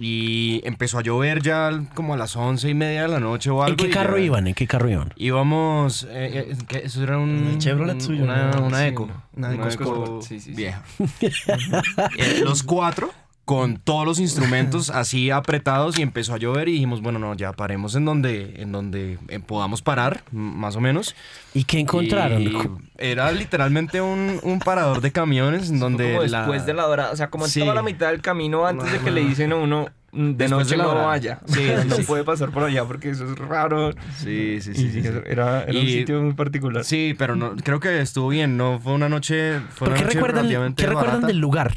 Y 0.00 0.60
empezó 0.64 0.98
a 0.98 1.02
llover 1.02 1.42
ya 1.42 1.70
como 1.94 2.14
a 2.14 2.16
las 2.16 2.36
once 2.36 2.68
y 2.68 2.74
media 2.74 3.02
de 3.02 3.08
la 3.08 3.18
noche 3.20 3.50
o 3.50 3.62
algo. 3.62 3.70
¿En 3.70 3.76
qué 3.76 3.90
carro 3.90 4.16
ya- 4.18 4.24
iban? 4.24 4.46
¿En 4.46 4.54
qué 4.54 4.66
carro 4.66 4.88
iban? 4.88 5.12
Íbamos, 5.16 6.04
eh, 6.10 6.54
eh, 6.70 6.80
eso 6.84 7.02
era 7.02 7.18
un... 7.18 7.48
El 7.52 7.58
Chevrolet 7.58 7.94
un- 7.96 8.00
suyo, 8.00 8.22
Una, 8.22 8.50
¿no? 8.52 8.66
una 8.66 8.78
Sí, 8.78 8.84
Eco. 8.84 9.10
una 9.36 9.54
Eco 9.54 9.68
Sport. 9.68 10.22
Sí, 10.22 10.38
sí, 10.40 10.50
sí. 10.50 10.56
vieja. 10.56 10.82
Eh, 12.18 12.40
los 12.44 12.62
cuatro 12.62 13.10
con 13.48 13.78
todos 13.78 14.04
los 14.04 14.20
instrumentos 14.20 14.90
así 14.94 15.30
apretados 15.30 15.98
y 15.98 16.02
empezó 16.02 16.34
a 16.34 16.36
llover 16.36 16.68
y 16.68 16.72
dijimos, 16.72 17.00
bueno, 17.00 17.18
no, 17.18 17.32
ya 17.34 17.54
paremos 17.54 17.94
en 17.94 18.04
donde, 18.04 18.56
en 18.60 18.72
donde 18.72 19.18
eh, 19.28 19.40
podamos 19.40 19.80
parar, 19.80 20.20
más 20.32 20.76
o 20.76 20.82
menos. 20.82 21.16
¿Y 21.54 21.64
qué 21.64 21.78
encontraron? 21.80 22.42
Y 22.42 22.52
era 22.98 23.32
literalmente 23.32 24.02
un, 24.02 24.38
un 24.42 24.58
parador 24.58 25.00
de 25.00 25.12
camiones 25.12 25.70
en 25.70 25.80
donde 25.80 26.12
como 26.16 26.26
la- 26.26 26.40
después 26.40 26.66
de 26.66 26.74
la 26.74 26.86
hora, 26.88 27.10
o 27.10 27.16
sea, 27.16 27.30
como 27.30 27.46
en 27.46 27.50
Sí. 27.50 27.60
toda 27.60 27.74
la 27.74 27.82
mitad 27.82 28.10
del 28.10 28.20
camino 28.20 28.66
antes 28.66 28.92
de 28.92 28.98
que 28.98 29.10
le 29.10 29.22
dicen 29.22 29.50
a 29.52 29.56
uno 29.56 29.86
mm, 30.12 30.32
de 30.32 30.34
Después 30.44 30.50
noche 30.66 30.76
de 30.76 30.82
no 30.82 30.90
hora. 30.90 31.02
vaya. 31.06 31.40
Sí, 31.46 31.68
no 31.88 31.94
sí. 31.96 32.02
puede 32.02 32.24
pasar 32.24 32.50
por 32.50 32.64
allá 32.64 32.84
porque 32.84 33.08
eso 33.08 33.32
es 33.32 33.38
raro. 33.38 33.92
Sí, 34.18 34.60
sí, 34.60 34.74
sí. 34.74 34.90
sí. 34.92 34.98
Era, 35.24 35.62
era 35.62 35.70
un 35.80 35.86
Y- 35.86 35.90
sitio 36.00 36.20
muy 36.20 36.34
particular. 36.34 36.84
Sí, 36.84 37.14
pero 37.18 37.34
no, 37.34 37.56
creo 37.56 37.80
que 37.80 37.98
estuvo 38.02 38.28
bien, 38.28 38.58
no 38.58 38.78
fue 38.78 38.92
una 38.92 39.08
noche, 39.08 39.58
fue 39.70 39.86
¿Por 39.86 39.88
una 39.88 39.96
qué 39.96 40.04
noche 40.04 40.14
recuerdan, 40.16 40.74
¿qué 40.74 40.86
recuerdan 40.86 41.22
del 41.26 41.38
lugar? 41.38 41.74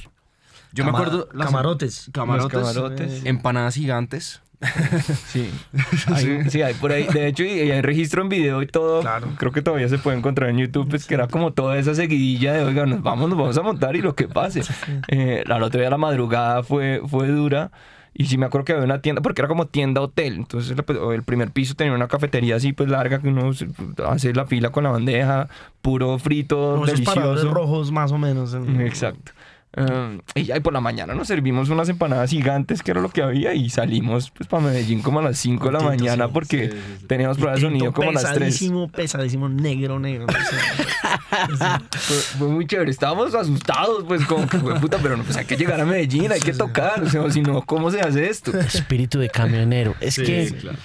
Yo 0.73 0.83
me 0.85 0.91
acuerdo 0.91 1.27
las- 1.33 1.47
Camarotes. 1.47 2.09
camarotes, 2.13 2.53
Los 2.53 2.73
camarotes. 2.73 3.25
empanadas 3.25 3.75
gigantes. 3.75 4.41
Sí. 5.27 5.49
Hay, 6.13 6.49
sí, 6.49 6.61
hay 6.61 6.73
por 6.75 6.91
ahí. 6.91 7.05
De 7.07 7.27
hecho, 7.27 7.43
y, 7.43 7.47
y 7.49 7.71
hay 7.71 7.81
registro 7.81 8.21
en 8.21 8.29
video 8.29 8.61
y 8.61 8.67
todo. 8.67 9.01
Claro. 9.01 9.27
Creo 9.37 9.51
que 9.51 9.61
todavía 9.63 9.89
se 9.89 9.97
puede 9.97 10.17
encontrar 10.17 10.49
en 10.51 10.57
YouTube. 10.59 10.87
Pues 10.87 11.05
que 11.07 11.15
era 11.15 11.27
como 11.27 11.51
toda 11.51 11.77
esa 11.79 11.95
seguidilla 11.95 12.53
de, 12.53 12.63
oiga, 12.63 12.85
nos 12.85 13.01
vamos, 13.01 13.27
nos 13.29 13.37
vamos 13.39 13.57
a 13.57 13.61
montar 13.63 13.95
y 13.95 14.01
lo 14.01 14.13
que 14.15 14.27
pase. 14.27 14.61
Eh, 15.07 15.43
la 15.47 15.57
otra 15.57 15.81
día 15.81 15.89
la 15.89 15.97
madrugada 15.97 16.61
fue, 16.63 17.01
fue 17.07 17.27
dura. 17.27 17.71
Y 18.13 18.25
sí 18.25 18.37
me 18.37 18.45
acuerdo 18.45 18.65
que 18.65 18.73
había 18.73 18.83
una 18.83 19.01
tienda, 19.01 19.21
porque 19.21 19.41
era 19.41 19.47
como 19.47 19.67
tienda 19.67 20.01
hotel. 20.01 20.35
Entonces 20.35 20.75
pues, 20.85 20.99
el 21.15 21.23
primer 21.23 21.49
piso 21.51 21.73
tenía 21.75 21.93
una 21.93 22.07
cafetería 22.09 22.57
así 22.57 22.73
pues 22.73 22.89
larga 22.89 23.19
que 23.19 23.29
uno 23.29 23.51
hace 24.09 24.33
la 24.33 24.45
fila 24.45 24.69
con 24.69 24.83
la 24.83 24.91
bandeja, 24.91 25.47
puro 25.81 26.19
frito, 26.19 26.73
Como 26.73 26.85
esos 26.85 27.01
paradores 27.01 27.41
delicioso. 27.41 27.55
rojos 27.55 27.91
más 27.91 28.11
o 28.11 28.17
menos. 28.17 28.53
en- 28.53 28.81
Exacto. 28.81 29.31
Um, 29.77 30.19
y 30.35 30.43
ya 30.43 30.57
y 30.57 30.59
por 30.59 30.73
la 30.73 30.81
mañana 30.81 31.13
nos 31.13 31.29
servimos 31.29 31.69
unas 31.69 31.87
empanadas 31.87 32.29
gigantes, 32.29 32.83
que 32.83 32.91
era 32.91 32.99
lo 32.99 33.09
que 33.09 33.21
había, 33.21 33.53
y 33.53 33.69
salimos 33.69 34.29
pues 34.29 34.49
para 34.49 34.63
Medellín 34.63 35.01
como 35.01 35.19
a 35.19 35.23
las 35.23 35.37
5 35.37 35.65
de 35.65 35.71
la 35.71 35.79
mañana 35.79 36.25
sí, 36.25 36.31
porque 36.33 36.69
sí, 36.69 36.75
sí, 36.75 36.97
sí. 36.99 37.05
teníamos 37.07 37.37
pruebas 37.37 37.61
de 37.61 37.67
sonido 37.67 37.93
como 37.93 38.09
a 38.09 38.13
las 38.13 38.23
3. 38.23 38.33
Pesadísimo, 38.33 38.89
pesadísimo, 38.89 39.47
negro, 39.47 39.97
negro. 39.97 40.27
no 40.27 40.33
sé. 40.33 40.55
Fue, 41.91 42.15
fue 42.17 42.47
muy 42.47 42.67
chévere. 42.67 42.91
Estábamos 42.91 43.33
asustados, 43.33 44.03
pues, 44.05 44.25
como 44.25 44.47
que 44.47 44.57
fue 44.59 44.79
puta, 44.79 44.97
pero 45.01 45.15
no, 45.15 45.23
pues 45.23 45.37
hay 45.37 45.45
que 45.45 45.55
llegar 45.55 45.79
a 45.79 45.85
Medellín, 45.85 46.31
hay 46.31 46.39
que 46.39 46.53
tocar. 46.53 47.01
O 47.03 47.09
sea, 47.09 47.29
si 47.31 47.41
no, 47.41 47.61
¿cómo 47.61 47.89
se 47.89 48.01
hace 48.01 48.29
esto? 48.29 48.57
Espíritu 48.57 49.19
de 49.19 49.29
camionero. 49.29 49.95
Es 50.01 50.17
que 50.17 50.53
claro. 50.59 50.77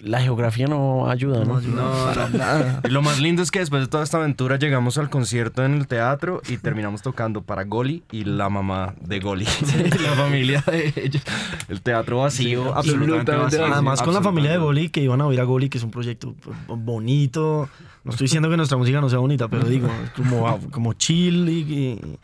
La 0.00 0.20
geografía 0.20 0.66
no 0.66 1.10
ayuda, 1.10 1.44
¿no? 1.44 1.60
No, 1.60 2.14
no, 2.14 2.28
nada. 2.38 2.80
Y 2.84 2.88
lo 2.88 3.02
más 3.02 3.20
lindo 3.20 3.42
es 3.42 3.50
que 3.50 3.58
después 3.58 3.82
de 3.82 3.88
toda 3.88 4.04
esta 4.04 4.18
aventura 4.18 4.56
llegamos 4.56 4.96
al 4.98 5.10
concierto 5.10 5.64
en 5.64 5.74
el 5.74 5.86
teatro 5.86 6.40
y 6.48 6.56
terminamos 6.58 7.02
tocando 7.02 7.42
para 7.42 7.64
Goli 7.64 8.02
y 8.12 8.24
la 8.24 8.48
mamá 8.48 8.94
de 9.00 9.18
Goli. 9.20 9.44
la 10.02 10.12
familia 10.12 10.62
de 10.66 10.92
ellos. 10.96 11.22
El 11.68 11.80
teatro 11.82 12.18
vacío, 12.18 12.74
absolutamente 12.74 13.32
absolutamente 13.32 13.56
vacío. 13.58 13.74
Además, 13.74 14.02
con 14.02 14.14
la 14.14 14.22
familia 14.22 14.52
de. 14.52 14.58
Goli, 14.58 14.88
que 14.88 15.00
iban 15.00 15.20
a 15.20 15.26
oír 15.26 15.40
a 15.40 15.44
Goli, 15.44 15.68
que 15.68 15.78
es 15.78 15.84
un 15.84 15.90
proyecto 15.90 16.34
bonito. 16.68 17.68
No 18.04 18.12
estoy 18.12 18.26
diciendo 18.26 18.48
que 18.48 18.56
nuestra 18.56 18.78
música 18.78 19.00
no 19.00 19.08
sea 19.08 19.18
bonita, 19.18 19.48
pero 19.48 19.64
digo, 19.64 19.88
como, 20.16 20.58
como 20.70 20.92
chill 20.94 21.48
y, 21.48 21.52
y- 21.60 22.18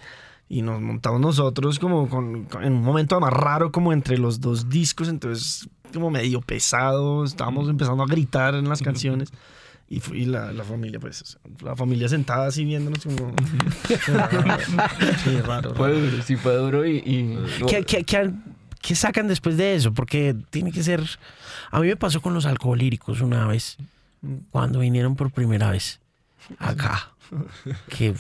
y 0.49 0.63
nos 0.63 0.81
montamos 0.81 1.21
nosotros 1.21 1.79
como 1.79 2.09
con, 2.09 2.45
con- 2.45 2.65
en 2.65 2.73
un 2.75 2.83
momento 2.83 3.19
más 3.21 3.33
raro 3.33 3.73
como 3.73 3.93
entre 3.93 4.19
los 4.19 4.41
dos 4.41 4.69
discos, 4.69 5.09
entonces 5.09 5.69
como 5.93 6.11
medio 6.11 6.41
pesado, 6.41 7.25
estábamos 7.25 7.69
empezando 7.69 8.03
a 8.03 8.07
gritar 8.07 8.55
en 8.55 8.69
las 8.69 8.83
canciones. 8.83 9.31
Y, 9.89 10.01
fue- 10.01 10.19
y 10.19 10.25
la, 10.25 10.51
la 10.53 10.65
familia, 10.65 10.99
pues, 10.99 11.23
o 11.23 11.25
sea, 11.27 11.41
la 11.63 11.77
familia 11.77 12.09
sentada 12.09 12.47
así 12.47 12.65
viéndonos 12.65 13.05
como... 13.05 13.33
Sí, 15.25 15.41
raro. 15.41 15.75
Fue 15.75 15.93
duro, 15.93 16.23
sí, 16.23 16.37
fue 16.37 16.57
duro 16.57 16.87
y... 16.87 16.97
y- 16.99 17.39
¿Qué, 17.69 17.85
qué- 17.85 18.05
qué- 18.05 18.33
qué 18.81 18.95
sacan 18.95 19.29
después 19.29 19.57
de 19.57 19.75
eso? 19.75 19.93
Porque 19.93 20.35
tiene 20.51 20.73
que 20.73 20.83
ser... 20.83 21.03
A 21.71 21.81
mí 21.81 21.87
me 21.87 21.97
pasó 21.97 22.21
con 22.21 22.35
los 22.35 22.47
alcoholíricos 22.47 23.21
una 23.21 23.47
vez, 23.47 23.77
cuando 24.51 24.81
vinieron 24.81 25.17
por 25.17 25.31
primera 25.31 25.71
vez. 25.71 26.01
acá. 26.59 27.11
Que 27.89 28.15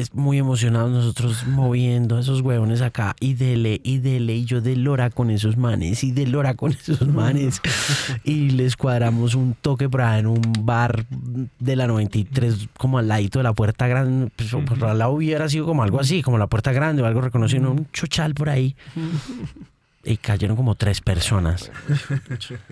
es 0.00 0.14
muy 0.14 0.38
emocionado 0.38 0.88
nosotros 0.88 1.46
moviendo 1.46 2.16
a 2.16 2.20
esos 2.20 2.40
huevones 2.40 2.80
acá 2.80 3.14
y 3.20 3.34
dele 3.34 3.80
y 3.84 3.98
dele 3.98 4.34
y 4.34 4.44
yo 4.44 4.60
de 4.60 4.76
lora 4.76 5.10
con 5.10 5.30
esos 5.30 5.56
manes 5.56 6.02
y 6.04 6.12
de 6.12 6.26
lora 6.26 6.54
con 6.54 6.72
esos 6.72 7.06
manes. 7.08 7.60
Y 8.24 8.50
les 8.50 8.76
cuadramos 8.76 9.34
un 9.34 9.54
toque 9.54 9.88
por 9.88 10.02
ahí 10.02 10.20
en 10.20 10.26
un 10.26 10.42
bar 10.60 11.06
de 11.58 11.76
la 11.76 11.86
93 11.86 12.68
como 12.76 12.98
al 12.98 13.08
ladito 13.08 13.38
de 13.38 13.42
la 13.44 13.52
puerta 13.52 13.86
grande 13.86 14.30
pues, 14.34 14.50
por 14.50 14.84
al 14.84 14.98
lado 14.98 15.12
hubiera 15.12 15.48
sido 15.48 15.66
como 15.66 15.82
algo 15.82 16.00
así 16.00 16.22
como 16.22 16.38
la 16.38 16.46
puerta 16.46 16.72
grande 16.72 17.02
o 17.02 17.06
algo 17.06 17.20
reconocido 17.20 17.70
un 17.70 17.86
chochal 17.92 18.34
por 18.34 18.48
ahí 18.48 18.74
y 20.04 20.16
cayeron 20.16 20.56
como 20.56 20.74
tres 20.76 21.00
personas. 21.00 21.70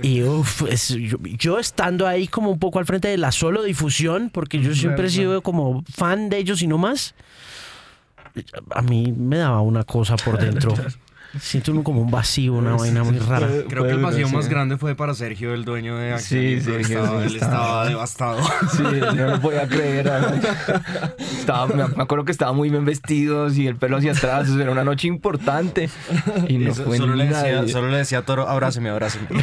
Y 0.03 0.23
uf, 0.23 0.63
es- 0.71 0.89
yo, 0.89 1.19
yo 1.23 1.59
estando 1.59 2.07
ahí 2.07 2.27
como 2.29 2.51
un 2.51 2.59
poco 2.59 2.79
al 2.79 2.87
frente 2.87 3.09
de 3.09 3.19
la 3.19 3.33
solo 3.33 3.63
difusión, 3.63 4.31
porque 4.33 4.61
yo 4.61 4.75
siempre 4.75 5.07
he 5.07 5.11
sido 5.11 5.43
como 5.43 5.83
fan 5.95 6.31
de 6.31 6.39
ellos 6.39 6.63
y 6.63 6.67
no 6.67 6.79
más, 6.79 7.15
a 8.71 8.83
mí 8.83 9.13
me 9.17 9.39
daba 9.39 9.61
una 9.61 9.85
cosa 9.85 10.17
por 10.17 10.39
dentro. 10.45 10.75
Siento 11.39 11.73
uno 11.73 11.83
como 11.83 12.01
un 12.01 12.11
vacío, 12.11 12.55
una 12.55 12.75
vaina 12.75 13.05
muy 13.05 13.19
rara. 13.19 13.49
Creo 13.69 13.85
que 13.85 13.91
el 13.91 13.99
vacío 14.01 14.29
más 14.31 14.49
grande 14.49 14.77
fue 14.79 14.95
para 14.95 15.15
Sergio, 15.15 15.53
el 15.53 15.65
dueño 15.65 15.97
de 15.97 16.19
Sí, 16.19 16.55
Acción. 16.55 16.61
Sergio, 16.75 16.99
estaba, 17.01 17.21
sí, 17.21 17.27
él 17.27 17.35
estaba- 17.35 17.63
estaba 17.63 17.89
devastado. 17.89 18.39
Sí, 18.77 18.83
no 18.83 19.27
lo 19.27 19.41
podía 19.43 19.69
creer. 19.69 20.11
Estaba, 21.19 21.67
me 21.67 21.87
me 21.89 22.03
acuerdo 22.03 22.25
que 22.25 22.33
estaba 22.33 22.53
muy 22.53 22.71
bien 22.71 22.85
vestidos 22.85 23.57
y 23.59 23.67
el 23.67 23.77
pelo 23.77 23.99
hacia 23.99 24.13
atrás. 24.13 24.49
Era 24.49 24.71
una 24.71 24.85
noche 24.85 25.07
importante. 25.09 25.91
Y 26.49 26.57
no 26.59 26.71
Eso- 26.71 26.85
fue 26.85 26.97
solo, 26.97 27.15
le 27.15 27.27
decía, 27.27 27.69
solo 27.69 27.89
le 27.91 27.99
decía 27.99 28.19
a 28.19 28.23
Toro, 28.23 28.49
abrázame, 28.49 28.89
abrázame. 28.89 29.27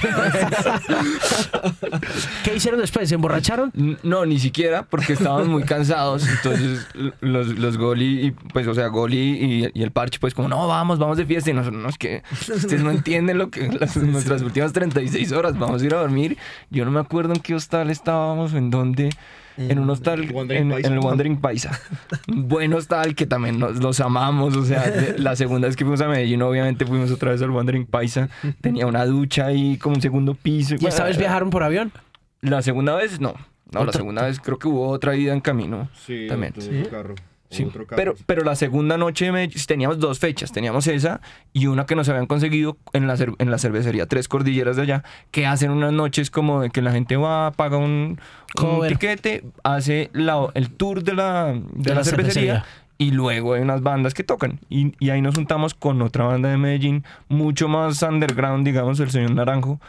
¿Qué 2.43 2.55
hicieron 2.55 2.79
después? 2.79 3.09
¿Se 3.09 3.15
emborracharon? 3.15 3.71
No, 4.03 4.25
ni 4.25 4.39
siquiera, 4.39 4.83
porque 4.83 5.13
estábamos 5.13 5.47
muy 5.47 5.63
cansados. 5.63 6.27
Entonces, 6.27 6.87
los, 7.21 7.47
los 7.59 7.77
Goli, 7.77 8.27
y, 8.27 8.31
pues, 8.31 8.67
o 8.67 8.73
sea, 8.73 8.87
Goli 8.87 9.17
y, 9.17 9.69
y 9.73 9.83
el 9.83 9.91
Parche, 9.91 10.19
pues, 10.19 10.33
como, 10.33 10.47
no, 10.47 10.67
vamos, 10.67 10.99
vamos 10.99 11.17
de 11.17 11.25
fiesta. 11.25 11.49
Y 11.49 11.53
nosotros, 11.53 11.74
no, 11.75 11.89
es 11.89 11.97
que 11.97 12.23
ustedes 12.31 12.81
no 12.81 12.91
entienden 12.91 13.37
lo 13.37 13.49
que 13.49 13.67
las, 13.79 13.97
nuestras 13.97 14.41
últimas 14.41 14.73
36 14.73 15.31
horas, 15.31 15.57
vamos 15.57 15.81
a 15.81 15.85
ir 15.85 15.93
a 15.93 15.99
dormir. 15.99 16.37
Yo 16.69 16.85
no 16.85 16.91
me 16.91 16.99
acuerdo 16.99 17.33
en 17.33 17.41
qué 17.41 17.55
hostal 17.55 17.89
estábamos, 17.89 18.53
en 18.53 18.69
dónde. 18.69 19.09
En 19.57 19.79
un 19.79 19.89
hostal, 19.89 20.23
en, 20.51 20.71
el 20.73 20.99
Wandering 20.99 21.39
Paisa. 21.39 21.79
Un 22.27 22.49
buen 22.49 22.73
hostal 22.73 23.15
que 23.15 23.25
también 23.25 23.57
nos, 23.57 23.77
los 23.77 24.01
amamos. 24.01 24.55
O 24.57 24.65
sea, 24.65 24.81
de- 24.89 25.17
la 25.17 25.37
segunda 25.37 25.67
vez 25.67 25.77
que 25.77 25.85
fuimos 25.85 26.01
a 26.01 26.09
Medellín, 26.09 26.41
obviamente 26.41 26.85
fuimos 26.85 27.09
otra 27.09 27.31
vez 27.31 27.41
al 27.41 27.51
Wandering 27.51 27.85
Paisa. 27.85 28.27
Tenía 28.59 28.85
una 28.85 29.05
ducha 29.05 29.45
ahí, 29.45 29.77
como 29.77 29.95
un 29.95 30.01
segundo 30.01 30.33
piso. 30.33 30.75
¿Y 30.77 30.85
esta 30.85 31.05
vez 31.05 31.17
viajaron 31.17 31.51
por 31.51 31.63
avión? 31.63 31.93
La 32.41 32.61
segunda 32.61 32.95
vez, 32.95 33.21
no. 33.21 33.33
No, 33.71 33.85
la 33.85 33.93
segunda 33.93 34.25
vez 34.25 34.39
creo 34.39 34.59
que 34.59 34.67
hubo 34.67 34.87
otra 34.89 35.15
ida 35.15 35.33
en 35.33 35.41
camino. 35.41 35.89
Sí, 36.05 36.27
También. 36.27 36.53
Sí. 36.59 36.83
carro. 36.89 37.15
Sí, 37.49 37.67
pero, 37.95 38.15
pero 38.25 38.43
la 38.43 38.55
segunda 38.55 38.97
noche 38.97 39.31
de 39.31 39.47
teníamos 39.67 39.99
dos 39.99 40.19
fechas. 40.19 40.51
Teníamos 40.51 40.87
esa 40.87 41.21
y 41.53 41.67
una 41.67 41.85
que 41.85 41.95
nos 41.95 42.09
habían 42.09 42.25
conseguido 42.25 42.77
en 42.93 43.07
la, 43.07 43.15
en 43.37 43.51
la 43.51 43.57
cervecería 43.59 44.07
Tres 44.07 44.27
Cordilleras 44.27 44.75
de 44.75 44.81
allá, 44.81 45.03
que 45.31 45.45
hacen 45.45 45.71
unas 45.71 45.93
noches 45.93 46.31
como 46.31 46.61
de 46.61 46.69
que 46.69 46.81
la 46.81 46.91
gente 46.91 47.15
va, 47.17 47.51
paga 47.51 47.77
un, 47.77 48.19
un 48.61 48.87
tiquete, 48.87 49.43
hace 49.63 50.09
la- 50.13 50.47
el 50.55 50.71
tour 50.71 51.03
de 51.03 51.13
la, 51.13 51.53
de 51.53 51.89
la 51.89 51.95
la 51.95 52.03
cervecería. 52.03 52.53
cervecería. 52.63 52.65
Y 52.97 53.11
luego 53.11 53.53
hay 53.53 53.61
unas 53.61 53.81
bandas 53.81 54.13
que 54.13 54.23
tocan. 54.23 54.59
Y, 54.69 54.93
y 54.99 55.09
ahí 55.09 55.21
nos 55.21 55.35
juntamos 55.35 55.73
con 55.73 56.01
otra 56.01 56.23
banda 56.25 56.49
de 56.49 56.57
Medellín, 56.57 57.03
mucho 57.27 57.67
más 57.67 58.01
underground, 58.01 58.65
digamos, 58.65 58.99
el 59.01 59.11
señor 59.11 59.31
Naranjo, 59.31 59.79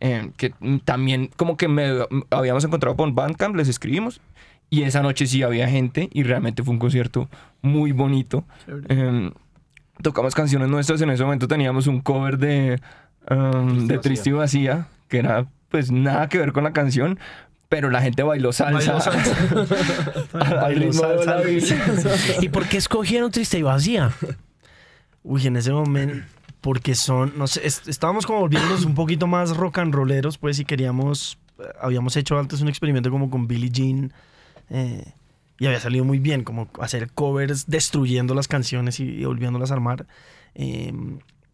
eh, 0.00 0.30
que 0.36 0.52
también 0.84 1.30
como 1.36 1.56
que 1.56 1.68
me, 1.68 1.88
habíamos 2.30 2.64
encontrado 2.64 2.96
por 2.96 3.10
Bandcamp, 3.12 3.54
les 3.56 3.68
escribimos. 3.68 4.20
Y 4.70 4.82
esa 4.82 5.00
noche 5.02 5.26
sí 5.26 5.42
había 5.42 5.68
gente 5.68 6.08
y 6.12 6.22
realmente 6.24 6.62
fue 6.62 6.72
un 6.72 6.78
concierto 6.80 7.28
muy 7.62 7.92
bonito. 7.92 8.44
Eh, 8.88 9.30
tocamos 10.02 10.34
canciones 10.34 10.68
nuestras, 10.68 11.00
en 11.02 11.10
ese 11.10 11.22
momento 11.24 11.46
teníamos 11.48 11.86
un 11.86 12.00
cover 12.00 12.36
de, 12.38 12.80
um, 13.30 13.86
de 13.86 13.98
Triste 13.98 14.30
y 14.30 14.32
Vacía, 14.32 14.88
que 15.08 15.18
era 15.18 15.46
pues 15.68 15.90
nada 15.92 16.28
que 16.28 16.38
ver 16.38 16.52
con 16.52 16.64
la 16.64 16.72
canción, 16.72 17.18
pero 17.68 17.90
la 17.90 18.00
gente 18.02 18.22
bailó 18.24 18.52
salsa. 18.52 18.92
Bailó 18.92 19.00
salsa. 19.00 19.36
Bailó. 20.62 20.90
¿Y 22.40 22.48
por 22.48 22.66
qué 22.68 22.76
escogieron 22.76 23.30
Triste 23.30 23.58
y 23.58 23.62
Vacía? 23.62 24.10
Uy, 25.22 25.46
en 25.46 25.56
ese 25.56 25.72
momento, 25.72 26.24
porque 26.60 26.94
son, 26.94 27.32
no 27.36 27.46
sé, 27.46 27.66
es- 27.66 27.86
estábamos 27.88 28.26
como 28.26 28.40
volviéndonos 28.40 28.84
un 28.84 28.94
poquito 28.94 29.26
más 29.26 29.56
rock 29.56 29.78
and 29.78 29.94
rolleros, 29.94 30.38
pues, 30.38 30.58
y 30.58 30.64
queríamos, 30.64 31.38
eh, 31.58 31.62
habíamos 31.80 32.16
hecho 32.16 32.38
antes 32.38 32.60
un 32.60 32.68
experimento 32.68 33.10
como 33.10 33.28
con 33.30 33.46
Billie 33.48 33.70
Jean, 33.70 34.12
eh, 34.70 35.12
y 35.58 35.66
había 35.66 35.80
salido 35.80 36.04
muy 36.04 36.18
bien, 36.18 36.44
como 36.44 36.68
hacer 36.80 37.10
covers 37.12 37.66
destruyendo 37.66 38.34
las 38.34 38.48
canciones 38.48 39.00
y, 39.00 39.04
y 39.04 39.24
volviéndolas 39.24 39.70
a 39.70 39.74
armar. 39.74 40.06
eh, 40.54 40.92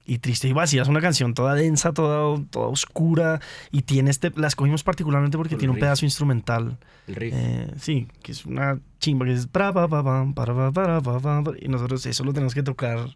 y 0.04 0.18
Triste 0.18 0.48
y 0.48 0.52
Vacía 0.52 0.82
es 0.82 0.88
una 0.88 1.00
canción 1.00 1.32
toda 1.32 1.54
densa, 1.54 1.92
toda, 1.92 2.36
toda 2.50 2.66
oscura, 2.66 3.40
y 3.70 3.82
tiene 3.82 4.10
este, 4.10 4.32
la 4.34 4.48
escogimos 4.48 4.82
particularmente 4.82 5.36
porque 5.38 5.50
Por 5.54 5.60
tiene 5.60 5.70
un 5.70 5.76
riff. 5.76 5.82
pedazo 5.84 6.04
instrumental. 6.04 6.76
El 7.06 7.14
riff. 7.14 7.32
Eh, 7.36 7.70
sí, 7.78 8.08
que 8.20 8.32
es 8.32 8.44
una 8.44 8.80
chimba 8.98 9.26
que 9.26 9.32
es 9.32 9.46
y 11.60 11.68
nosotros 11.68 12.04
eso 12.04 12.24
lo 12.24 12.32
tenemos 12.32 12.52
que 12.52 12.64
tocar. 12.64 13.14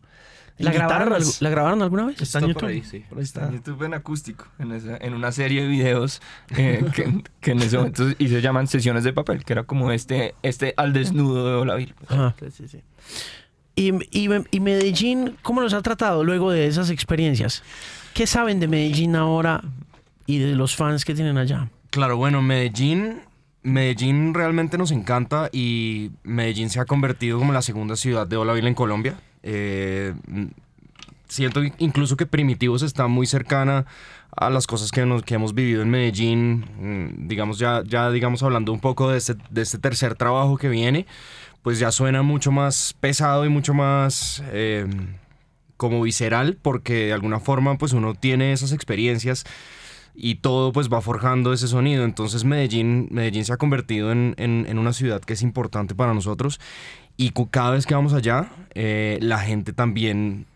¿La 0.59 0.73
grabaron, 0.73 1.23
¿La 1.41 1.51
grabaron 1.51 1.83
alguna 1.83 2.07
vez? 2.07 2.21
Está 2.23 2.39
en 2.39 2.47
Está 2.47 2.61
por 2.61 2.71
YouTube. 2.71 2.83
ahí, 2.85 2.91
sí. 2.91 3.05
Por 3.09 3.19
ahí 3.19 3.25
Está 3.25 3.47
en 3.47 3.53
YouTube 3.55 3.83
en 3.83 3.95
acústico, 3.95 4.47
en, 4.59 4.73
esa- 4.73 4.97
en 4.97 5.13
una 5.15 5.31
serie 5.33 5.63
de 5.63 5.69
videos 5.69 6.23
eh, 6.57 6.83
que, 6.95 7.23
que 7.41 7.51
en 7.51 7.61
ese 7.61 7.77
momento 7.77 8.05
y 8.19 8.29
se 8.29 8.41
llaman 8.41 8.67
sesiones 8.67 9.05
de 9.05 9.13
papel, 9.13 9.45
que 9.45 9.53
era 9.53 9.65
como 9.65 9.93
este, 9.93 10.35
este 10.43 10.73
al 10.77 10.93
desnudo 10.95 11.47
de 11.49 11.55
Olavil. 11.57 11.95
Ajá. 12.09 12.35
Sí, 12.41 12.47
sí, 12.51 12.69
sí. 12.69 12.81
¿Y, 13.75 13.93
y, 14.11 14.29
y 14.51 14.61
Medellín, 14.61 15.37
cómo 15.43 15.61
los 15.61 15.75
ha 15.75 15.83
tratado 15.83 16.25
luego 16.25 16.51
de 16.51 16.67
esas 16.67 16.89
experiencias? 16.89 17.63
¿Qué 18.15 18.27
saben 18.27 18.59
de 18.59 18.69
Medellín 18.69 19.15
ahora 19.17 19.63
y 20.25 20.39
de 20.39 20.55
los 20.57 20.75
fans 20.75 21.05
que 21.05 21.15
tienen 21.15 21.37
allá? 21.37 21.69
Claro, 21.91 22.17
bueno, 22.17 22.41
Medellín, 22.41 23.21
Medellín 23.63 24.33
realmente 24.33 24.79
nos 24.79 24.91
encanta 24.91 25.51
y 25.53 26.13
Medellín 26.23 26.71
se 26.71 26.81
ha 26.81 26.87
convertido 26.87 27.39
como 27.39 27.53
la 27.53 27.61
segunda 27.61 27.97
ciudad 27.97 28.27
de 28.27 28.37
Olaville 28.39 28.69
en 28.69 28.75
Colombia. 28.75 29.19
Eh, 29.49 30.13
siento 31.29 31.61
incluso 31.79 32.17
que 32.17 32.27
Primitivos 32.27 32.83
está 32.83 33.07
muy 33.07 33.27
cercana 33.27 33.87
a 34.37 34.51
las 34.51 34.67
cosas 34.67 34.91
que, 34.91 35.07
nos, 35.07 35.23
que 35.23 35.35
hemos 35.35 35.55
vivido 35.55 35.83
en 35.83 35.91
Medellín. 35.91 36.65
Mm, 36.81 37.29
Digamos, 37.29 37.59
ya, 37.59 37.83
ya 37.87 38.11
digamos 38.11 38.43
hablando 38.43 38.73
un 38.73 38.81
poco 38.81 39.09
de 39.11 39.19
este, 39.19 39.35
de 39.51 39.63
este 39.63 39.79
tercer 39.79 40.15
trabajo 40.17 40.57
que 40.59 40.69
viene, 40.69 41.07
pues 41.63 41.79
ya 41.79 41.91
suena 41.93 42.23
mucho 42.23 42.51
más 42.53 42.95
pesado 43.01 43.45
y 43.45 43.49
mucho 43.49 43.73
más... 43.75 44.43
eh, 44.53 44.87
como 45.77 46.01
visceral 46.01 46.57
porque 46.63 47.05
de 47.07 47.13
alguna 47.13 47.39
forma 47.39 47.77
pues 47.77 47.93
uno 47.93 48.15
tiene 48.15 48.55
esas 48.55 48.73
experiencias 48.73 49.45
y 50.15 50.37
todo 50.37 50.73
pues 50.73 50.89
va 50.91 51.03
forjando 51.03 51.53
ese 51.53 51.69
sonido. 51.69 52.05
Entonces 52.05 52.45
Medellín, 52.45 53.09
Medellín 53.11 53.45
se 53.45 53.53
ha 53.53 53.59
convertido 53.59 54.11
en, 54.11 54.35
en- 54.39 54.65
en 54.71 54.79
una 54.79 54.95
ciudad 54.95 55.21
que 55.21 55.35
es 55.35 55.43
importante 55.43 55.95
para 55.95 56.15
nosotros 56.15 56.61
y 57.17 57.33
cada 57.51 57.71
vez 57.71 57.87
que 57.87 57.95
vamos 57.95 58.13
allá 58.13 58.49
eh, 58.75 59.19
la 59.23 59.39
gente 59.39 59.73
también, 59.73 60.47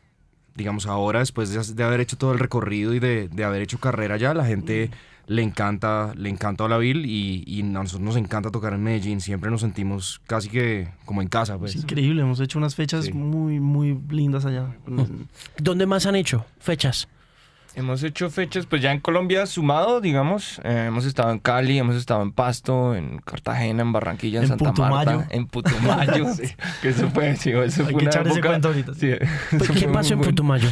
digamos 0.56 0.86
ahora 0.86 1.20
después 1.20 1.50
de, 1.50 1.74
de 1.74 1.84
haber 1.84 2.00
hecho 2.00 2.16
todo 2.18 2.32
el 2.32 2.38
recorrido 2.38 2.92
y 2.94 2.98
de, 2.98 3.28
de 3.28 3.44
haber 3.44 3.62
hecho 3.62 3.78
carrera 3.78 4.16
allá, 4.16 4.34
la 4.34 4.44
gente 4.44 4.90
le 5.26 5.42
encanta, 5.42 6.12
le 6.16 6.28
encanta 6.28 6.64
Olaville 6.64 7.06
y, 7.06 7.44
y 7.46 7.60
a 7.62 7.64
nosotros 7.64 8.00
nos 8.00 8.16
encanta 8.16 8.50
tocar 8.50 8.72
en 8.72 8.82
Medellín. 8.82 9.20
Siempre 9.20 9.48
nos 9.48 9.60
sentimos 9.60 10.20
casi 10.26 10.48
que 10.48 10.88
como 11.04 11.22
en 11.22 11.28
casa 11.28 11.56
pues. 11.56 11.76
Es 11.76 11.82
increíble, 11.84 12.22
hemos 12.22 12.40
hecho 12.40 12.58
unas 12.58 12.74
fechas 12.74 13.04
Sí. 13.04 13.12
muy, 13.12 13.60
muy 13.60 13.96
lindas 14.10 14.44
allá. 14.44 14.74
¿Dónde 15.58 15.86
más 15.86 16.06
han 16.06 16.16
hecho 16.16 16.44
fechas? 16.58 17.06
Hemos 17.80 18.02
hecho 18.02 18.30
fechas, 18.30 18.66
pues 18.66 18.80
ya 18.82 18.92
en 18.92 19.00
Colombia 19.00 19.46
sumado, 19.46 20.00
digamos. 20.00 20.60
eh, 20.64 20.84
hemos 20.88 21.04
estado 21.06 21.30
en 21.32 21.38
Cali, 21.38 21.78
hemos 21.78 21.96
estado 21.96 22.22
en 22.22 22.30
Pasto, 22.32 22.94
en 22.94 23.18
Cartagena, 23.18 23.82
en 23.82 23.92
Barranquilla, 23.92 24.38
en, 24.38 24.44
En 24.44 24.48
Santa 24.50 24.70
Putumayo. 24.70 25.10
Marta, 25.18 25.34
en 25.34 25.46
Putumayo. 25.46 26.26
que 26.82 26.88
eso 26.90 27.10
fue, 27.10 27.34
sí, 27.36 27.50
eso 27.50 27.84
Hay 27.86 27.92
fue 27.92 28.02
que 28.04 28.08
ese 28.10 28.40
cuento 28.40 28.68
ahorita. 28.68 28.94
Sí, 28.94 29.10
Pues, 29.56 29.70
¿Qué 29.70 29.88
pasó 29.88 30.14
en. 30.14 30.20
Putumayo? 30.20 30.68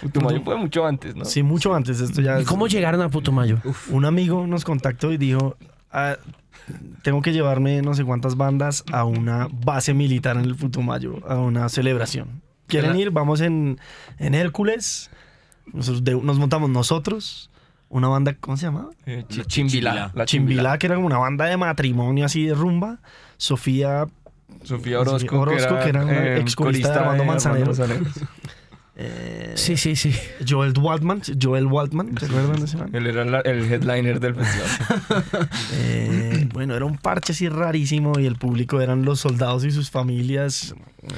Putumayo 0.00 0.40
fue 0.42 0.56
mucho 0.56 0.86
antes, 0.86 1.14
¿no? 1.16 1.24
Sí, 1.24 1.42
mucho 1.42 1.74
antes. 1.74 2.00
Esto 2.00 2.20
ya 2.22 2.38
¿Y 2.38 2.42
es- 2.42 2.48
cómo 2.48 2.66
llegaron 2.68 3.00
a 3.02 3.08
Putumayo? 3.08 3.58
Un 3.90 4.04
amigo 4.04 4.46
nos 4.46 4.64
contactó 4.64 5.12
y 5.12 5.16
dijo, 5.18 5.56
"Ah, 5.92 6.16
tengo 7.02 7.20
que 7.20 7.32
llevarme 7.32 7.82
no 7.82 7.94
sé 7.94 8.04
cuántas 8.04 8.36
bandas 8.36 8.84
a 8.92 9.04
una 9.04 9.48
base 9.50 9.92
militar 9.92 10.36
en 10.36 10.44
el 10.44 10.54
Putumayo, 10.54 11.20
a 11.28 11.36
una 11.36 11.68
celebración. 11.68 12.40
¿Quieren 12.68 12.96
ir? 12.96 13.10
Vamos 13.10 13.40
en, 13.42 13.78
en 14.18 14.34
Hércules. 14.34 15.10
Nosotros 15.72 16.04
de- 16.04 16.14
nos 16.20 16.38
montamos 16.38 16.70
nosotros, 16.70 17.50
una 17.88 18.08
banda, 18.08 18.34
¿cómo 18.38 18.56
se 18.56 18.66
llama? 18.66 18.88
Eh, 19.06 19.24
chi- 19.28 19.42
Chimbilá. 19.44 19.90
Chimbilá. 19.92 20.12
La 20.14 20.24
Chimbilá, 20.26 20.78
que 20.78 20.86
era 20.86 20.94
como 20.96 21.06
una 21.06 21.18
banda 21.18 21.46
de 21.46 21.56
matrimonio 21.56 22.26
así 22.26 22.44
de 22.46 22.54
rumba. 22.54 22.98
Sofía 23.36 24.06
Sofía 24.62 25.00
Orozco, 25.00 25.40
Orozco, 25.40 25.78
que 25.80 25.88
era 25.88 26.04
una 26.04 26.12
eh, 26.12 26.40
ex 26.40 26.54
corista 26.56 26.92
de 26.92 26.98
Armando 27.00 27.24
Manzanero. 27.24 27.72
Eh, 28.96 29.54
Sí, 29.56 29.76
sí, 29.76 29.96
sí. 29.96 30.14
Joel 30.48 30.72
Waldman, 30.78 31.20
Joel 31.42 31.66
Waldman, 31.66 32.16
¿se 32.16 32.26
acuerdan 32.26 32.60
de 32.60 32.64
ese 32.66 32.76
man? 32.76 32.90
Él 32.92 33.08
era 33.08 33.24
la- 33.24 33.40
el 33.40 33.64
headliner 33.72 34.20
del 34.20 34.36
festival. 34.36 35.48
Eh, 35.72 36.48
bueno, 36.52 36.76
era 36.76 36.84
un 36.84 36.96
parche 36.98 37.32
así 37.32 37.48
rarísimo 37.48 38.18
y 38.20 38.26
el 38.26 38.36
público 38.36 38.80
eran 38.80 39.04
los 39.04 39.18
soldados 39.20 39.64
y 39.64 39.72
sus 39.72 39.90
familias. 39.90 40.76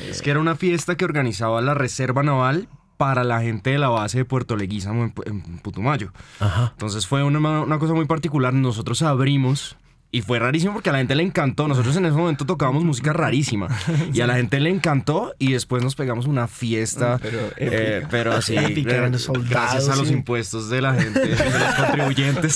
Es 0.08 0.22
que 0.22 0.30
era 0.30 0.40
una 0.40 0.56
fiesta 0.56 0.96
que 0.96 1.04
organizaba 1.04 1.60
la 1.60 1.74
Reserva 1.74 2.22
Naval 2.22 2.66
para 2.96 3.24
la 3.24 3.40
gente 3.42 3.70
de 3.70 3.78
la 3.78 3.88
base 3.88 4.18
de 4.18 4.24
Puerto 4.24 4.56
Leguízamo 4.56 5.04
en, 5.04 5.14
Pu- 5.14 5.22
en 5.26 5.58
Putumayo. 5.58 6.12
Ajá. 6.40 6.70
Entonces 6.72 7.06
fue 7.06 7.22
una, 7.22 7.38
una 7.60 7.78
cosa 7.78 7.94
muy 7.94 8.06
particular. 8.06 8.52
Nosotros 8.54 9.02
abrimos 9.02 9.76
y 10.16 10.22
fue 10.22 10.38
rarísimo 10.38 10.72
porque 10.72 10.88
a 10.88 10.92
la 10.92 10.98
gente 10.98 11.14
le 11.14 11.22
encantó. 11.22 11.68
Nosotros 11.68 11.94
en 11.96 12.06
ese 12.06 12.16
momento 12.16 12.46
tocábamos 12.46 12.84
música 12.84 13.12
rarísima 13.12 13.68
y 14.14 14.20
a 14.22 14.26
la 14.26 14.36
gente 14.36 14.60
le 14.60 14.70
encantó 14.70 15.34
y 15.38 15.52
después 15.52 15.82
nos 15.82 15.94
pegamos 15.94 16.26
una 16.26 16.48
fiesta. 16.48 17.18
Pero 17.20 17.38
eh, 17.58 18.02
pero 18.10 18.32
así, 18.32 18.54
eh, 18.58 19.18
soldados, 19.18 19.50
gracias 19.50 19.88
a 19.90 19.96
los 19.96 20.08
sí. 20.08 20.14
impuestos 20.14 20.70
de 20.70 20.80
la 20.80 20.94
gente, 20.94 21.20
de 21.20 21.28
los 21.36 21.74
contribuyentes. 21.76 22.54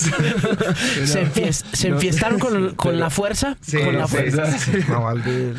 ¿Se, 1.05 1.21
enfies- 1.23 1.63
se 1.71 1.89
enfiestaron 1.89 2.39
con, 2.39 2.73
con 2.73 2.99
la 2.99 3.11
fuerza? 3.11 3.57
Sí, 3.61 3.77
con 3.77 3.95
la 3.95 4.07
fuerza. 4.07 4.57
sí, 4.57 4.71
de. 4.71 5.53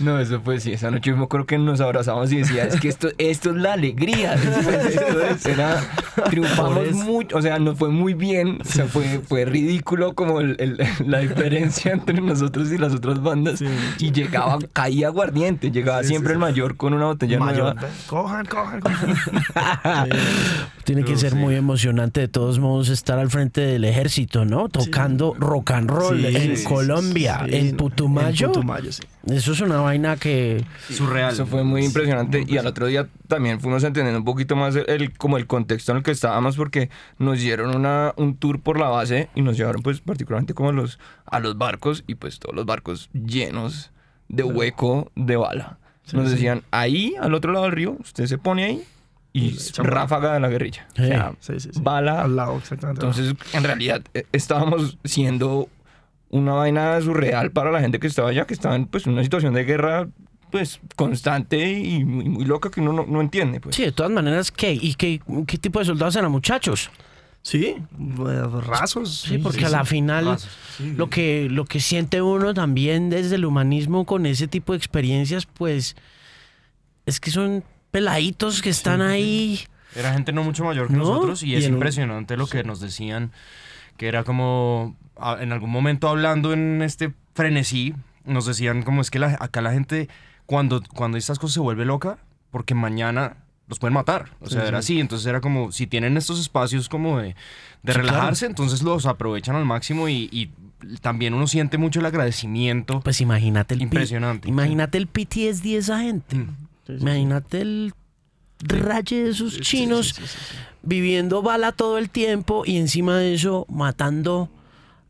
No, 0.00 0.18
eso 0.18 0.40
fue 0.40 0.58
sí. 0.58 0.72
Esa 0.72 0.90
noche 0.90 1.10
yo 1.10 1.16
me 1.16 1.24
acuerdo 1.24 1.46
que 1.46 1.58
nos 1.58 1.80
abrazamos 1.80 2.32
y 2.32 2.38
decía, 2.38 2.64
es 2.64 2.80
que 2.80 2.88
esto, 2.88 3.08
esto 3.18 3.50
es 3.50 3.56
la 3.56 3.74
alegría. 3.74 4.34
Después, 4.36 4.86
esto 4.86 5.20
es- 5.26 5.46
era, 5.46 5.80
triunfamos 6.28 6.92
mucho, 6.92 7.36
o 7.36 7.42
sea, 7.42 7.58
nos 7.60 7.78
fue 7.78 7.90
muy 7.90 8.14
bien. 8.14 8.58
O 8.60 8.64
sea, 8.64 8.86
fue, 8.86 9.20
fue 9.28 9.44
ridículo 9.44 10.14
como 10.26 10.40
el- 10.40 10.56
el- 10.58 10.78
la 11.06 11.18
diferencia 11.18 11.92
entre 11.92 12.20
nosotros 12.20 12.70
y 12.72 12.78
las 12.78 12.92
otras 12.94 13.22
bandas. 13.22 13.62
Y 13.98 14.12
llegaba, 14.12 14.58
caía 14.72 15.08
aguardiente, 15.08 15.70
llegaba 15.70 16.02
siempre 16.04 16.32
el 16.32 16.38
mayor 16.38 16.76
con 16.76 16.92
una 16.94 17.06
botella 17.06 17.38
Mayor. 17.38 17.74
nueva. 17.74 17.88
Cojan, 18.06 18.46
cojan, 18.46 18.80
cojan. 18.80 19.14
Tiene 20.84 21.04
que 21.04 21.16
ser 21.16 21.34
muy 21.34 21.54
emocionante 21.54 22.20
de 22.20 22.28
todos 22.28 22.58
modos 22.58 22.88
estar 22.88 23.18
al 23.18 23.30
frente 23.30 23.60
del 23.62 23.84
ejército, 23.84 24.44
¿no? 24.44 24.68
Tocando 24.68 25.34
rock 25.38 25.70
and 25.72 25.90
roll 25.90 26.20
Sí, 26.20 26.36
en 26.36 26.56
sí, 26.56 26.64
Colombia, 26.64 27.42
sí, 27.48 27.56
en 27.56 27.76
Putumayo. 27.76 28.46
En 28.46 28.52
Putumayo, 28.52 28.92
sí. 28.92 29.02
Eso 29.30 29.52
es 29.52 29.60
una 29.60 29.80
vaina 29.80 30.16
que... 30.16 30.64
Surreal. 30.90 31.32
Eso 31.32 31.46
fue 31.46 31.64
muy 31.64 31.84
impresionante 31.84 32.44
y 32.46 32.58
al 32.58 32.66
otro 32.66 32.86
día 32.86 33.08
también 33.26 33.58
fuimos 33.60 33.82
entendiendo 33.84 34.18
un 34.18 34.24
poquito 34.24 34.54
más 34.56 34.76
el, 34.76 34.84
el- 34.88 35.16
como 35.16 35.38
el 35.38 35.46
contexto 35.46 35.92
en 35.92 35.98
el 35.98 36.04
que 36.04 36.10
estábamos 36.10 36.56
porque 36.56 36.90
nos 37.18 37.38
dieron 37.40 37.74
una, 37.74 38.12
un 38.16 38.36
tour 38.36 38.60
por 38.60 38.78
la 38.78 38.88
base 38.88 39.30
y 39.34 39.40
nos 39.42 39.56
llevaron 39.56 39.82
pues 39.82 40.00
particularmente 40.00 40.52
como 40.54 40.68
a 40.68 40.72
los, 40.72 40.98
a 41.24 41.40
los 41.40 41.56
barcos 41.56 42.04
y 42.06 42.16
pues 42.16 42.38
todos 42.38 42.54
los 42.54 42.66
barcos 42.66 43.08
llenos 43.12 43.90
de 44.28 44.42
hueco 44.44 45.10
de 45.14 45.36
bala. 45.36 45.78
Nos 46.12 46.30
decían, 46.30 46.62
ahí 46.70 47.14
al 47.20 47.32
otro 47.32 47.50
lado 47.52 47.64
del 47.64 47.72
río, 47.72 47.96
usted 48.00 48.26
se 48.26 48.36
pone 48.36 48.64
ahí 48.64 48.84
y 49.32 49.56
ráfaga 49.78 50.34
de 50.34 50.40
la 50.40 50.48
guerrilla. 50.48 50.86
O 50.92 50.96
sea, 50.96 51.32
Sí, 51.40 51.52
sí, 51.60 51.70
sí. 51.72 51.80
bala 51.82 52.20
Al 52.22 52.36
lado, 52.36 52.56
exactamente. 52.58 53.00
entonces, 53.04 53.34
en 53.54 53.64
realidad, 53.64 54.02
eh, 54.12 54.26
estábamos 54.32 54.98
siendo 55.02 55.68
una 56.36 56.52
vaina 56.54 57.00
surreal 57.00 57.50
para 57.52 57.70
la 57.70 57.80
gente 57.80 57.98
que 58.00 58.06
estaba 58.06 58.28
allá, 58.30 58.46
que 58.46 58.54
estaba 58.54 58.74
en 58.76 58.86
pues, 58.86 59.06
una 59.06 59.22
situación 59.22 59.54
de 59.54 59.64
guerra 59.64 60.08
pues 60.50 60.80
constante 60.94 61.72
y 61.72 62.04
muy, 62.04 62.28
muy 62.28 62.44
loca 62.44 62.70
que 62.70 62.80
uno 62.80 62.92
no, 62.92 63.06
no 63.06 63.20
entiende. 63.20 63.60
Pues. 63.60 63.74
Sí, 63.76 63.82
de 63.84 63.92
todas 63.92 64.12
maneras, 64.12 64.50
¿qué? 64.52 64.72
¿Y 64.72 64.94
qué, 64.94 65.20
qué 65.46 65.58
tipo 65.58 65.78
de 65.80 65.84
soldados 65.84 66.14
eran 66.16 66.30
muchachos? 66.30 66.90
Sí, 67.42 67.76
bueno, 67.90 68.60
rasos. 68.60 69.20
Sí, 69.28 69.38
porque 69.38 69.66
a 69.66 69.68
la 69.68 69.84
final 69.84 70.24
Razos, 70.26 70.48
lo 70.96 71.10
que 71.10 71.48
lo 71.50 71.64
que 71.66 71.78
siente 71.80 72.22
uno 72.22 72.54
también 72.54 73.10
desde 73.10 73.34
el 73.34 73.44
humanismo 73.44 74.06
con 74.06 74.24
ese 74.26 74.48
tipo 74.48 74.72
de 74.72 74.78
experiencias, 74.78 75.44
pues 75.46 75.94
es 77.06 77.20
que 77.20 77.30
son 77.30 77.62
peladitos 77.90 78.62
que 78.62 78.70
están 78.70 79.02
ahí. 79.02 79.60
Era 79.94 80.12
gente 80.14 80.32
no 80.32 80.42
mucho 80.42 80.64
mayor 80.64 80.86
que 80.88 80.94
¿No? 80.94 81.00
nosotros 81.00 81.42
y 81.42 81.50
Y 81.50 81.56
es 81.56 81.64
en 81.64 81.72
un- 81.72 81.76
impresionante 81.78 82.36
lo 82.36 82.46
que 82.46 82.64
nos 82.64 82.80
decían, 82.80 83.30
que 83.98 84.08
era 84.08 84.24
como, 84.24 84.96
en 85.40 85.52
algún 85.52 85.70
momento 85.70 86.08
hablando 86.08 86.52
en 86.52 86.82
este 86.82 87.12
frenesí, 87.34 87.94
nos 88.24 88.46
decían 88.46 88.82
como 88.82 89.00
es 89.00 89.10
que 89.10 89.18
la- 89.18 89.36
acá 89.40 89.60
la 89.60 89.72
gente, 89.72 90.08
cuando, 90.46 90.82
cuando 90.94 91.18
estas 91.18 91.38
cosas 91.38 91.54
se 91.54 91.60
vuelve 91.60 91.84
loca, 91.84 92.18
porque 92.50 92.74
mañana 92.74 93.36
los 93.66 93.78
pueden 93.78 93.94
matar. 93.94 94.30
O 94.40 94.48
sea, 94.50 94.66
era 94.66 94.78
así, 94.78 95.00
entonces 95.00 95.26
era 95.26 95.40
como, 95.40 95.72
si 95.72 95.86
tienen 95.86 96.16
estos 96.16 96.38
espacios 96.40 96.88
como 96.88 97.18
de, 97.18 97.34
de 97.82 97.92
Sí, 97.92 97.98
relajarse, 97.98 98.46
entonces 98.46 98.82
los 98.82 99.06
aprovechan 99.06 99.56
al 99.56 99.64
máximo 99.64 100.08
y, 100.08 100.28
y 100.32 100.50
también 101.00 101.32
uno 101.34 101.46
siente 101.46 101.78
mucho 101.78 102.00
el 102.00 102.06
agradecimiento. 102.06 103.00
Pues 103.00 103.20
imagínate 103.22 103.74
el 103.74 103.82
Impresionante. 103.82 104.48
Imagínate 104.48 104.98
el 104.98 105.06
PTSD 105.06 105.62
de 105.62 105.76
esa 105.78 106.00
gente. 106.00 106.36
Mm. 106.36 106.56
Imagínate 107.00 107.62
el 107.62 107.94
raye 108.60 109.24
de 109.24 109.30
esos 109.30 109.60
chinos 109.60 110.14
viviendo 110.82 111.40
bala 111.42 111.72
todo 111.72 111.96
el 111.98 112.10
tiempo 112.10 112.64
y 112.66 112.76
encima 112.76 113.16
de 113.16 113.34
eso 113.34 113.64
matando 113.70 114.50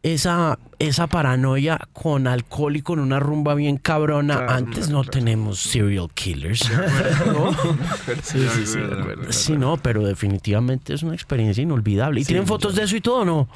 esa, 0.05 0.59
esa 0.79 1.07
paranoia 1.07 1.81
con 1.95 2.27
alcohol 2.27 2.77
y 2.77 2.83
con 2.83 2.99
una 2.99 3.19
rumba 3.19 3.55
bien 3.55 3.79
cabrona. 3.79 4.37
Claro, 4.37 4.53
Antes 4.53 4.91
no 4.91 5.01
claro. 5.01 5.11
tenemos 5.11 5.59
serial 5.59 6.09
killers. 6.13 6.71
Sí, 8.23 8.47
sí, 8.49 8.67
sí, 8.67 8.79
acuerdo. 8.79 9.33
Sí, 9.33 9.57
no, 9.57 9.79
pero 9.79 10.05
definitivamente 10.05 10.93
es 10.93 11.03
una 11.03 11.15
experiencia 11.15 11.63
inolvidable. 11.63 12.21
¿Y 12.21 12.25
Sí, 12.25 12.29
tienen 12.29 12.47
fotos 12.47 12.75
de 12.75 12.83
eso 12.85 12.95
y 12.97 13.01
todo 13.01 13.25
no? 13.25 13.49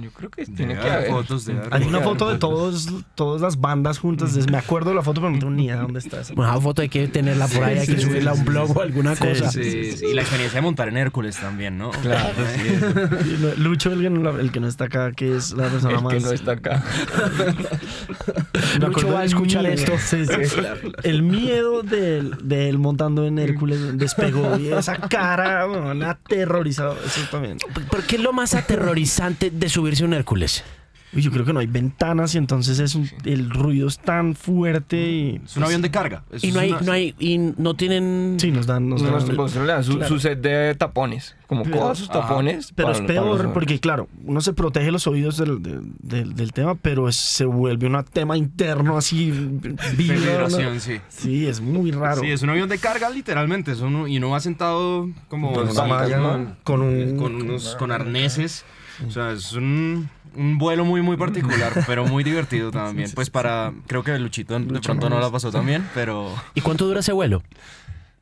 Yo 0.00 0.10
creo 0.10 0.30
que 0.30 0.46
tiene 0.46 0.74
que 0.78 0.88
haber 0.88 1.10
fotos, 1.10 1.48
haber 1.48 1.68
Hay 1.72 1.82
una 1.84 2.00
foto 2.00 2.28
de 2.30 2.38
todos, 2.38 2.88
todas 3.14 3.40
las 3.42 3.60
bandas 3.60 3.98
juntas. 3.98 4.36
Me 4.50 4.58
acuerdo 4.58 4.90
de 4.90 4.96
la 4.96 5.02
foto, 5.02 5.20
pero 5.20 5.32
no 5.32 5.38
tengo 5.38 5.50
ni 5.52 5.64
idea 5.64 5.76
de 5.76 5.82
dónde 5.82 5.98
está 5.98 6.20
esa. 6.20 6.34
Una 6.34 6.60
foto 6.60 6.82
hay 6.82 6.88
que 6.88 7.08
tenerla 7.08 7.48
por 7.48 7.64
ahí, 7.64 7.78
hay 7.78 7.86
que 7.86 7.96
sí, 7.96 8.02
subirla 8.02 8.30
a 8.30 8.34
un 8.34 8.44
blog 8.44 8.68
sí. 8.68 8.74
o 8.76 8.80
alguna 8.82 9.16
Sí, 9.16 9.24
cosa. 9.26 9.50
Sí, 9.50 9.92
sí, 9.92 10.06
y 10.06 10.14
la 10.14 10.22
experiencia 10.22 10.58
de 10.58 10.62
montar 10.62 10.88
en 10.88 10.96
Hércules 10.98 11.36
también, 11.36 11.78
¿no? 11.78 11.90
Claro, 11.90 12.34
sí. 12.54 12.68
Y 12.68 13.42
no- 13.42 13.54
Lucho, 13.68 13.92
el 13.92 14.00
que, 14.02 14.10
no, 14.10 14.38
el 14.38 14.52
que 14.52 14.60
no 14.60 14.68
está 14.68 14.84
acá, 14.84 15.12
que 15.12 15.36
es 15.36 15.52
la 15.52 15.68
persona 15.68 15.96
El 15.98 16.04
más. 16.04 16.14
que 16.14 16.20
no 16.20 16.30
está 16.32 16.52
acá. 16.52 16.84
Lucho 18.80 19.08
va 19.12 19.20
a 19.20 19.24
escuchar 19.24 19.62
miedo. 19.62 19.74
esto. 19.74 19.92
Sí, 19.98 20.24
sí. 20.26 20.60
El 21.02 21.22
miedo 21.22 21.82
de, 21.82 22.18
él- 22.18 22.36
de 22.42 22.68
él 22.68 22.78
montando 22.78 23.26
en 23.26 23.38
Hércules 23.38 23.96
despegó 23.98 24.56
y 24.58 24.68
esa 24.72 24.96
cara, 24.96 25.66
bueno, 25.66 26.06
aterrorizado. 26.08 26.96
Eso 27.04 27.20
también. 27.30 27.58
¿Por 27.90 28.02
qué 28.04 28.16
es 28.16 28.22
lo 28.22 28.32
más 28.32 28.54
aterrorizante 28.54 29.50
de 29.50 29.68
subirse 29.96 30.04
a 30.04 30.06
un 30.06 30.14
Hércules? 30.14 30.64
Uy, 31.10 31.22
yo 31.22 31.30
creo 31.30 31.46
que 31.46 31.54
no 31.54 31.60
hay 31.60 31.66
ventanas 31.66 32.34
y 32.34 32.38
entonces 32.38 32.78
es 32.80 32.94
un- 32.94 33.08
el 33.24 33.48
ruido 33.48 33.88
es 33.88 33.98
tan 33.98 34.34
fuerte 34.34 35.10
y. 35.10 35.40
Es 35.42 35.56
un 35.56 35.64
avión 35.64 35.80
de 35.80 35.90
carga. 35.90 36.22
Eso 36.30 36.46
Y 36.46 36.52
no 36.52 36.60
hay, 36.60 36.70
una- 36.72 36.80
no 36.82 36.92
hay, 36.92 37.14
y 37.18 37.38
no 37.38 37.72
tienen. 37.72 38.36
Sí, 38.38 38.50
nos 38.50 38.66
dan. 38.66 38.90
Nos 38.90 39.00
No, 39.00 39.06
dan 39.12 39.26
no, 39.34 39.48
dan 39.66 39.84
su, 39.84 39.94
Claro. 39.96 40.08
su 40.08 40.20
set 40.20 40.38
de 40.42 40.74
tapones. 40.74 41.34
Como 41.46 41.62
Pero- 41.62 41.78
coja 41.78 41.94
sus 41.94 42.10
Ajá. 42.10 42.20
tapones. 42.20 42.72
Pero 42.74 42.88
para- 42.88 42.98
es 42.98 43.04
peor 43.06 43.54
porque, 43.54 43.80
claro, 43.80 44.06
uno 44.22 44.42
se 44.42 44.52
protege 44.52 44.92
los 44.92 45.06
oídos 45.06 45.38
del, 45.38 45.62
del, 45.62 45.80
del- 45.98 46.34
del 46.34 46.52
tema, 46.52 46.74
pero 46.74 47.08
es- 47.08 47.16
se 47.16 47.46
vuelve 47.46 47.86
un 47.86 48.04
tema 48.12 48.36
interno 48.36 48.98
así. 48.98 49.30
¿no? 49.30 49.76
vibración, 49.96 50.78
sí. 50.78 51.00
Sí, 51.08 51.46
es 51.46 51.62
muy 51.62 51.90
raro. 51.90 52.20
Sí, 52.20 52.30
es 52.30 52.42
un 52.42 52.50
avión 52.50 52.68
de 52.68 52.76
carga 52.76 53.08
literalmente. 53.08 53.72
Es 53.72 53.80
uno, 53.80 54.06
y 54.08 54.18
uno 54.18 54.28
va 54.28 54.40
sentado 54.40 55.08
como 55.28 55.54
Con 55.54 55.68
como- 55.68 55.88
¿no? 56.06 56.56
Con 56.64 56.82
un- 56.82 57.16
con 57.16 57.34
unos 57.34 57.76
con 57.76 57.92
arneses. 57.92 58.66
O 59.06 59.10
sea, 59.10 59.32
es 59.32 59.52
un, 59.52 60.08
un 60.34 60.58
vuelo 60.58 60.84
muy 60.84 61.02
muy 61.02 61.16
particular, 61.16 61.72
pero 61.86 62.06
muy 62.06 62.24
divertido 62.24 62.70
también. 62.70 63.10
Pues 63.14 63.30
para 63.30 63.72
creo 63.86 64.02
que 64.02 64.18
Luchito 64.18 64.54
de 64.58 64.60
Lucho 64.60 64.80
pronto 64.82 65.08
no 65.08 65.20
la 65.20 65.30
pasó 65.30 65.50
también, 65.50 65.86
pero 65.94 66.34
¿Y 66.54 66.60
cuánto 66.60 66.86
dura 66.86 67.00
ese 67.00 67.12
vuelo? 67.12 67.42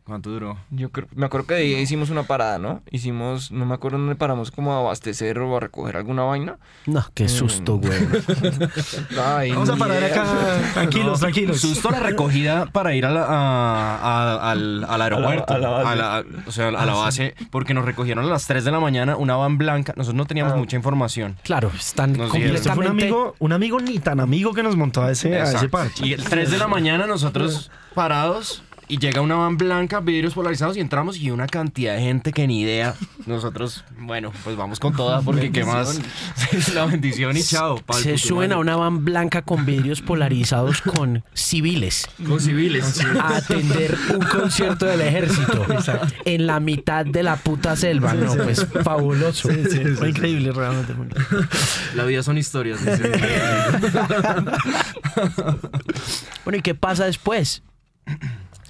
¿Cuánto 0.07 0.31
duró? 0.31 0.57
Yo 0.71 0.91
creo, 0.91 1.09
me 1.15 1.27
acuerdo 1.27 1.49
que 1.49 1.55
de 1.55 1.61
ahí 1.61 1.75
hicimos 1.75 2.11
una 2.11 2.23
parada, 2.23 2.59
¿no? 2.59 2.81
Hicimos, 2.91 3.51
no 3.51 3.67
me 3.67 3.75
acuerdo 3.75 3.99
dónde 3.99 4.15
paramos 4.15 4.51
como 4.51 4.73
a 4.73 4.79
abastecer 4.79 5.39
o 5.41 5.57
a 5.57 5.61
recoger 5.61 5.97
alguna 5.97 6.23
vaina. 6.23 6.57
No, 6.87 7.05
qué 7.15 7.29
susto, 7.29 7.79
güey. 7.79 7.93
Ay, 9.19 9.51
Vamos 9.53 9.69
a 9.69 9.77
parar 9.77 10.03
acá. 10.05 10.25
Tranquilos, 10.75 11.21
tranquilos. 11.21 11.61
Susto 11.61 11.91
la 11.91 12.01
recogida 12.01 12.67
para 12.67 12.95
ir 12.95 13.07
a 13.07 13.11
la- 13.11 13.25
a- 13.25 13.97
a- 14.37 14.51
al, 14.53 14.85
al 14.89 15.03
aeropuerto, 15.03 15.55
a 15.55 15.59
la 15.59 15.69
base. 15.69 15.89
a 15.89 15.95
la- 15.97 16.25
o 16.47 16.53
sea, 16.53 16.69
a 16.69 16.87
la 16.87 16.95
base, 16.95 17.35
porque 17.51 17.75
nos 17.75 17.85
recogieron 17.85 18.25
a 18.25 18.29
las 18.29 18.47
3 18.47 18.65
de 18.65 18.71
la 18.71 18.81
mañana 18.81 19.17
una 19.17 19.37
van 19.37 19.59
blanca. 19.59 19.93
Nosotros 19.97 20.17
no 20.17 20.27
teníamos 20.27 20.57
mucha 20.57 20.77
información. 20.77 21.37
Claro, 21.43 21.71
están 21.77 22.13
Nos 22.13 22.27
este 22.35 22.39
fue 22.39 22.49
un 22.49 22.55
completamente. 22.55 23.05
amigo, 23.05 23.35
un 23.39 23.53
amigo 23.53 23.81
ni 23.81 23.99
tan 23.99 24.21
amigo 24.21 24.53
que 24.55 24.63
nos 24.63 24.77
montó 24.77 25.03
a 25.03 25.11
ese, 25.11 25.37
a 25.41 25.45
ese 25.45 25.69
parche. 25.69 26.07
Y 26.07 26.13
el 26.13 26.25
3 26.25 26.51
de 26.51 26.59
la 26.59 26.69
mañana 26.69 27.07
nosotros 27.07 27.71
parados 27.95 28.63
y 28.89 28.99
llega 28.99 29.21
una 29.21 29.35
van 29.37 29.57
blanca, 29.57 30.01
vidrios 30.01 30.35
polarizados 30.35 30.77
y 30.77 30.81
entramos 30.81 31.19
y 31.19 31.31
una 31.31 31.47
cantidad 31.47 31.95
de 31.97 32.03
gente 32.03 32.33
que 32.33 32.47
ni 32.47 32.61
idea. 32.61 32.95
Nosotros, 33.27 33.85
bueno, 33.99 34.33
pues 34.45 34.57
vamos 34.57 34.79
con 34.79 34.95
toda 34.95 35.23
porque 35.23 35.51
qué 35.51 35.65
más. 35.65 35.99
La 36.75 36.87
bendición 36.87 37.37
y 37.37 37.43
chao. 37.43 37.81
pa'l 37.85 38.03
Se 38.03 38.19
suben 38.19 38.53
a 38.53 38.59
una 38.59 38.77
van 38.77 39.05
blanca 39.05 39.43
con 39.43 39.67
vidrios 39.67 40.03
polarizados 40.03 40.83
con 40.83 41.25
civiles 41.35 42.07
Con 42.27 42.41
civiles. 42.41 43.01
a 43.21 43.37
atender 43.37 43.97
un 44.15 44.25
concierto 44.27 44.87
del 44.87 45.01
ejército 45.01 45.67
en 46.25 46.47
la 46.47 46.61
mitad 46.61 47.05
de 47.05 47.23
la 47.23 47.37
puta 47.37 47.75
selva. 47.77 48.15
No, 48.15 48.35
pues 48.37 48.67
fabuloso. 48.85 49.49
Sí, 49.49 49.65
sí, 49.71 49.85
fue 49.97 50.11
increíble 50.11 50.53
realmente. 50.53 50.95
La 51.95 52.05
vida 52.05 52.23
son 52.23 52.39
historias. 52.39 52.85
dice. 52.85 53.13
Bueno, 56.45 56.59
¿y 56.59 56.63
qué 56.63 56.75
pasa 56.75 57.05
después? 57.07 57.63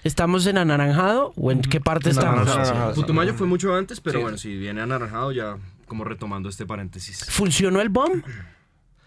¿Estamos 0.06 0.46
en 0.46 0.58
anaranjado 0.58 1.32
o 1.36 1.50
en 1.50 1.60
qué 1.62 1.80
parte 1.80 2.10
estamos? 2.10 2.48
Anaranjado. 2.48 2.94
Putumayo 2.94 3.34
fue 3.34 3.46
mucho 3.46 3.74
antes, 3.74 4.00
pero 4.00 4.18
Sí. 4.18 4.22
bueno, 4.22 4.38
si 4.38 4.56
viene 4.56 4.80
anaranjado 4.80 5.32
ya 5.32 5.56
como 5.86 6.04
retomando 6.04 6.48
este 6.48 6.64
paréntesis. 6.66 7.24
¿Funcionó 7.28 7.80
el 7.80 7.88
bomb? 7.88 8.22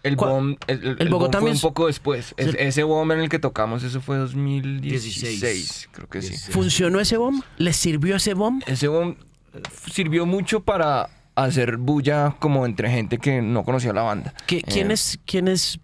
El 0.02 0.16
¿Cuál? 0.16 0.30
bomb, 0.30 0.56
el, 0.66 0.82
el- 0.84 0.96
el 0.98 1.08
Bogotá 1.10 1.38
bomb 1.40 1.48
fue 1.48 1.54
un 1.56 1.60
poco 1.60 1.86
después. 1.86 2.34
Es- 2.38 2.54
ese 2.58 2.82
bomb 2.84 3.12
en 3.12 3.20
el 3.20 3.28
que 3.28 3.38
tocamos, 3.38 3.82
eso 3.82 4.00
fue 4.00 4.16
2016, 4.18 5.40
16. 5.40 5.88
creo 5.92 6.08
que 6.08 6.22
sí. 6.22 6.28
16. 6.30 6.54
¿Funcionó 6.54 7.00
ese 7.00 7.16
bomb? 7.18 7.42
¿Les 7.58 7.76
sirvió 7.76 8.16
ese 8.16 8.34
bomb? 8.34 8.62
Ese 8.66 8.88
bomb 8.88 9.16
eh, 9.54 9.60
sirvió 9.92 10.24
mucho 10.26 10.60
para 10.60 11.10
hacer 11.34 11.76
bulla 11.76 12.36
como 12.38 12.64
entre 12.66 12.90
gente 12.90 13.18
que 13.18 13.42
no 13.42 13.62
conocía 13.64 13.92
la 13.92 14.02
banda. 14.02 14.34
¿Qué- 14.46 14.62
¿Quién, 14.62 14.90
Eh, 14.90 14.94
es, 14.94 15.18
¿Quién 15.26 15.48
es 15.48 15.80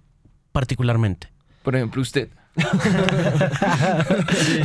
particularmente? 0.52 1.28
Por 1.62 1.74
ejemplo, 1.76 2.00
usted. 2.00 2.28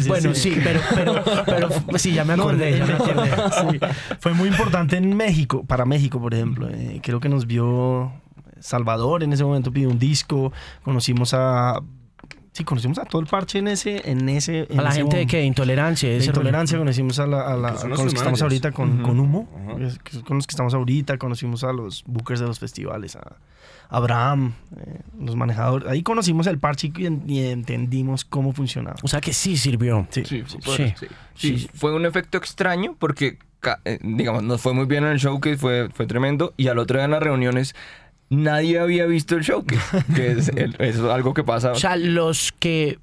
Bueno, 0.07 0.33
sí, 0.33 0.57
pero, 0.63 0.79
pero, 0.95 1.23
pero 1.45 1.69
sí, 1.97 2.13
ya 2.13 2.23
me 2.23 2.33
acordé, 2.33 2.77
ya 2.77 2.85
me 2.85 2.93
acordé. 2.93 3.31
Sí. 3.71 3.79
Fue 4.19 4.33
muy 4.33 4.49
importante 4.49 4.97
en 4.97 5.15
México, 5.15 5.63
para 5.65 5.85
México, 5.85 6.19
por 6.21 6.33
ejemplo. 6.33 6.69
Eh, 6.69 6.99
creo 7.03 7.19
que 7.19 7.29
nos 7.29 7.45
vio 7.45 8.11
Salvador 8.59 9.23
en 9.23 9.33
ese 9.33 9.43
momento, 9.43 9.71
pidió 9.71 9.89
un 9.89 9.99
disco. 9.99 10.53
Conocimos 10.83 11.33
a. 11.33 11.81
Sí, 12.53 12.65
conocimos 12.65 12.97
a 12.99 13.05
todo 13.05 13.21
el 13.21 13.27
parche 13.27 13.59
en 13.59 13.69
ese. 13.69 14.09
En 14.11 14.27
ese 14.27 14.67
en 14.69 14.79
¿A 14.79 14.83
la 14.83 14.89
ese 14.89 14.97
gente 14.99 15.15
de 15.17 15.25
qué? 15.27 15.43
¿Intolerancia? 15.45 16.09
De 16.09 16.17
ese 16.17 16.27
rollo? 16.27 16.41
intolerancia, 16.41 16.77
conocimos 16.77 17.17
a, 17.19 17.25
la, 17.25 17.47
a 17.53 17.55
la- 17.55 17.71
Que 17.71 17.77
son 17.77 17.81
con 17.81 17.89
los 17.91 17.99
los 18.05 18.13
que 18.13 18.17
estamos 18.17 18.41
ahorita 18.41 18.71
con, 18.73 19.01
con 19.03 19.19
Humo, 19.21 19.47
que 19.77 20.17
que 20.17 20.23
con 20.23 20.35
los 20.37 20.47
que 20.47 20.51
estamos 20.51 20.73
ahorita, 20.73 21.17
conocimos 21.17 21.63
a 21.63 21.71
los 21.71 22.03
bookers 22.05 22.41
de 22.41 22.47
los 22.47 22.59
festivales, 22.59 23.15
a 23.15 23.37
Abraham, 23.89 24.53
eh, 24.77 24.99
los 25.19 25.35
manejadores. 25.35 25.87
Ahí 25.89 26.03
conocimos 26.03 26.45
el 26.47 26.57
parche 26.59 26.91
y, 26.97 27.05
en- 27.05 27.23
y 27.27 27.45
entendimos 27.45 28.25
cómo 28.25 28.51
funcionaba. 28.53 28.97
O 29.03 29.07
sea 29.07 29.21
que 29.21 29.33
sí 29.33 29.55
sirvió. 29.57 30.07
Sí, 30.09 30.23
Sí, 30.25 30.43
sí. 30.45 30.57
fue, 30.61 30.75
sí. 30.77 30.93
sí. 31.35 31.57
Sí, 31.57 31.69
fue 31.73 31.93
un 31.95 32.05
efecto 32.05 32.37
extraño 32.37 32.95
porque, 32.99 33.37
eh, 33.85 33.99
digamos, 34.01 34.43
nos 34.43 34.61
fue 34.61 34.73
muy 34.73 34.85
bien 34.85 35.05
en 35.05 35.11
el 35.11 35.19
showcase, 35.19 35.57
fue, 35.57 35.89
fue 35.93 36.05
tremendo. 36.05 36.53
Y 36.57 36.67
al 36.67 36.79
otro 36.79 36.97
día 36.97 37.05
en 37.05 37.11
las 37.11 37.23
reuniones, 37.23 37.75
nadie 38.31 38.79
había 38.79 39.05
visto 39.05 39.35
el 39.35 39.43
showcase, 39.43 40.03
que 40.15 40.31
es, 40.31 40.47
el- 40.49 40.75
es 40.79 40.97
algo 40.99 41.33
que 41.35 41.43
pasa. 41.43 41.73
O 41.73 41.75
sea, 41.75 41.95
los 41.97 42.51
que 42.57 42.97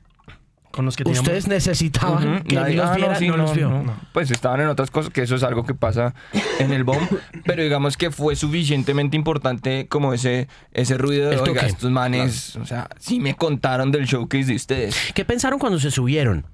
Con 0.72 0.84
los 0.84 0.96
que 0.96 1.04
teníamos... 1.04 1.26
ustedes 1.26 1.46
necesitaban 1.48 2.42
que 2.42 2.54
nadie- 2.56 2.76
los 2.76 2.86
ah, 2.86 2.94
vieran, 2.96 3.18
sí, 3.18 3.28
no, 3.28 3.36
los 3.36 3.54
vio. 3.54 3.68
no. 3.68 3.94
Pues 4.12 4.30
estaban 4.30 4.60
en 4.60 4.68
otras 4.68 4.90
cosas, 4.90 5.12
que 5.12 5.22
eso 5.22 5.36
es 5.36 5.42
algo 5.42 5.64
que 5.64 5.74
pasa 5.74 6.14
en 6.58 6.72
el 6.72 6.82
bomb. 6.84 7.06
pero 7.44 7.62
digamos 7.62 7.96
que 7.96 8.10
fue 8.10 8.36
suficientemente 8.36 9.16
importante 9.16 9.86
como 9.88 10.12
ese, 10.14 10.48
ese 10.72 10.96
ruido 10.98 11.30
de, 11.30 11.38
oiga, 11.38 11.62
estos 11.66 11.90
manes, 11.90 12.56
o 12.56 12.64
sea, 12.66 12.88
sí 12.98 13.20
me 13.20 13.34
contaron 13.34 13.92
del 13.92 14.06
showcase 14.06 14.46
de 14.46 14.56
ustedes. 14.56 14.96
¿Qué 15.14 15.24
pensaron 15.24 15.58
cuando 15.58 15.78
se 15.78 15.90
subieron? 15.90 16.44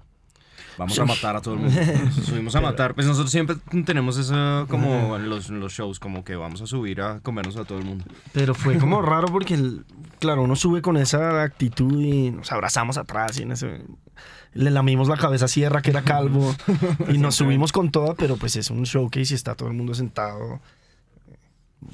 Vamos 0.78 0.98
a 0.98 1.04
matar 1.04 1.36
a 1.36 1.40
todo 1.40 1.54
el 1.54 1.60
mundo. 1.60 1.80
Subimos 2.24 2.54
a 2.56 2.60
matar. 2.60 2.94
Pues 2.94 3.06
nosotros 3.06 3.30
siempre 3.30 3.56
tenemos 3.84 4.16
eso 4.18 4.66
como 4.68 5.16
en 5.16 5.28
los, 5.28 5.48
en 5.48 5.60
los 5.60 5.72
shows, 5.72 6.00
como 6.00 6.24
que 6.24 6.34
vamos 6.36 6.60
a 6.62 6.66
subir 6.66 7.00
a 7.00 7.20
comernos 7.20 7.56
a 7.56 7.64
todo 7.64 7.78
el 7.78 7.84
mundo. 7.84 8.04
Pero 8.32 8.54
fue 8.54 8.78
como 8.80 9.00
raro 9.02 9.28
porque, 9.28 9.54
el- 9.54 9.84
claro, 10.18 10.42
uno 10.42 10.56
sube 10.56 10.82
con 10.82 10.96
esa 10.96 11.42
actitud 11.42 12.00
y 12.00 12.30
nos 12.30 12.50
abrazamos 12.52 12.96
atrás 12.98 13.38
y 13.38 13.42
en 13.42 13.52
ese... 13.52 13.82
Le 14.52 14.70
lamimos 14.70 15.08
la 15.08 15.16
cabeza 15.16 15.46
a 15.46 15.48
Sierra, 15.48 15.82
que 15.82 15.90
era 15.90 16.02
calvo, 16.02 16.54
y 17.08 17.18
nos 17.18 17.34
subimos 17.34 17.72
con 17.72 17.90
toda, 17.90 18.14
pero 18.14 18.36
pues 18.36 18.54
es 18.56 18.70
un 18.70 18.84
showcase 18.84 19.34
y 19.34 19.36
está 19.36 19.56
todo 19.56 19.68
el 19.68 19.74
mundo 19.74 19.94
sentado. 19.94 20.60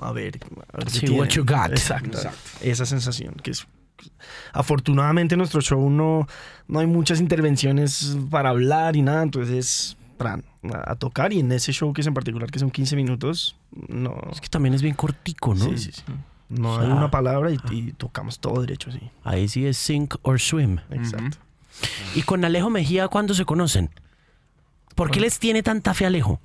A 0.03 0.13
ver, 0.13 0.39
a 0.73 0.77
ver 0.79 0.91
Sí, 0.91 1.09
what 1.09 1.29
you 1.29 1.43
got. 1.45 1.71
Exacto, 1.71 2.19
Exacto. 2.19 2.39
Esa 2.61 2.85
sensación 2.87 3.35
que 3.43 3.53
es... 3.53 3.67
Afortunadamente 4.53 5.35
en 5.35 5.39
nuestro 5.39 5.61
show 5.61 5.91
no, 5.91 6.27
no 6.69 6.79
hay 6.81 6.87
muchas 6.87 7.21
intervenciones 7.21 8.17
para 8.31 8.51
hablar 8.51 8.97
y 8.97 9.03
nada, 9.03 9.23
entonces 9.23 9.55
es 9.55 9.97
a, 10.27 10.39
a 10.91 10.95
tocar 10.97 11.33
y 11.33 11.41
en 11.41 11.51
ese 11.53 11.73
showcase 11.73 12.09
en 12.09 12.15
particular 12.15 12.51
que 12.51 12.59
son 12.59 12.71
15 12.71 12.97
minutos, 12.97 13.57
no... 13.89 14.17
Es 14.31 14.41
que 14.41 14.49
también 14.49 14.75
es 14.75 14.83
bien 14.83 14.95
cortico, 14.95 15.55
¿no? 15.55 15.65
Sí, 15.65 15.79
sí, 15.79 15.93
sí. 15.93 16.03
No 16.49 16.75
O 16.75 16.81
hay 16.81 16.91
una 16.91 17.11
palabra 17.11 17.51
y, 17.53 17.59
y 17.71 17.93
tocamos 17.93 18.41
todo 18.41 18.61
derecho, 18.61 18.91
sí. 18.91 19.01
Ahí 19.23 19.49
sí 19.49 19.67
es 19.67 19.77
sink 19.77 20.17
or 20.23 20.41
swim. 20.41 20.79
Exacto. 20.91 21.39
¿Y 22.15 22.23
con 22.23 22.45
Alejo 22.45 22.71
Mejía 22.71 23.09
cuándo 23.09 23.35
se 23.35 23.45
conocen? 23.45 23.91
¿Por 24.95 25.11
qué 25.11 25.21
les 25.21 25.39
tiene 25.39 25.63
tanta 25.63 25.95
fe 25.95 26.07
Alejo? 26.07 26.41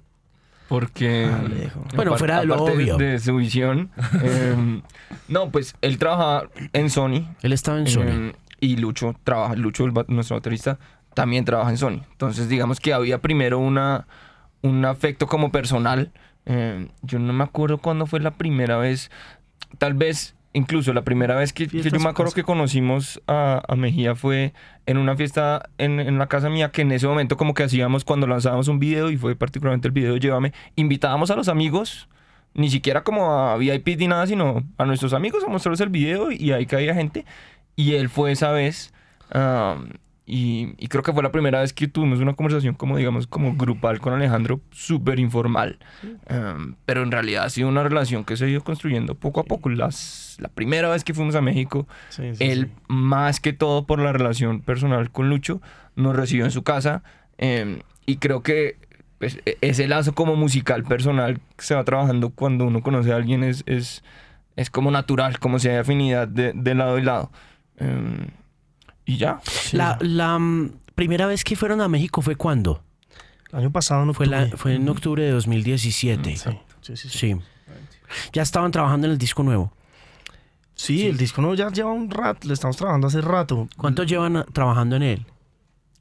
Porque. 0.67 1.25
Alejo. 1.25 1.85
Bueno, 1.95 2.17
fuera 2.17 2.39
de 2.39 2.45
lo 2.45 2.63
obvio. 2.63 2.97
De 2.97 3.19
su 3.19 3.35
visión. 3.35 3.91
eh, 4.23 4.81
no, 5.27 5.49
pues 5.51 5.75
él 5.81 5.97
trabajaba 5.97 6.49
en 6.73 6.89
Sony. 6.89 7.27
Él 7.41 7.53
estaba 7.53 7.79
en 7.79 7.87
Sony. 7.87 8.03
eh, 8.07 8.33
y 8.59 8.77
Lucho 8.77 9.15
trabaja, 9.23 9.55
Lucho, 9.55 9.85
el 9.85 9.93
nuestro 10.07 10.37
baterista, 10.37 10.79
también 11.13 11.45
trabaja 11.45 11.69
en 11.69 11.77
Sony. 11.77 12.01
Entonces, 12.11 12.49
digamos 12.49 12.79
que 12.79 12.93
había 12.93 13.21
primero 13.21 13.59
una, 13.59 14.07
un 14.61 14.85
afecto 14.85 15.27
como 15.27 15.51
personal. 15.51 16.11
Eh, 16.45 16.87
yo 17.01 17.19
no 17.19 17.33
me 17.33 17.43
acuerdo 17.43 17.77
cuándo 17.79 18.05
fue 18.05 18.19
la 18.19 18.31
primera 18.31 18.77
vez. 18.77 19.11
Tal 19.77 19.93
vez, 19.93 20.34
incluso 20.55 20.93
la 20.93 21.03
primera 21.03 21.35
vez 21.35 21.53
que, 21.53 21.67
que 21.67 21.81
yo 21.81 21.99
me 21.99 22.09
acuerdo 22.09 22.31
que 22.31 22.43
conocimos 22.43 23.21
a, 23.27 23.61
a 23.67 23.75
Mejía 23.75 24.15
fue 24.15 24.53
en 24.85 24.97
una 24.97 25.15
fiesta 25.15 25.69
en, 25.77 25.99
en 25.99 26.17
la 26.17 26.27
casa 26.27 26.49
mía 26.49 26.71
que 26.71 26.81
en 26.81 26.91
ese 26.91 27.07
momento 27.07 27.37
como 27.37 27.53
que 27.53 27.63
hacíamos 27.63 28.05
cuando 28.05 28.25
lanzábamos 28.25 28.67
un 28.69 28.79
video 28.79 29.11
y 29.11 29.17
fue 29.17 29.35
particularmente 29.35 29.87
el 29.87 29.91
video 29.91 30.15
Llévame, 30.17 30.53
invitábamos 30.75 31.29
a 31.29 31.35
los 31.35 31.49
amigos, 31.49 32.07
ni 32.53 32.69
siquiera 32.69 33.03
como 33.03 33.31
a 33.31 33.57
VIP 33.57 33.99
ni 33.99 34.07
nada, 34.07 34.25
sino 34.27 34.63
a 34.77 34.85
nuestros 34.85 35.13
amigos 35.13 35.43
a 35.43 35.49
mostrarles 35.49 35.81
el 35.81 35.89
video 35.89 36.31
y 36.31 36.53
ahí 36.53 36.65
caía 36.65 36.95
gente. 36.95 37.25
Y 37.75 37.95
él 37.95 38.07
fue 38.07 38.31
esa 38.31 38.51
vez. 38.51 38.93
Y, 40.27 40.73
y 40.77 40.87
creo 40.87 41.03
que 41.03 41.13
fue 41.13 41.21
la 41.21 41.31
primera 41.31 41.59
vez 41.61 41.71
que 41.73 41.87
tuvimos 41.87 42.19
una 42.19 42.33
conversación 42.33 42.73
como, 42.75 42.97
digamos, 42.97 43.27
como 43.27 43.55
grupal 43.55 43.99
con 43.99 44.13
Alejandro, 44.13 44.59
súper 44.71 45.19
informal. 45.19 45.77
Am, 46.27 46.75
pero 46.85 47.03
en 47.03 47.11
realidad 47.11 47.43
ha 47.45 47.49
sido 47.49 47.67
una 47.67 47.83
relación 47.83 48.23
que 48.25 48.35
se 48.35 48.45
ha 48.45 48.47
ido 48.49 48.63
construyendo 48.63 49.15
poco 49.15 49.39
a 49.39 49.43
poco. 49.43 49.69
Las, 49.69 50.37
la 50.39 50.47
primera 50.49 50.89
vez 50.89 51.03
que 51.03 51.13
fuimos 51.13 51.35
a 51.35 51.41
México, 51.41 51.87
Sí, 52.09 52.35
sí, 52.35 52.43
él, 52.43 52.71
más 52.87 53.39
que 53.39 53.53
todo 53.53 53.85
por 53.85 53.99
la 53.99 54.13
relación 54.13 54.61
personal 54.61 55.11
con 55.11 55.29
Lucho, 55.29 55.61
nos 55.95 56.15
recibió 56.15 56.45
en 56.45 56.51
su 56.51 56.63
casa. 56.63 57.03
em, 57.37 57.79
y 58.07 58.17
creo 58.17 58.41
que 58.43 58.77
pues, 59.19 59.39
e- 59.45 59.57
ese 59.61 59.87
lazo 59.87 60.13
como 60.15 60.35
musical 60.35 60.83
personal 60.83 61.39
que 61.57 61.63
se 61.65 61.75
va 61.75 61.83
trabajando 61.83 62.29
cuando 62.31 62.65
uno 62.65 62.81
conoce 62.81 63.11
a 63.13 63.15
alguien 63.15 63.43
es, 63.43 63.63
es, 63.67 64.03
es 64.55 64.69
como 64.69 64.89
natural, 64.91 65.39
como 65.39 65.59
si 65.59 65.69
hay 65.69 65.77
afinidad 65.77 66.27
de, 66.27 66.51
de 66.53 66.75
lado 66.75 66.97
y 66.97 67.01
lado. 67.03 67.31
Em, 67.77 68.27
y 69.05 69.17
ya. 69.17 69.39
La, 69.71 69.97
la, 70.01 70.37
mm, 70.39 70.71
primera 70.95 71.27
vez 71.27 71.43
que 71.43 71.55
fueron 71.55 71.81
a 71.81 71.87
México 71.87 72.21
fue 72.21 72.35
cuándo? 72.35 72.81
El 73.51 73.59
año 73.59 73.71
pasado 73.71 74.05
no 74.05 74.13
Fue, 74.13 74.25
la, 74.25 74.47
fue 74.57 74.75
en 74.75 74.87
octubre 74.89 75.23
de 75.23 75.31
2017. 75.31 76.35
Sí, 76.35 76.49
sí, 76.81 76.97
sí. 76.97 77.09
Sí, 77.09 77.17
Sí. 77.17 77.35
Ya 78.33 78.41
estaban 78.43 78.71
trabajando 78.71 79.07
en 79.07 79.13
el 79.13 79.17
disco 79.17 79.41
nuevo. 79.43 79.71
Sí, 80.75 81.07
el 81.07 81.17
disco 81.17 81.41
no 81.41 81.53
ya 81.55 81.69
lleva 81.71 81.91
un 81.91 82.11
rato, 82.11 82.47
le 82.47 82.53
estamos 82.53 82.75
trabajando 82.77 83.07
hace 83.07 83.21
rato. 83.21 83.67
¿Cuánto 83.77 84.03
llevan 84.03 84.45
trabajando 84.53 84.95
en 84.97 85.03
él? 85.03 85.25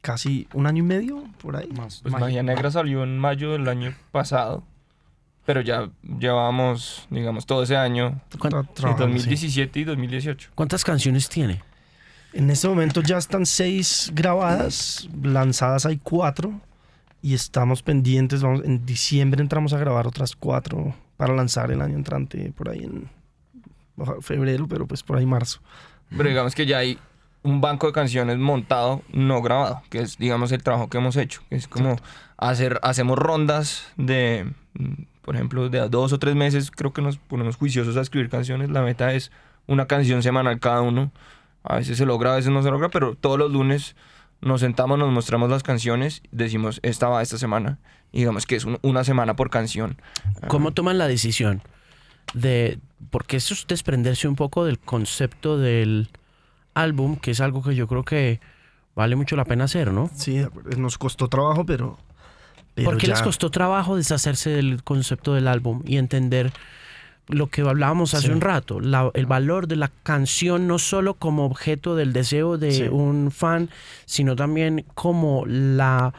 Casi 0.01 0.49
un 0.53 0.67
año 0.67 0.81
y 0.83 0.87
medio, 0.87 1.25
por 1.41 1.57
ahí. 1.57 1.69
Más. 1.69 2.01
Pues 2.03 2.13
Magia 2.13 2.43
Negra 2.43 2.71
salió 2.71 3.05
en 3.05 3.19
mayo 3.19 3.53
del 3.53 3.69
año 3.69 3.95
pasado. 4.13 4.65
Pero 5.47 5.61
ya 5.61 5.91
llevábamos, 6.19 7.07
digamos, 7.11 7.47
todo 7.47 7.63
ese 7.63 7.77
año, 7.77 8.21
¿Cuán- 8.39 8.53
Está 8.55 8.75
trabajando, 8.75 9.07
sí. 9.19 9.25
2017 9.29 9.81
y 9.81 9.85
2018. 9.85 10.51
¿Cuántas 10.55 10.85
canciones 10.85 11.29
tiene? 11.29 11.63
En 12.35 12.51
este 12.51 12.67
momento 12.67 13.01
ya 13.01 13.17
están 13.17 13.47
seis 13.47 14.11
grabadas, 14.13 15.09
lanzadas 15.23 15.87
hay 15.87 15.99
cuatro 15.99 16.61
y 17.23 17.33
estamos 17.33 17.83
pendientes. 17.83 18.43
Vamos, 18.43 18.63
en 18.65 18.85
diciembre 18.85 19.41
entramos 19.41 19.73
a 19.73 19.79
grabar 19.79 20.09
otras 20.09 20.35
cuatro 20.35 20.97
para 21.17 21.33
lanzar 21.33 21.71
el 21.71 21.81
año 21.81 21.95
entrante 21.95 22.53
por 22.57 22.71
ahí 22.71 22.83
en 22.83 23.09
febrero, 24.21 24.67
pero 24.67 24.85
pues 24.89 25.05
por 25.05 25.17
ahí 25.17 25.27
marzo. 25.27 25.61
Pero 26.11 26.29
digamos 26.29 26.57
que 26.57 26.67
ya 26.67 26.79
hay 26.79 26.99
un 27.45 27.61
banco 27.61 27.87
de 27.87 27.93
canciones 27.93 28.37
montado, 28.39 29.03
no 29.13 29.41
grabado, 29.41 29.83
que 29.89 30.01
es, 30.01 30.19
digamos, 30.19 30.51
el 30.51 30.63
trabajo 30.63 30.89
que 30.89 30.99
hemos 30.99 31.17
hecho. 31.17 31.41
que 31.49 31.55
es 31.55 31.69
como 31.69 31.97
hacer, 32.37 32.81
hacemos 32.83 33.17
rondas 33.17 33.93
de, 33.97 34.53
mm, 34.73 35.05
por 35.23 35.37
ejemplo, 35.37 35.69
de 35.69 35.79
a 35.79 35.89
dos 35.89 36.13
o 36.13 36.19
tres 36.19 36.35
meses, 36.35 36.73
creo 36.73 36.93
que 36.93 37.01
nos 37.01 37.17
ponemos 37.17 37.55
juiciosos 37.55 37.97
a 37.97 38.01
escribir 38.01 38.29
canciones. 38.29 38.71
La 38.71 38.83
meta 38.83 39.13
es 39.13 39.31
una 39.69 39.87
canción 39.87 40.23
semanal 40.23 40.59
cada 40.59 40.81
uno. 40.81 41.13
A 41.65 41.77
veces 41.77 41.99
se 41.99 42.07
logra, 42.07 42.33
a 42.33 42.37
veces 42.37 42.53
no 42.53 42.63
se 42.63 42.71
logra, 42.71 42.89
pero 42.91 43.15
todos 43.17 43.39
los 43.39 43.51
lunes 43.51 43.97
nos 44.41 44.61
sentamos, 44.61 44.99
nos 44.99 45.11
mostramos 45.11 45.49
las 45.51 45.63
canciones, 45.63 46.23
decimos, 46.31 46.79
esta 46.83 47.09
va 47.09 47.23
esta 47.23 47.39
semana. 47.39 47.79
Y 48.13 48.19
digamos 48.19 48.47
que 48.47 48.55
es 48.57 48.65
un- 48.65 48.79
una 48.83 49.03
semana 49.03 49.35
por 49.35 49.51
canción. 49.51 49.97
¿Cómo 50.49 50.73
toman 50.73 50.99
la 50.99 51.09
decisión 51.09 51.63
de 52.35 52.79
porque 53.11 53.37
eso 53.39 53.55
es 53.55 53.67
desprenderse 53.67 54.29
un 54.29 54.37
poco 54.37 54.65
del 54.65 54.79
concepto 54.79 55.59
del 55.59 56.09
álbum, 56.75 57.17
que 57.17 57.31
es 57.33 57.41
algo 57.41 57.63
que 57.63 57.75
yo 57.75 57.87
creo 57.87 58.05
que 58.05 58.41
vale 58.95 59.17
mucho 59.17 59.37
la 59.37 59.45
pena 59.45 59.65
hacer, 59.65 59.93
¿no? 59.93 60.11
Sí, 60.15 60.39
acuerdo, 60.39 60.77
nos 60.79 60.99
costó 60.99 61.29
trabajo, 61.29 61.65
pero... 61.67 61.99
pero 62.75 62.91
¿Por 62.91 62.99
qué 62.99 63.07
ya- 63.09 63.15
les 63.15 63.23
costó 63.23 63.51
trabajo 63.51 63.97
deshacerse 63.97 64.51
del 64.51 64.83
concepto 64.85 65.35
del 65.35 65.49
álbum 65.49 65.83
y 65.87 65.97
entender 65.97 66.53
lo 67.29 67.47
que 67.49 67.63
hablábamos 67.63 68.13
hace 68.15 68.27
Sí. 68.27 68.33
un 68.33 68.41
rato, 68.41 68.81
la- 68.81 69.11
el 69.15 69.27
valor 69.27 69.67
de 69.67 69.77
la 69.77 69.91
canción 70.03 70.67
no 70.67 70.79
solo 70.79 71.15
como 71.15 71.47
objeto 71.47 71.97
del 71.97 72.13
deseo 72.13 72.59
de 72.59 72.73
Sí. 72.73 72.83
un 72.85 73.31
fan, 73.31 73.71
sino 74.05 74.37
también 74.37 74.85
como 74.95 75.45
la 75.47 76.13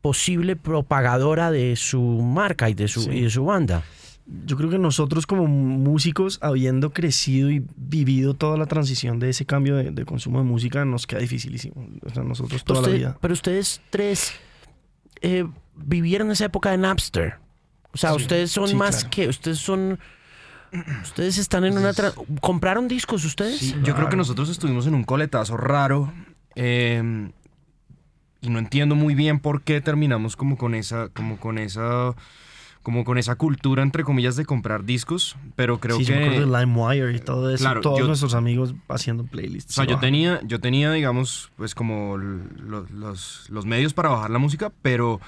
posible 0.00 0.56
propagadora 0.56 1.50
de 1.50 1.74
su 1.76 2.00
marca 2.00 2.70
y 2.70 2.74
de 2.74 2.88
su, 2.88 3.02
Sí. 3.02 3.10
y 3.10 3.20
de 3.22 3.30
su 3.30 3.44
banda. 3.44 3.82
Yo 4.44 4.56
creo 4.56 4.70
que 4.70 4.78
nosotros 4.78 5.26
como 5.26 5.46
músicos, 5.46 6.38
habiendo 6.42 6.90
crecido 6.92 7.50
y 7.50 7.62
vivido 7.76 8.34
toda 8.34 8.56
la 8.56 8.66
transición 8.66 9.18
de 9.20 9.30
ese 9.30 9.46
cambio 9.46 9.76
de, 9.76 9.90
de 9.92 10.04
consumo 10.04 10.38
de 10.38 10.44
música, 10.44 10.84
nos 10.84 11.06
queda 11.06 11.20
dificilísimo. 11.20 11.86
O 12.04 12.10
sea, 12.10 12.22
nosotros 12.24 12.64
toda 12.64 12.80
Usted- 12.80 12.92
la 12.92 12.98
vida. 12.98 13.18
Pero 13.20 13.34
ustedes 13.34 13.80
tres 13.90 14.32
eh, 15.22 15.46
vivieron 15.76 16.30
esa 16.30 16.44
época 16.46 16.70
de 16.72 16.78
Napster. 16.78 17.36
O 17.96 17.98
sea, 17.98 18.10
Sí, 18.10 18.16
ustedes 18.16 18.50
son 18.52 18.68
sí, 18.68 18.74
más 18.74 18.96
claro. 18.96 19.10
que, 19.10 19.28
ustedes 19.28 19.58
son... 19.58 19.98
Ustedes 21.02 21.38
están 21.38 21.64
en 21.64 21.78
una... 21.78 21.92
tra- 21.92 22.12
¿Compraron 22.40 22.86
discos 22.88 23.24
ustedes? 23.24 23.58
Sí, 23.58 23.74
yo 23.82 23.94
creo 23.94 24.08
que 24.10 24.16
nosotros 24.16 24.50
estuvimos 24.50 24.86
en 24.86 24.94
un 24.94 25.04
coletazo 25.04 25.56
raro 25.56 26.12
eh, 26.54 27.30
y 28.42 28.50
no 28.50 28.58
entiendo 28.58 28.94
muy 28.94 29.14
bien 29.14 29.38
por 29.40 29.62
qué 29.62 29.80
terminamos 29.80 30.36
como 30.36 30.58
con 30.58 30.74
esa, 30.74 31.08
como 31.08 31.38
con 31.38 31.56
esa, 31.56 32.14
como 32.82 33.04
con 33.04 33.16
esa 33.16 33.36
cultura 33.36 33.82
entre 33.82 34.04
comillas 34.04 34.36
de 34.36 34.44
comprar 34.44 34.84
discos, 34.84 35.36
pero 35.54 35.80
creo 35.80 35.96
sí, 35.96 36.04
que 36.04 36.12
yo 36.12 36.16
me 36.18 36.24
acuerdo 36.26 36.52
de 36.52 36.60
LimeWire 36.60 37.16
y 37.16 37.20
todo 37.20 37.50
eso. 37.50 37.64
Claro, 37.64 37.80
todos 37.80 37.98
yo- 38.00 38.06
nuestros 38.06 38.34
amigos 38.34 38.74
haciendo 38.88 39.24
playlists. 39.24 39.70
O 39.72 39.74
sea, 39.76 39.84
yo 39.86 39.96
Ah, 39.96 40.00
tenía, 40.00 40.40
yo 40.44 40.60
tenía, 40.60 40.92
digamos, 40.92 41.50
pues 41.56 41.74
como 41.74 42.16
l- 42.16 42.42
lo- 42.58 42.86
los, 42.92 43.48
los 43.48 43.64
medios 43.64 43.94
para 43.94 44.10
bajar 44.10 44.30
la 44.30 44.38
música, 44.38 44.70
pero, 44.82 45.20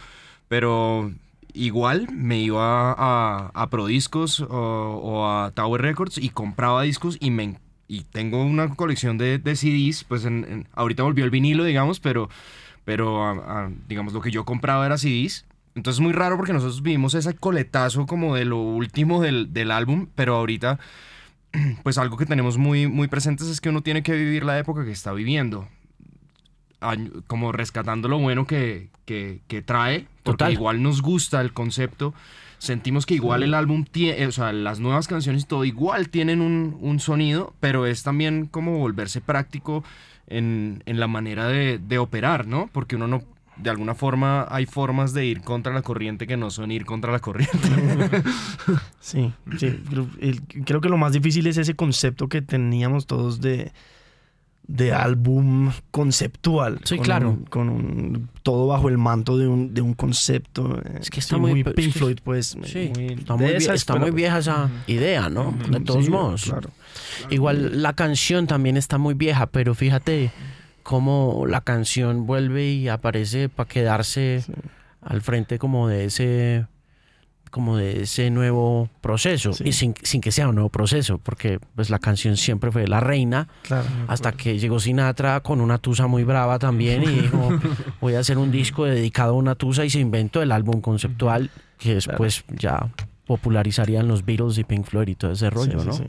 pero 0.48 1.10
igual 1.54 2.08
me 2.12 2.38
iba 2.40 2.92
a, 2.92 3.50
a 3.54 3.70
Prodiscos 3.70 4.40
o, 4.40 4.46
o 4.48 5.26
a 5.28 5.50
Tower 5.52 5.82
Records 5.82 6.18
y 6.18 6.30
compraba 6.30 6.82
discos 6.82 7.16
y 7.20 7.30
me 7.30 7.58
y 7.90 8.02
tengo 8.04 8.42
una 8.44 8.74
colección 8.74 9.16
de, 9.16 9.38
de 9.38 9.56
CDs, 9.56 10.04
pues 10.04 10.24
en- 10.26 10.68
ahorita 10.74 11.02
volvió 11.04 11.24
el 11.24 11.30
vinilo, 11.30 11.64
digamos, 11.64 12.00
pero, 12.00 12.28
pero 12.84 13.34
digamos 13.88 14.12
lo 14.12 14.20
que 14.20 14.30
yo 14.30 14.44
compraba 14.44 14.86
era 14.86 14.98
CDs. 14.98 15.46
Entonces 15.74 15.98
es 15.98 16.02
muy 16.02 16.12
raro 16.12 16.36
porque 16.36 16.52
nosotros 16.52 16.82
vivimos 16.82 17.14
ese 17.14 17.34
coletazo 17.34 18.06
como 18.06 18.34
de 18.34 18.44
lo 18.44 18.58
último 18.58 19.22
del, 19.22 19.52
del 19.52 19.70
álbum, 19.70 20.08
pero 20.14 20.34
ahorita 20.36 20.78
pues 21.82 21.98
algo 21.98 22.16
que 22.16 22.26
tenemos 22.26 22.58
muy, 22.58 22.86
muy 22.88 23.08
presentes 23.08 23.48
es 23.48 23.60
que 23.60 23.68
uno 23.70 23.82
tiene 23.82 24.02
que 24.02 24.12
vivir 24.14 24.44
la 24.44 24.58
época 24.58 24.84
que 24.84 24.90
está 24.92 25.12
viviendo. 25.12 25.68
Como 27.26 27.50
rescatando 27.52 28.08
lo 28.08 28.18
bueno 28.18 28.46
que, 28.46 28.88
que- 29.04 29.40
que 29.48 29.62
trae, 29.62 30.06
porque 30.22 30.38
Total. 30.44 30.52
igual 30.52 30.82
nos 30.82 31.02
gusta 31.02 31.40
el 31.40 31.52
concepto. 31.52 32.14
Sentimos 32.58 33.06
que 33.06 33.14
igual 33.14 33.42
el 33.44 33.54
álbum 33.54 33.84
tiene, 33.84 34.26
o 34.26 34.32
sea, 34.32 34.52
las 34.52 34.80
nuevas 34.80 35.06
canciones 35.06 35.42
y 35.44 35.46
todo 35.46 35.64
igual 35.64 36.08
tienen 36.08 36.40
un, 36.40 36.76
un 36.80 36.98
sonido, 37.00 37.54
pero 37.60 37.86
es 37.86 38.02
también 38.02 38.46
como 38.46 38.78
volverse 38.78 39.20
práctico 39.20 39.84
en, 40.26 40.82
en 40.86 40.98
la 41.00 41.06
manera 41.06 41.46
de, 41.48 41.78
de 41.78 41.98
operar, 41.98 42.46
¿no? 42.48 42.68
Porque 42.72 42.96
uno 42.96 43.06
no, 43.06 43.22
de 43.56 43.70
alguna 43.70 43.94
forma, 43.94 44.46
hay 44.50 44.66
formas 44.66 45.12
de 45.14 45.24
ir 45.26 45.40
contra 45.42 45.72
la 45.72 45.82
corriente 45.82 46.26
que 46.26 46.36
no 46.36 46.50
son 46.50 46.70
ir 46.72 46.84
contra 46.84 47.10
la 47.12 47.20
corriente. 47.20 47.58
Sí, 49.00 49.32
sí. 49.56 49.80
Creo, 49.88 50.06
creo 50.66 50.80
que 50.80 50.88
lo 50.88 50.98
más 50.98 51.12
difícil 51.12 51.46
es 51.46 51.56
ese 51.56 51.74
concepto 51.74 52.28
que 52.28 52.42
teníamos 52.42 53.06
todos 53.06 53.40
de, 53.40 53.72
de 54.68 54.92
álbum 54.92 55.72
conceptual. 55.90 56.78
Sí, 56.84 56.96
con 56.96 57.04
claro. 57.04 57.30
un- 57.30 57.44
con 57.46 57.68
un, 57.70 58.28
todo 58.42 58.66
bajo 58.66 58.88
el 58.90 58.98
manto 58.98 59.36
de 59.38 59.48
un, 59.48 59.72
de 59.74 59.80
un 59.80 59.94
concepto. 59.94 60.80
Es 61.00 61.10
que 61.10 61.20
está 61.20 61.36
sí, 61.36 61.40
muy- 61.40 61.64
muy, 61.64 61.64
Pink 61.64 61.92
Floyd, 61.92 62.18
pues. 62.22 62.56
Sí, 62.64 62.92
muy- 62.94 63.14
está 63.14 63.34
muy, 63.36 63.46
está 63.46 63.94
vieja 64.10 64.38
esa 64.38 64.70
idea, 64.86 65.28
¿no? 65.30 65.54
De 65.70 65.80
todos 65.80 66.04
Sí, 66.04 66.10
modos. 66.10 66.44
Claro. 66.44 66.70
Igual 67.30 67.82
la 67.82 67.94
canción 67.94 68.46
también 68.46 68.76
está 68.76 68.98
muy 68.98 69.14
vieja, 69.14 69.46
pero 69.46 69.74
fíjate 69.74 70.30
cómo 70.82 71.44
la 71.46 71.62
canción 71.62 72.26
vuelve 72.26 72.70
y 72.70 72.88
aparece 72.88 73.48
para 73.48 73.68
quedarse 73.68 74.44
al 75.00 75.22
frente 75.22 75.58
como 75.58 75.88
de 75.88 76.04
ese 76.06 76.66
como 77.50 77.76
de 77.76 78.02
ese 78.02 78.30
nuevo 78.30 78.88
proceso 79.00 79.52
Sí. 79.52 79.64
y 79.68 79.72
sin, 79.72 79.94
sin 80.02 80.20
que 80.20 80.32
sea 80.32 80.48
un 80.48 80.54
nuevo 80.56 80.68
proceso 80.70 81.18
porque 81.18 81.58
pues 81.74 81.90
la 81.90 81.98
canción 81.98 82.36
siempre 82.36 82.70
fue 82.70 82.86
la 82.88 83.00
reina 83.00 83.48
Claro. 83.62 83.86
hasta 84.08 84.32
que 84.32 84.58
llegó 84.58 84.80
Sinatra 84.80 85.40
con 85.40 85.60
una 85.60 85.78
tusa 85.78 86.06
muy 86.06 86.24
brava 86.24 86.58
también 86.58 87.02
y 87.02 87.06
dijo 87.06 87.48
voy 88.00 88.14
a 88.14 88.20
hacer 88.20 88.38
un 88.38 88.50
disco 88.50 88.84
dedicado 88.84 89.32
a 89.32 89.36
una 89.36 89.54
tusa 89.54 89.84
y 89.84 89.90
se 89.90 90.00
inventó 90.00 90.42
el 90.42 90.52
álbum 90.52 90.80
conceptual 90.80 91.50
que 91.78 91.94
después 91.94 92.44
ya 92.48 92.88
popularizarían 93.26 94.08
los 94.08 94.24
Beatles 94.24 94.58
y 94.58 94.64
Pink 94.64 94.86
Floyd 94.86 95.08
y 95.08 95.14
todo 95.14 95.32
ese 95.32 95.50
rollo, 95.50 95.78
Sí, 95.78 95.84
sí, 95.84 95.86
¿no? 95.86 95.92
sí. 95.92 96.04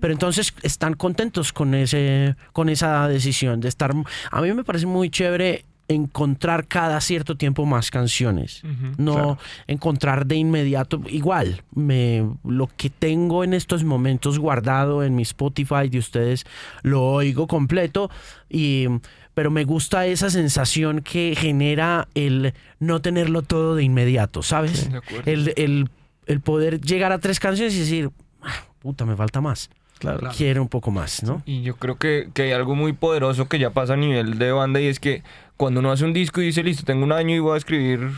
Pero 0.00 0.12
entonces 0.12 0.54
están 0.62 0.94
contentos 0.94 1.52
con 1.52 1.74
ese, 1.74 2.36
con 2.52 2.68
esa 2.68 3.08
decisión 3.08 3.60
de 3.60 3.68
estar. 3.68 3.92
A 4.30 4.40
mí 4.42 4.52
me 4.52 4.64
parece 4.64 4.86
muy 4.86 5.08
chévere 5.10 5.64
encontrar 5.94 6.66
cada 6.66 7.00
cierto 7.00 7.36
tiempo 7.36 7.66
más 7.66 7.90
canciones. 7.90 8.62
No 8.98 9.12
claro. 9.14 9.38
encontrar 9.66 10.26
de 10.26 10.36
inmediato. 10.36 11.00
Igual, 11.08 11.62
me, 11.74 12.28
lo 12.44 12.68
que 12.76 12.90
tengo 12.90 13.44
en 13.44 13.54
estos 13.54 13.84
momentos 13.84 14.38
guardado 14.38 15.02
en 15.04 15.14
mi 15.14 15.22
Spotify 15.22 15.88
de 15.88 15.98
ustedes 15.98 16.44
lo 16.82 17.02
oigo 17.04 17.46
completo. 17.46 18.10
Y, 18.48 18.86
pero 19.34 19.50
me 19.50 19.64
gusta 19.64 20.06
esa 20.06 20.28
sensación 20.30 21.00
que 21.00 21.34
genera 21.36 22.08
el 22.14 22.54
no 22.78 23.00
tenerlo 23.00 23.42
todo 23.42 23.74
de 23.76 23.84
inmediato, 23.84 24.42
¿sabes? 24.42 24.90
De. 24.90 25.00
El, 25.24 25.52
el, 25.56 25.88
el 26.26 26.40
poder 26.40 26.80
llegar 26.80 27.12
a 27.12 27.18
tres 27.18 27.40
canciones 27.40 27.74
y 27.74 27.80
decir, 27.80 28.10
"Ah, 28.42 28.64
puta, 28.78 29.06
me 29.06 29.16
falta 29.16 29.40
más. 29.40 29.70
Claro. 30.02 30.30
Quiero 30.36 30.62
un 30.62 30.68
poco 30.68 30.90
más, 30.90 31.22
¿no? 31.22 31.42
Y 31.46 31.62
yo 31.62 31.76
creo 31.76 31.96
que, 31.96 32.28
que 32.34 32.42
hay 32.42 32.52
algo 32.52 32.74
muy 32.74 32.92
poderoso 32.92 33.48
que 33.48 33.58
ya 33.60 33.70
pasa 33.70 33.92
a 33.94 33.96
nivel 33.96 34.36
de 34.38 34.50
banda 34.50 34.80
y 34.80 34.86
es 34.88 34.98
que 34.98 35.22
cuando 35.56 35.78
uno 35.80 35.92
hace 35.92 36.04
un 36.04 36.12
disco 36.12 36.40
y 36.42 36.46
dice, 36.46 36.64
listo, 36.64 36.82
tengo 36.84 37.04
un 37.04 37.12
año 37.12 37.34
y 37.36 37.38
voy 37.38 37.54
a 37.54 37.58
escribir 37.58 38.10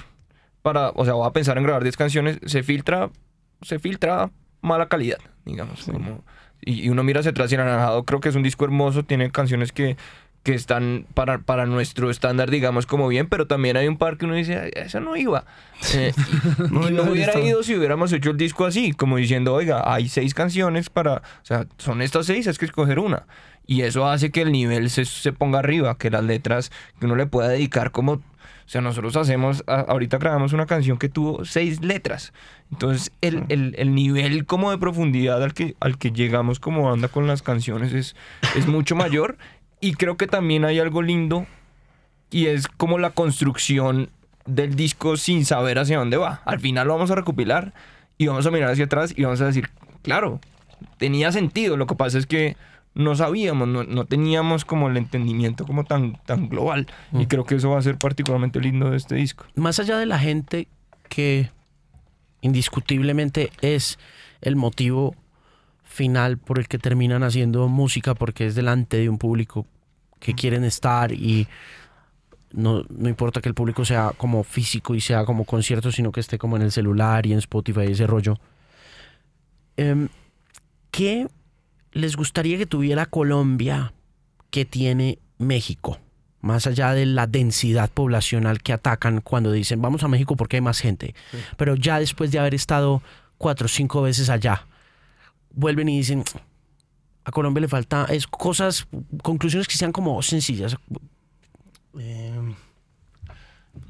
para, 0.62 0.90
o 0.94 1.04
sea, 1.04 1.12
voy 1.12 1.26
a 1.26 1.32
pensar 1.32 1.58
en 1.58 1.64
grabar 1.64 1.82
10 1.82 1.96
canciones, 1.98 2.38
se 2.46 2.62
filtra, 2.62 3.10
se 3.60 3.78
filtra 3.78 4.30
mala 4.62 4.88
calidad, 4.88 5.18
digamos. 5.44 5.84
como- 5.84 6.24
y, 6.66 6.84
y 6.86 6.88
uno 6.88 7.02
mira 7.04 7.20
hacia 7.20 7.32
atrás 7.32 7.52
y 7.52 7.56
Anaranjado 7.56 8.04
creo 8.04 8.20
que 8.20 8.30
es 8.30 8.34
un 8.34 8.42
disco 8.42 8.64
hermoso, 8.64 9.02
tiene 9.02 9.30
canciones 9.30 9.70
que, 9.72 9.98
que 10.44 10.54
están 10.54 11.06
para, 11.14 11.38
para 11.38 11.66
nuestro 11.66 12.10
estándar, 12.10 12.50
digamos, 12.50 12.86
como 12.86 13.08
bien, 13.08 13.26
pero 13.28 13.46
también 13.48 13.76
hay 13.76 13.88
un 13.88 13.96
par 13.96 14.16
que 14.18 14.26
uno 14.26 14.34
dice, 14.34 14.56
"Ay, 14.58 14.70
eso 14.76 15.00
no 15.00 15.16
iba. 15.16 15.44
Eh, 15.94 16.12
No 16.70 16.88
y 16.88 16.92
no 16.92 17.02
hubiera 17.04 17.40
ido 17.40 17.62
si 17.64 17.74
hubiéramos 17.74 18.12
hecho 18.12 18.30
el 18.30 18.36
disco 18.36 18.64
así, 18.66 18.92
como 18.92 19.16
diciendo, 19.16 19.52
oiga, 19.54 19.82
hay 19.92 20.08
seis 20.08 20.34
canciones 20.34 20.90
para, 20.90 21.14
o 21.16 21.44
sea, 21.44 21.66
son 21.78 22.02
estas 22.02 22.26
seis, 22.26 22.46
es 22.46 22.58
que 22.58 22.66
escoger 22.66 22.98
una. 23.00 23.26
Y 23.66 23.80
eso 23.82 24.06
hace 24.06 24.30
que 24.30 24.42
el 24.42 24.52
nivel 24.52 24.90
se, 24.90 25.06
se 25.06 25.32
ponga 25.32 25.58
arriba, 25.60 25.96
que 25.96 26.10
las 26.10 26.22
letras, 26.22 26.70
que 27.00 27.06
uno 27.06 27.16
le 27.16 27.26
pueda 27.26 27.48
dedicar 27.48 27.90
como, 27.90 28.12
o 28.12 28.22
sea, 28.66 28.82
nosotros 28.82 29.16
hacemos, 29.16 29.64
ahorita 29.66 30.18
grabamos 30.18 30.52
una 30.52 30.66
canción 30.66 30.98
que 30.98 31.08
tuvo 31.08 31.46
seis 31.46 31.80
letras. 31.82 32.34
Entonces, 32.70 33.12
el, 33.22 33.44
el- 33.48 33.74
el 33.78 33.94
nivel 33.94 34.44
como 34.46 34.70
de 34.70 34.76
profundidad 34.78 35.42
al 35.42 35.54
que, 35.54 35.76
al 35.80 35.96
que 35.96 36.10
llegamos 36.10 36.60
como 36.60 36.82
banda 36.90 37.08
con 37.08 37.26
las 37.26 37.40
canciones 37.42 37.92
es, 37.94 38.16
es 38.56 38.66
mucho 38.66 38.94
mayor. 38.96 39.38
Y 39.84 39.92
creo 39.92 40.16
que 40.16 40.26
también 40.26 40.64
hay 40.64 40.78
algo 40.78 41.02
lindo 41.02 41.46
y 42.30 42.46
es 42.46 42.68
como 42.68 42.96
la 42.96 43.10
construcción 43.10 44.08
del 44.46 44.76
disco 44.76 45.18
sin 45.18 45.44
saber 45.44 45.78
hacia 45.78 45.98
dónde 45.98 46.16
va. 46.16 46.40
Al 46.46 46.58
final 46.58 46.88
lo 46.88 46.94
vamos 46.94 47.10
a 47.10 47.16
recopilar 47.16 47.74
y 48.16 48.28
vamos 48.28 48.46
a 48.46 48.50
mirar 48.50 48.70
hacia 48.70 48.86
atrás 48.86 49.12
y 49.14 49.24
vamos 49.24 49.42
a 49.42 49.46
decir, 49.46 49.68
claro, 50.00 50.40
tenía 50.96 51.32
sentido. 51.32 51.76
Lo 51.76 51.86
que 51.86 51.96
pasa 51.96 52.16
es 52.16 52.24
que 52.24 52.56
no 52.94 53.14
sabíamos, 53.14 53.68
no, 53.68 53.84
no 53.84 54.06
teníamos 54.06 54.64
como 54.64 54.88
el 54.88 54.96
entendimiento 54.96 55.66
como 55.66 55.84
tan, 55.84 56.18
tan 56.24 56.48
global. 56.48 56.86
Y 57.12 57.26
creo 57.26 57.44
que 57.44 57.56
eso 57.56 57.68
va 57.68 57.78
a 57.78 57.82
ser 57.82 57.98
particularmente 57.98 58.60
lindo 58.60 58.88
de 58.88 58.96
este 58.96 59.16
disco. 59.16 59.44
Más 59.54 59.78
allá 59.80 59.98
de 59.98 60.06
la 60.06 60.18
gente 60.18 60.66
que 61.10 61.50
indiscutiblemente 62.40 63.50
es 63.60 63.98
el 64.40 64.56
motivo 64.56 65.14
final 65.82 66.38
por 66.38 66.58
el 66.58 66.68
que 66.68 66.78
terminan 66.78 67.22
haciendo 67.22 67.68
música, 67.68 68.14
porque 68.14 68.46
es 68.46 68.54
delante 68.54 68.96
de 68.96 69.10
un 69.10 69.18
público 69.18 69.66
que 70.24 70.34
quieren 70.34 70.64
estar 70.64 71.12
y 71.12 71.46
no, 72.52 72.84
no 72.88 73.08
importa 73.08 73.40
que 73.40 73.48
el 73.48 73.54
público 73.54 73.84
sea 73.84 74.12
como 74.16 74.42
físico 74.42 74.94
y 74.94 75.00
sea 75.00 75.24
como 75.24 75.44
concierto, 75.44 75.92
sino 75.92 76.12
que 76.12 76.20
esté 76.20 76.38
como 76.38 76.56
en 76.56 76.62
el 76.62 76.72
celular 76.72 77.26
y 77.26 77.32
en 77.32 77.38
Spotify 77.38 77.82
y 77.88 77.92
ese 77.92 78.06
rollo. 78.06 78.38
Em, 79.76 80.08
¿Qué 80.90 81.26
les 81.92 82.16
gustaría 82.16 82.56
que 82.56 82.66
tuviera 82.66 83.06
Colombia 83.06 83.92
que 84.50 84.64
tiene 84.64 85.18
México? 85.38 85.98
Más 86.40 86.66
allá 86.66 86.94
de 86.94 87.06
la 87.06 87.26
densidad 87.26 87.90
poblacional 87.90 88.62
que 88.62 88.72
atacan 88.72 89.20
cuando 89.20 89.50
dicen 89.50 89.82
vamos 89.82 90.04
a 90.04 90.08
México 90.08 90.36
porque 90.36 90.56
hay 90.56 90.60
más 90.60 90.78
gente. 90.78 91.14
Pero 91.56 91.74
ya 91.74 91.98
después 91.98 92.30
de 92.30 92.38
haber 92.38 92.54
estado 92.54 93.02
cuatro 93.36 93.66
o 93.66 93.68
cinco 93.68 94.02
veces 94.02 94.30
allá, 94.30 94.66
vuelven 95.50 95.88
y 95.88 95.98
dicen 95.98 96.22
a 97.24 97.30
Colombia 97.30 97.60
le 97.62 97.68
falta 97.68 98.06
es 98.10 98.26
cosas, 98.26 98.86
conclusiones 99.22 99.66
que 99.68 99.76
sean 99.76 99.92
como 99.92 100.20
sencillas. 100.22 100.76
Eh, 101.98 102.54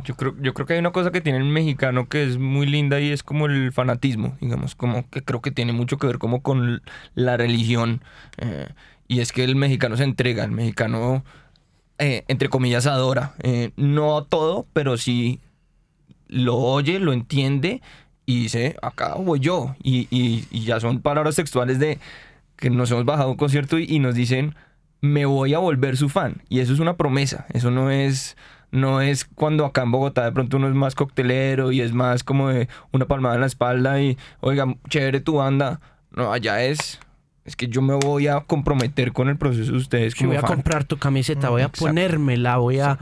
Yo 0.04 0.14
creo, 0.16 0.34
yo 0.40 0.54
creo 0.54 0.66
que 0.66 0.74
hay 0.74 0.78
una 0.78 0.92
cosa 0.92 1.10
que 1.10 1.20
tiene 1.20 1.38
el 1.38 1.44
mexicano 1.44 2.08
que 2.08 2.24
es 2.24 2.38
muy 2.38 2.66
linda 2.66 3.00
y 3.00 3.10
es 3.10 3.22
como 3.22 3.46
el 3.46 3.72
fanatismo, 3.72 4.36
digamos, 4.40 4.74
como 4.74 5.08
que 5.10 5.22
creo 5.22 5.40
que 5.42 5.50
tiene 5.50 5.72
mucho 5.72 5.98
que 5.98 6.06
ver 6.06 6.18
como 6.18 6.42
con 6.42 6.82
la 7.14 7.36
religión. 7.36 8.02
eh, 8.38 8.68
y 9.08 9.20
es 9.20 9.32
que 9.32 9.44
el 9.44 9.54
mexicano 9.56 9.96
se 9.98 10.04
entrega, 10.04 10.44
el 10.44 10.50
mexicano, 10.52 11.24
eh, 11.98 12.24
entre 12.28 12.48
comillas, 12.48 12.86
adora. 12.86 13.34
eh, 13.42 13.72
no 13.76 14.24
todo, 14.24 14.66
pero 14.72 14.96
sí 14.96 15.40
lo 16.28 16.56
oye, 16.56 16.98
lo 16.98 17.12
entiende 17.12 17.82
y 18.26 18.42
dice, 18.44 18.76
acá 18.82 19.14
voy 19.16 19.40
yo. 19.40 19.76
Y, 19.82 20.08
y- 20.10 20.46
y 20.50 20.64
ya 20.64 20.80
son 20.80 21.00
palabras 21.02 21.36
textuales 21.36 21.78
de 21.78 21.98
que 22.64 22.70
nos 22.70 22.90
hemos 22.90 23.04
bajado 23.04 23.28
a 23.28 23.32
un 23.32 23.36
concierto 23.36 23.78
y, 23.78 23.84
y 23.88 23.98
nos 23.98 24.14
dicen, 24.14 24.54
me 25.02 25.26
voy 25.26 25.52
a 25.52 25.58
volver 25.58 25.98
su 25.98 26.08
fan. 26.08 26.42
Y 26.48 26.60
eso 26.60 26.72
es 26.72 26.80
una 26.80 26.96
promesa, 26.96 27.46
eso 27.52 27.70
no 27.70 27.90
es... 27.90 28.36
No 28.70 29.00
es 29.00 29.24
cuando 29.24 29.64
acá 29.66 29.82
en 29.82 29.92
Bogotá 29.92 30.24
de 30.24 30.32
pronto 30.32 30.56
uno 30.56 30.66
es 30.66 30.74
más 30.74 30.96
coctelero 30.96 31.70
y 31.70 31.80
es 31.80 31.92
más 31.92 32.24
como 32.24 32.48
de 32.48 32.68
una 32.90 33.06
palmada 33.06 33.36
en 33.36 33.42
la 33.42 33.46
espalda 33.46 34.00
y, 34.00 34.18
oiga, 34.40 34.64
chévere 34.88 35.20
tu 35.20 35.34
banda. 35.34 35.80
No, 36.10 36.32
allá 36.32 36.60
es, 36.64 36.98
es 37.44 37.54
que 37.54 37.68
yo 37.68 37.82
me 37.82 37.94
voy 37.94 38.26
a 38.26 38.40
comprometer 38.40 39.12
con 39.12 39.28
el 39.28 39.36
proceso 39.36 39.70
de 39.70 39.78
ustedes 39.78 40.14
Yo 40.14 40.26
voy 40.26 40.38
a 40.38 40.40
fan. 40.40 40.54
comprar 40.54 40.82
tu 40.82 40.96
camiseta, 40.96 41.50
voy 41.50 41.62
a 41.62 41.66
Exacto. 41.66 41.84
ponérmela, 41.86 42.56
voy 42.56 42.80
a, 42.80 42.98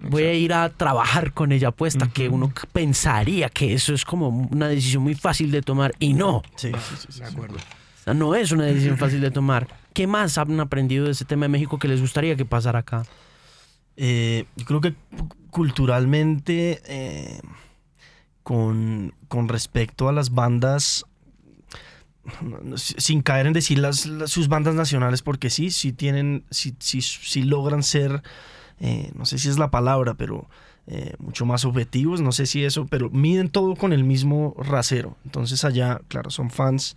voy 0.00 0.24
a 0.24 0.34
ir 0.34 0.52
a 0.52 0.68
trabajar 0.68 1.32
con 1.32 1.52
ella 1.52 1.70
puesta, 1.70 2.06
que 2.08 2.28
uno 2.28 2.52
pensaría 2.74 3.48
que 3.48 3.72
eso 3.72 3.94
es 3.94 4.04
como 4.04 4.28
una 4.28 4.68
decisión 4.68 5.02
muy 5.04 5.14
fácil 5.14 5.50
de 5.50 5.62
tomar 5.62 5.94
y 6.00 6.12
no, 6.12 6.42
Sí, 6.56 6.70
sí, 6.70 6.96
sí, 6.98 7.06
sí. 7.12 7.20
De 7.20 7.26
acuerdo. 7.28 7.56
Sea, 8.04 8.14
no 8.14 8.34
es 8.34 8.52
una 8.52 8.64
decisión 8.64 8.98
fácil 8.98 9.20
de 9.20 9.30
tomar. 9.30 9.66
¿Qué 9.92 10.06
más 10.06 10.36
han 10.38 10.60
aprendido 10.60 11.06
de 11.06 11.12
ese 11.12 11.24
tema 11.24 11.44
de 11.44 11.48
México 11.48 11.78
que 11.78 11.88
les 11.88 12.00
gustaría 12.00 12.36
que 12.36 12.44
pasara 12.44 12.80
acá? 12.80 13.04
Eh, 13.96 14.44
yo 14.56 14.64
creo 14.66 14.80
que 14.80 14.92
cu- 14.92 15.28
culturalmente, 15.50 16.82
eh, 16.86 17.40
con, 18.42 19.14
con 19.28 19.48
respecto 19.48 20.08
a 20.08 20.12
las 20.12 20.30
bandas, 20.34 21.04
sin 22.76 23.20
caer 23.22 23.46
en 23.46 23.52
decir 23.52 23.78
las, 23.78 24.06
las- 24.06 24.30
sus 24.30 24.48
bandas 24.48 24.74
nacionales, 24.74 25.22
porque 25.22 25.50
sí, 25.50 25.70
sí 25.70 25.92
tienen, 25.92 26.44
sí, 26.50 26.74
sí, 26.78 27.02
sí 27.02 27.42
logran 27.42 27.82
ser, 27.82 28.22
eh, 28.80 29.10
no 29.14 29.26
sé 29.26 29.38
si 29.38 29.48
es 29.48 29.58
la 29.58 29.70
palabra, 29.70 30.14
pero 30.14 30.48
eh, 30.86 31.14
mucho 31.18 31.44
más 31.46 31.64
objetivos, 31.64 32.20
no 32.20 32.32
sé 32.32 32.46
si 32.46 32.64
eso, 32.64 32.86
pero 32.86 33.10
miden 33.10 33.48
todo 33.48 33.76
con 33.76 33.92
el 33.92 34.04
mismo 34.04 34.54
rasero. 34.58 35.16
Entonces 35.24 35.64
allá, 35.64 36.00
claro, 36.08 36.30
son 36.30 36.50
fans, 36.50 36.96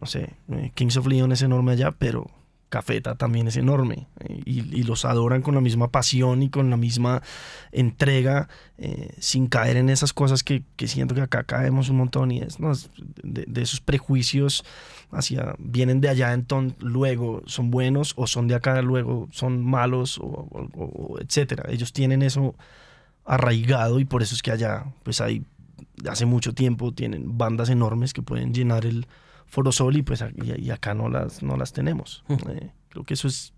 no 0.00 0.06
sé, 0.06 0.34
eh, 0.50 0.72
Kings 0.74 0.96
of 0.96 1.06
Leon 1.06 1.32
es 1.32 1.42
enorme 1.42 1.72
allá, 1.72 1.92
pero 1.92 2.30
Cafeta 2.68 3.14
también 3.14 3.46
es 3.46 3.56
enorme 3.56 4.08
eh, 4.20 4.40
y, 4.44 4.82
los 4.82 5.04
adoran 5.04 5.42
con 5.42 5.54
la 5.54 5.60
misma 5.60 5.92
pasión 5.92 6.42
y 6.42 6.50
con 6.50 6.70
la 6.70 6.76
misma 6.76 7.22
entrega, 7.70 8.48
eh, 8.78 9.14
sin 9.18 9.46
caer 9.46 9.76
en 9.76 9.88
esas 9.88 10.12
cosas 10.12 10.42
que, 10.42 10.64
que 10.76 10.88
siento 10.88 11.14
que 11.14 11.20
acá 11.20 11.44
caemos 11.44 11.88
un 11.88 11.98
montón 11.98 12.32
y 12.32 12.40
es, 12.40 12.58
¿no? 12.58 12.72
De, 13.22 13.62
esos 13.62 13.80
prejuicios 13.80 14.64
hacia, 15.12 15.54
vienen 15.58 16.00
de 16.00 16.08
allá, 16.08 16.32
entonces 16.32 16.76
luego 16.82 17.42
son 17.46 17.70
buenos 17.70 18.12
o 18.16 18.26
son 18.26 18.48
de 18.48 18.56
acá, 18.56 18.82
luego 18.82 19.28
son 19.30 19.64
malos 19.64 20.18
o 20.20 21.16
etcétera. 21.20 21.64
Ellos 21.68 21.92
tienen 21.92 22.22
eso 22.22 22.56
arraigado 23.24 24.00
y 24.00 24.04
por 24.04 24.22
eso 24.22 24.34
es 24.34 24.42
que 24.42 24.50
allá, 24.50 24.84
pues 25.02 25.20
hay, 25.20 25.44
hace 26.08 26.26
mucho 26.26 26.54
tiempo 26.54 26.92
tienen 26.92 27.38
bandas 27.38 27.70
enormes 27.70 28.12
que 28.12 28.22
pueden 28.22 28.52
llenar 28.52 28.84
el 28.84 29.06
Foro 29.54 29.70
Sol 29.70 29.96
y 29.96 30.02
pues 30.02 30.24
y, 30.42 30.66
y 30.66 30.70
acá 30.70 30.94
no 30.94 31.08
las, 31.08 31.42
no 31.42 31.56
las 31.56 31.72
tenemos. 31.72 32.24
Eh, 32.28 32.70
creo 32.88 33.04
que 33.04 33.14
eso 33.14 33.28
es, 33.28 33.52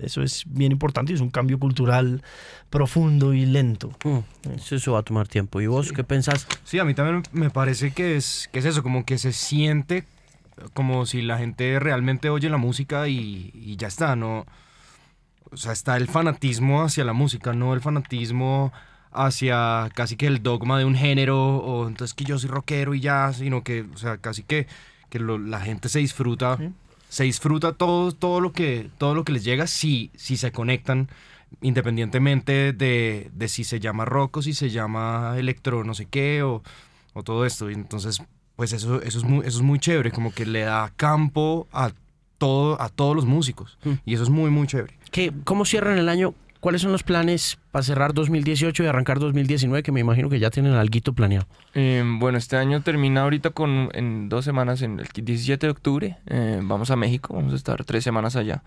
eso 0.00 0.22
es 0.22 0.42
bien 0.46 0.72
importante 0.72 1.12
y 1.12 1.14
es 1.14 1.20
un 1.20 1.30
cambio 1.30 1.58
cultural 1.60 2.22
profundo 2.68 3.32
y 3.32 3.46
lento. 3.46 3.92
Mm, 4.04 4.50
eso, 4.56 4.74
eso 4.74 4.92
va 4.92 4.98
a 4.98 5.02
tomar 5.02 5.28
tiempo. 5.28 5.60
¿Y 5.60 5.68
vos 5.68 5.92
qué 5.92 6.02
pensás? 6.02 6.48
Sí, 6.64 6.80
a 6.80 6.84
mí 6.84 6.94
también 6.94 7.22
me 7.30 7.48
parece 7.48 7.92
que 7.92 8.16
es, 8.16 8.48
que 8.52 8.58
es 8.58 8.64
eso, 8.64 8.82
como 8.82 9.04
que 9.04 9.18
se 9.18 9.32
siente 9.32 10.04
como 10.74 11.06
si 11.06 11.22
la 11.22 11.38
gente 11.38 11.78
realmente 11.78 12.28
oye 12.28 12.50
la 12.50 12.58
música 12.58 13.08
y, 13.08 13.52
y 13.54 13.76
ya 13.76 13.86
está, 13.86 14.16
¿no? 14.16 14.46
O 15.52 15.56
sea, 15.56 15.72
está 15.72 15.96
el 15.96 16.08
fanatismo 16.08 16.82
hacia 16.82 17.04
la 17.04 17.12
música, 17.12 17.52
no 17.52 17.72
el 17.72 17.80
fanatismo 17.80 18.72
hacia 19.12 19.88
casi 19.94 20.16
que 20.16 20.26
el 20.26 20.42
dogma 20.42 20.78
de 20.78 20.84
un 20.84 20.94
género, 20.94 21.56
o 21.58 21.88
entonces 21.88 22.14
que 22.14 22.24
yo 22.24 22.38
soy 22.38 22.50
rockero 22.50 22.94
y 22.94 23.00
ya, 23.00 23.32
sino 23.32 23.62
que, 23.62 23.82
o 23.82 23.96
sea, 23.96 24.18
casi 24.18 24.42
que, 24.42 24.66
que 25.10 25.18
lo- 25.18 25.36
la 25.38 25.60
gente 25.60 25.88
se 25.90 25.98
disfruta, 25.98 26.56
Sí. 26.56 26.70
se 27.10 27.24
disfruta 27.24 27.72
todo, 27.74 28.12
todo, 28.12 28.40
lo 28.40 28.52
que, 28.52 28.88
todo 28.96 29.14
lo 29.14 29.24
que 29.24 29.32
les 29.32 29.44
llega 29.44 29.66
si, 29.66 30.10
si 30.16 30.36
se 30.38 30.50
conectan 30.52 31.08
independientemente 31.62 32.72
de, 32.72 33.30
de 33.32 33.48
si 33.48 33.64
se 33.64 33.80
llama 33.80 34.04
rock 34.04 34.38
o 34.38 34.42
si 34.42 34.54
se 34.54 34.70
llama 34.70 35.34
electro 35.36 35.84
no 35.84 35.94
sé 35.94 36.06
qué 36.06 36.42
o, 36.42 36.62
o 37.12 37.22
todo 37.22 37.44
esto. 37.46 37.70
Y 37.70 37.74
entonces, 37.74 38.22
pues 38.56 38.72
eso, 38.72 39.00
eso, 39.02 39.18
es 39.18 39.24
muy, 39.24 39.40
eso 39.46 39.58
es 39.58 39.62
muy 39.62 39.78
chévere, 39.78 40.10
como 40.12 40.32
que 40.32 40.46
le 40.46 40.60
da 40.60 40.92
campo 40.96 41.66
a, 41.72 41.90
todo, 42.38 42.80
a 42.80 42.88
todos 42.88 43.14
los 43.16 43.26
músicos. 43.26 43.78
Mm. 43.84 43.92
Y 44.04 44.14
eso 44.14 44.22
es 44.22 44.30
muy, 44.30 44.50
muy 44.50 44.66
chévere. 44.66 44.94
¿Qué, 45.10 45.32
¿Cómo 45.44 45.64
cierran 45.64 45.98
el 45.98 46.08
año? 46.08 46.34
¿Cuáles 46.60 46.82
son 46.82 46.92
los 46.92 47.02
planes 47.02 47.58
para 47.70 47.82
cerrar 47.82 48.12
2018 48.12 48.82
y 48.82 48.86
arrancar 48.86 49.18
2019? 49.18 49.82
Que 49.82 49.92
me 49.92 50.00
imagino 50.00 50.28
que 50.28 50.38
ya 50.38 50.50
tienen 50.50 50.74
algo 50.74 51.12
planeado. 51.14 51.46
Eh, 51.72 52.04
bueno, 52.18 52.36
este 52.36 52.58
año 52.58 52.82
termina 52.82 53.22
ahorita 53.22 53.50
con 53.50 53.88
en 53.94 54.28
dos 54.28 54.44
semanas, 54.44 54.82
en 54.82 55.00
el 55.00 55.06
17 55.06 55.66
de 55.66 55.70
octubre. 55.70 56.18
eh, 56.26 56.60
vamos 56.62 56.90
a 56.90 56.96
México, 56.96 57.32
vamos 57.32 57.54
a 57.54 57.56
estar 57.56 57.82
tres 57.86 58.04
semanas 58.04 58.36
allá. 58.36 58.62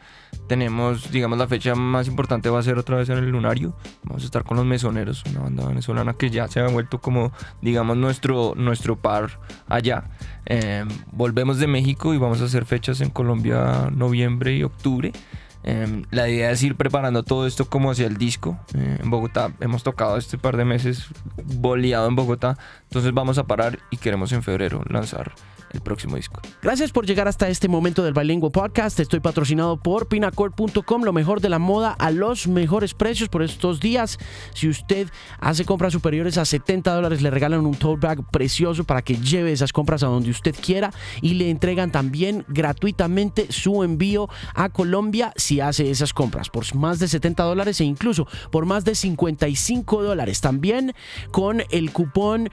Tenemos, 0.48 1.12
digamos, 1.12 1.38
la 1.38 1.48
fecha 1.48 1.76
más 1.76 2.08
importante 2.08 2.50
va 2.50 2.60
a 2.60 2.64
ser 2.64 2.80
otra 2.80 2.98
vez 2.98 3.10
en 3.10 3.20
el 3.20 3.30
Lunario. 3.30 3.76
Vamos 4.04 4.24
a 4.24 4.26
estar 4.26 4.44
con 4.44 4.58
los 4.58 4.66
Mesoneros, 4.66 5.24
una 5.30 5.42
banda 5.42 5.68
venezolana 5.68 6.14
que 6.14 6.32
ya 6.32 6.48
se 6.48 6.62
ha 6.62 6.68
vuelto 6.70 7.00
como, 7.00 7.32
digamos, 7.62 7.96
nuestro, 7.96 8.54
nuestro 8.56 8.96
par 9.00 9.40
allá. 9.68 10.06
Eh, 10.48 10.84
volvemos 11.12 11.60
de 11.60 11.68
México 11.68 12.16
y 12.16 12.18
vamos 12.18 12.42
a 12.42 12.46
hacer 12.46 12.66
fechas 12.66 13.02
en 13.02 13.12
Colombia 13.12 13.92
noviembre 13.92 14.56
y 14.56 14.64
octubre. 14.64 15.12
Eh, 15.64 16.04
la 16.12 16.30
idea 16.30 16.52
es 16.52 16.62
ir 16.64 16.76
preparando 16.76 17.24
todo 17.24 17.48
esto 17.48 17.66
como 17.66 17.92
hacia 17.92 18.08
el 18.08 18.18
disco. 18.18 18.60
Eh, 18.74 19.00
en 19.02 19.10
Bogotá 19.10 19.54
hemos 19.60 19.84
tocado 19.84 20.18
este 20.18 20.38
par 20.38 20.58
de 20.58 20.66
meses 20.66 21.08
boleado 21.44 22.08
en 22.08 22.16
Bogotá. 22.16 22.58
Entonces 22.84 23.14
vamos 23.14 23.38
a 23.38 23.46
parar 23.46 23.80
y 23.92 23.98
queremos 23.98 24.32
en 24.32 24.44
febrero 24.44 24.84
lanzar 24.90 25.34
el 25.74 25.82
próximo 25.82 26.16
disco. 26.16 26.40
Gracias 26.62 26.92
por 26.92 27.06
llegar 27.06 27.28
hasta 27.28 27.50
este 27.50 27.68
momento 27.68 28.04
del 28.04 28.14
Bilingual 28.14 28.52
Podcast. 28.52 29.00
Estoy 29.00 29.20
patrocinado 29.20 29.78
por 29.78 30.08
pinacord.com, 30.08 31.04
lo 31.04 31.14
mejor 31.14 31.42
de 31.42 31.50
la 31.50 31.60
moda 31.60 31.92
a 31.92 32.12
los 32.12 32.48
mejores 32.48 32.94
precios 32.94 33.28
por 33.28 33.42
estos 33.42 33.80
días. 33.80 34.20
Si 34.54 34.70
usted 34.70 35.10
hace 35.40 35.66
compras 35.66 35.94
superiores 35.94 36.38
a 36.38 36.46
70 36.46 36.94
dólares, 36.94 37.22
le 37.22 37.32
regalan 37.32 37.66
un 37.66 37.76
tote 37.76 38.06
bag 38.06 38.24
precioso 38.32 38.84
para 38.84 39.02
que 39.02 39.18
lleve 39.18 39.52
esas 39.52 39.74
compras 39.74 40.04
a 40.04 40.08
donde 40.08 40.30
usted 40.30 40.56
quiera 40.56 40.92
y 41.22 41.34
le 41.34 41.50
entregan 41.50 41.92
también 41.92 42.46
gratuitamente 42.48 43.52
su 43.52 43.84
envío 43.84 44.30
a 44.54 44.70
Colombia 44.70 45.34
hace 45.62 45.90
esas 45.90 46.14
compras 46.14 46.50
por 46.50 46.64
más 46.76 47.00
de 47.00 47.08
70 47.08 47.44
dólares 47.44 47.82
e 47.82 47.84
incluso 47.84 48.28
por 48.52 48.66
más 48.66 48.86
de 48.86 48.96
55 48.96 50.04
dólares. 50.04 50.42
También 50.42 50.94
con 51.32 51.64
el 51.70 51.92
cupón 51.92 52.50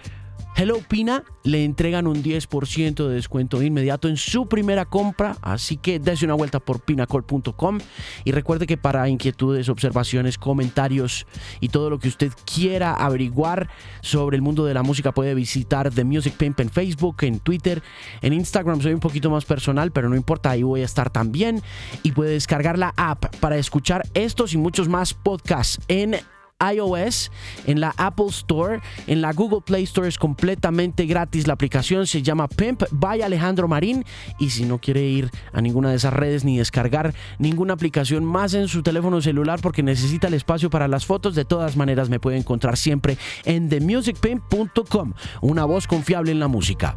Hello 0.56 0.78
Pina. 0.88 1.24
Le 1.42 1.64
entregan 1.64 2.06
un 2.06 2.22
10% 2.22 3.08
de 3.08 3.14
descuento 3.14 3.62
inmediato 3.62 4.08
en 4.08 4.18
su 4.18 4.46
primera 4.46 4.84
compra, 4.84 5.36
así 5.40 5.78
que 5.78 5.98
dése 5.98 6.26
una 6.26 6.34
vuelta 6.34 6.60
por 6.60 6.80
pinacol.com 6.80 7.78
y 8.24 8.32
recuerde 8.32 8.66
que 8.66 8.76
para 8.76 9.08
inquietudes, 9.08 9.70
observaciones, 9.70 10.36
comentarios 10.36 11.26
y 11.60 11.70
todo 11.70 11.88
lo 11.88 11.98
que 11.98 12.08
usted 12.08 12.30
quiera 12.44 12.92
averiguar 12.92 13.70
sobre 14.02 14.36
el 14.36 14.42
mundo 14.42 14.66
de 14.66 14.74
la 14.74 14.82
música 14.82 15.12
puede 15.12 15.34
visitar 15.34 15.90
The 15.90 16.04
Music 16.04 16.34
Pimp 16.36 16.60
en 16.60 16.68
Facebook, 16.68 17.16
en 17.22 17.40
Twitter, 17.40 17.82
en 18.20 18.34
Instagram. 18.34 18.82
Soy 18.82 18.92
un 18.92 19.00
poquito 19.00 19.30
más 19.30 19.46
personal, 19.46 19.92
pero 19.92 20.10
no 20.10 20.16
importa, 20.16 20.50
ahí 20.50 20.62
voy 20.62 20.82
a 20.82 20.84
estar 20.84 21.08
también. 21.08 21.62
Y 22.02 22.12
puede 22.12 22.32
descargar 22.32 22.78
la 22.78 22.92
app 22.96 23.34
para 23.36 23.56
escuchar 23.56 24.02
estos 24.12 24.52
y 24.52 24.58
muchos 24.58 24.88
más 24.88 25.14
podcasts 25.14 25.80
en 25.88 26.16
iOS, 26.60 27.30
en 27.66 27.80
la 27.80 27.94
Apple 27.96 28.26
Store, 28.28 28.80
en 29.06 29.20
la 29.20 29.32
Google 29.32 29.60
Play 29.62 29.84
Store 29.84 30.08
es 30.08 30.18
completamente 30.18 31.06
gratis. 31.06 31.46
La 31.46 31.54
aplicación 31.54 32.06
se 32.06 32.22
llama 32.22 32.48
Pimp 32.48 32.82
by 32.90 33.22
Alejandro 33.22 33.68
Marín 33.68 34.04
y 34.38 34.50
si 34.50 34.64
no 34.64 34.78
quiere 34.78 35.02
ir 35.02 35.30
a 35.52 35.60
ninguna 35.60 35.90
de 35.90 35.96
esas 35.96 36.12
redes 36.12 36.44
ni 36.44 36.58
descargar 36.58 37.14
ninguna 37.38 37.74
aplicación 37.74 38.24
más 38.24 38.54
en 38.54 38.68
su 38.68 38.82
teléfono 38.82 39.20
celular 39.20 39.60
porque 39.60 39.82
necesita 39.82 40.28
el 40.28 40.34
espacio 40.34 40.70
para 40.70 40.88
las 40.88 41.06
fotos, 41.06 41.34
de 41.34 41.44
todas 41.44 41.76
maneras 41.76 42.08
me 42.08 42.20
puede 42.20 42.36
encontrar 42.36 42.76
siempre 42.76 43.16
en 43.44 43.68
themusicpimp.com, 43.68 45.14
una 45.40 45.64
voz 45.64 45.86
confiable 45.86 46.32
en 46.32 46.40
la 46.40 46.48
música. 46.48 46.94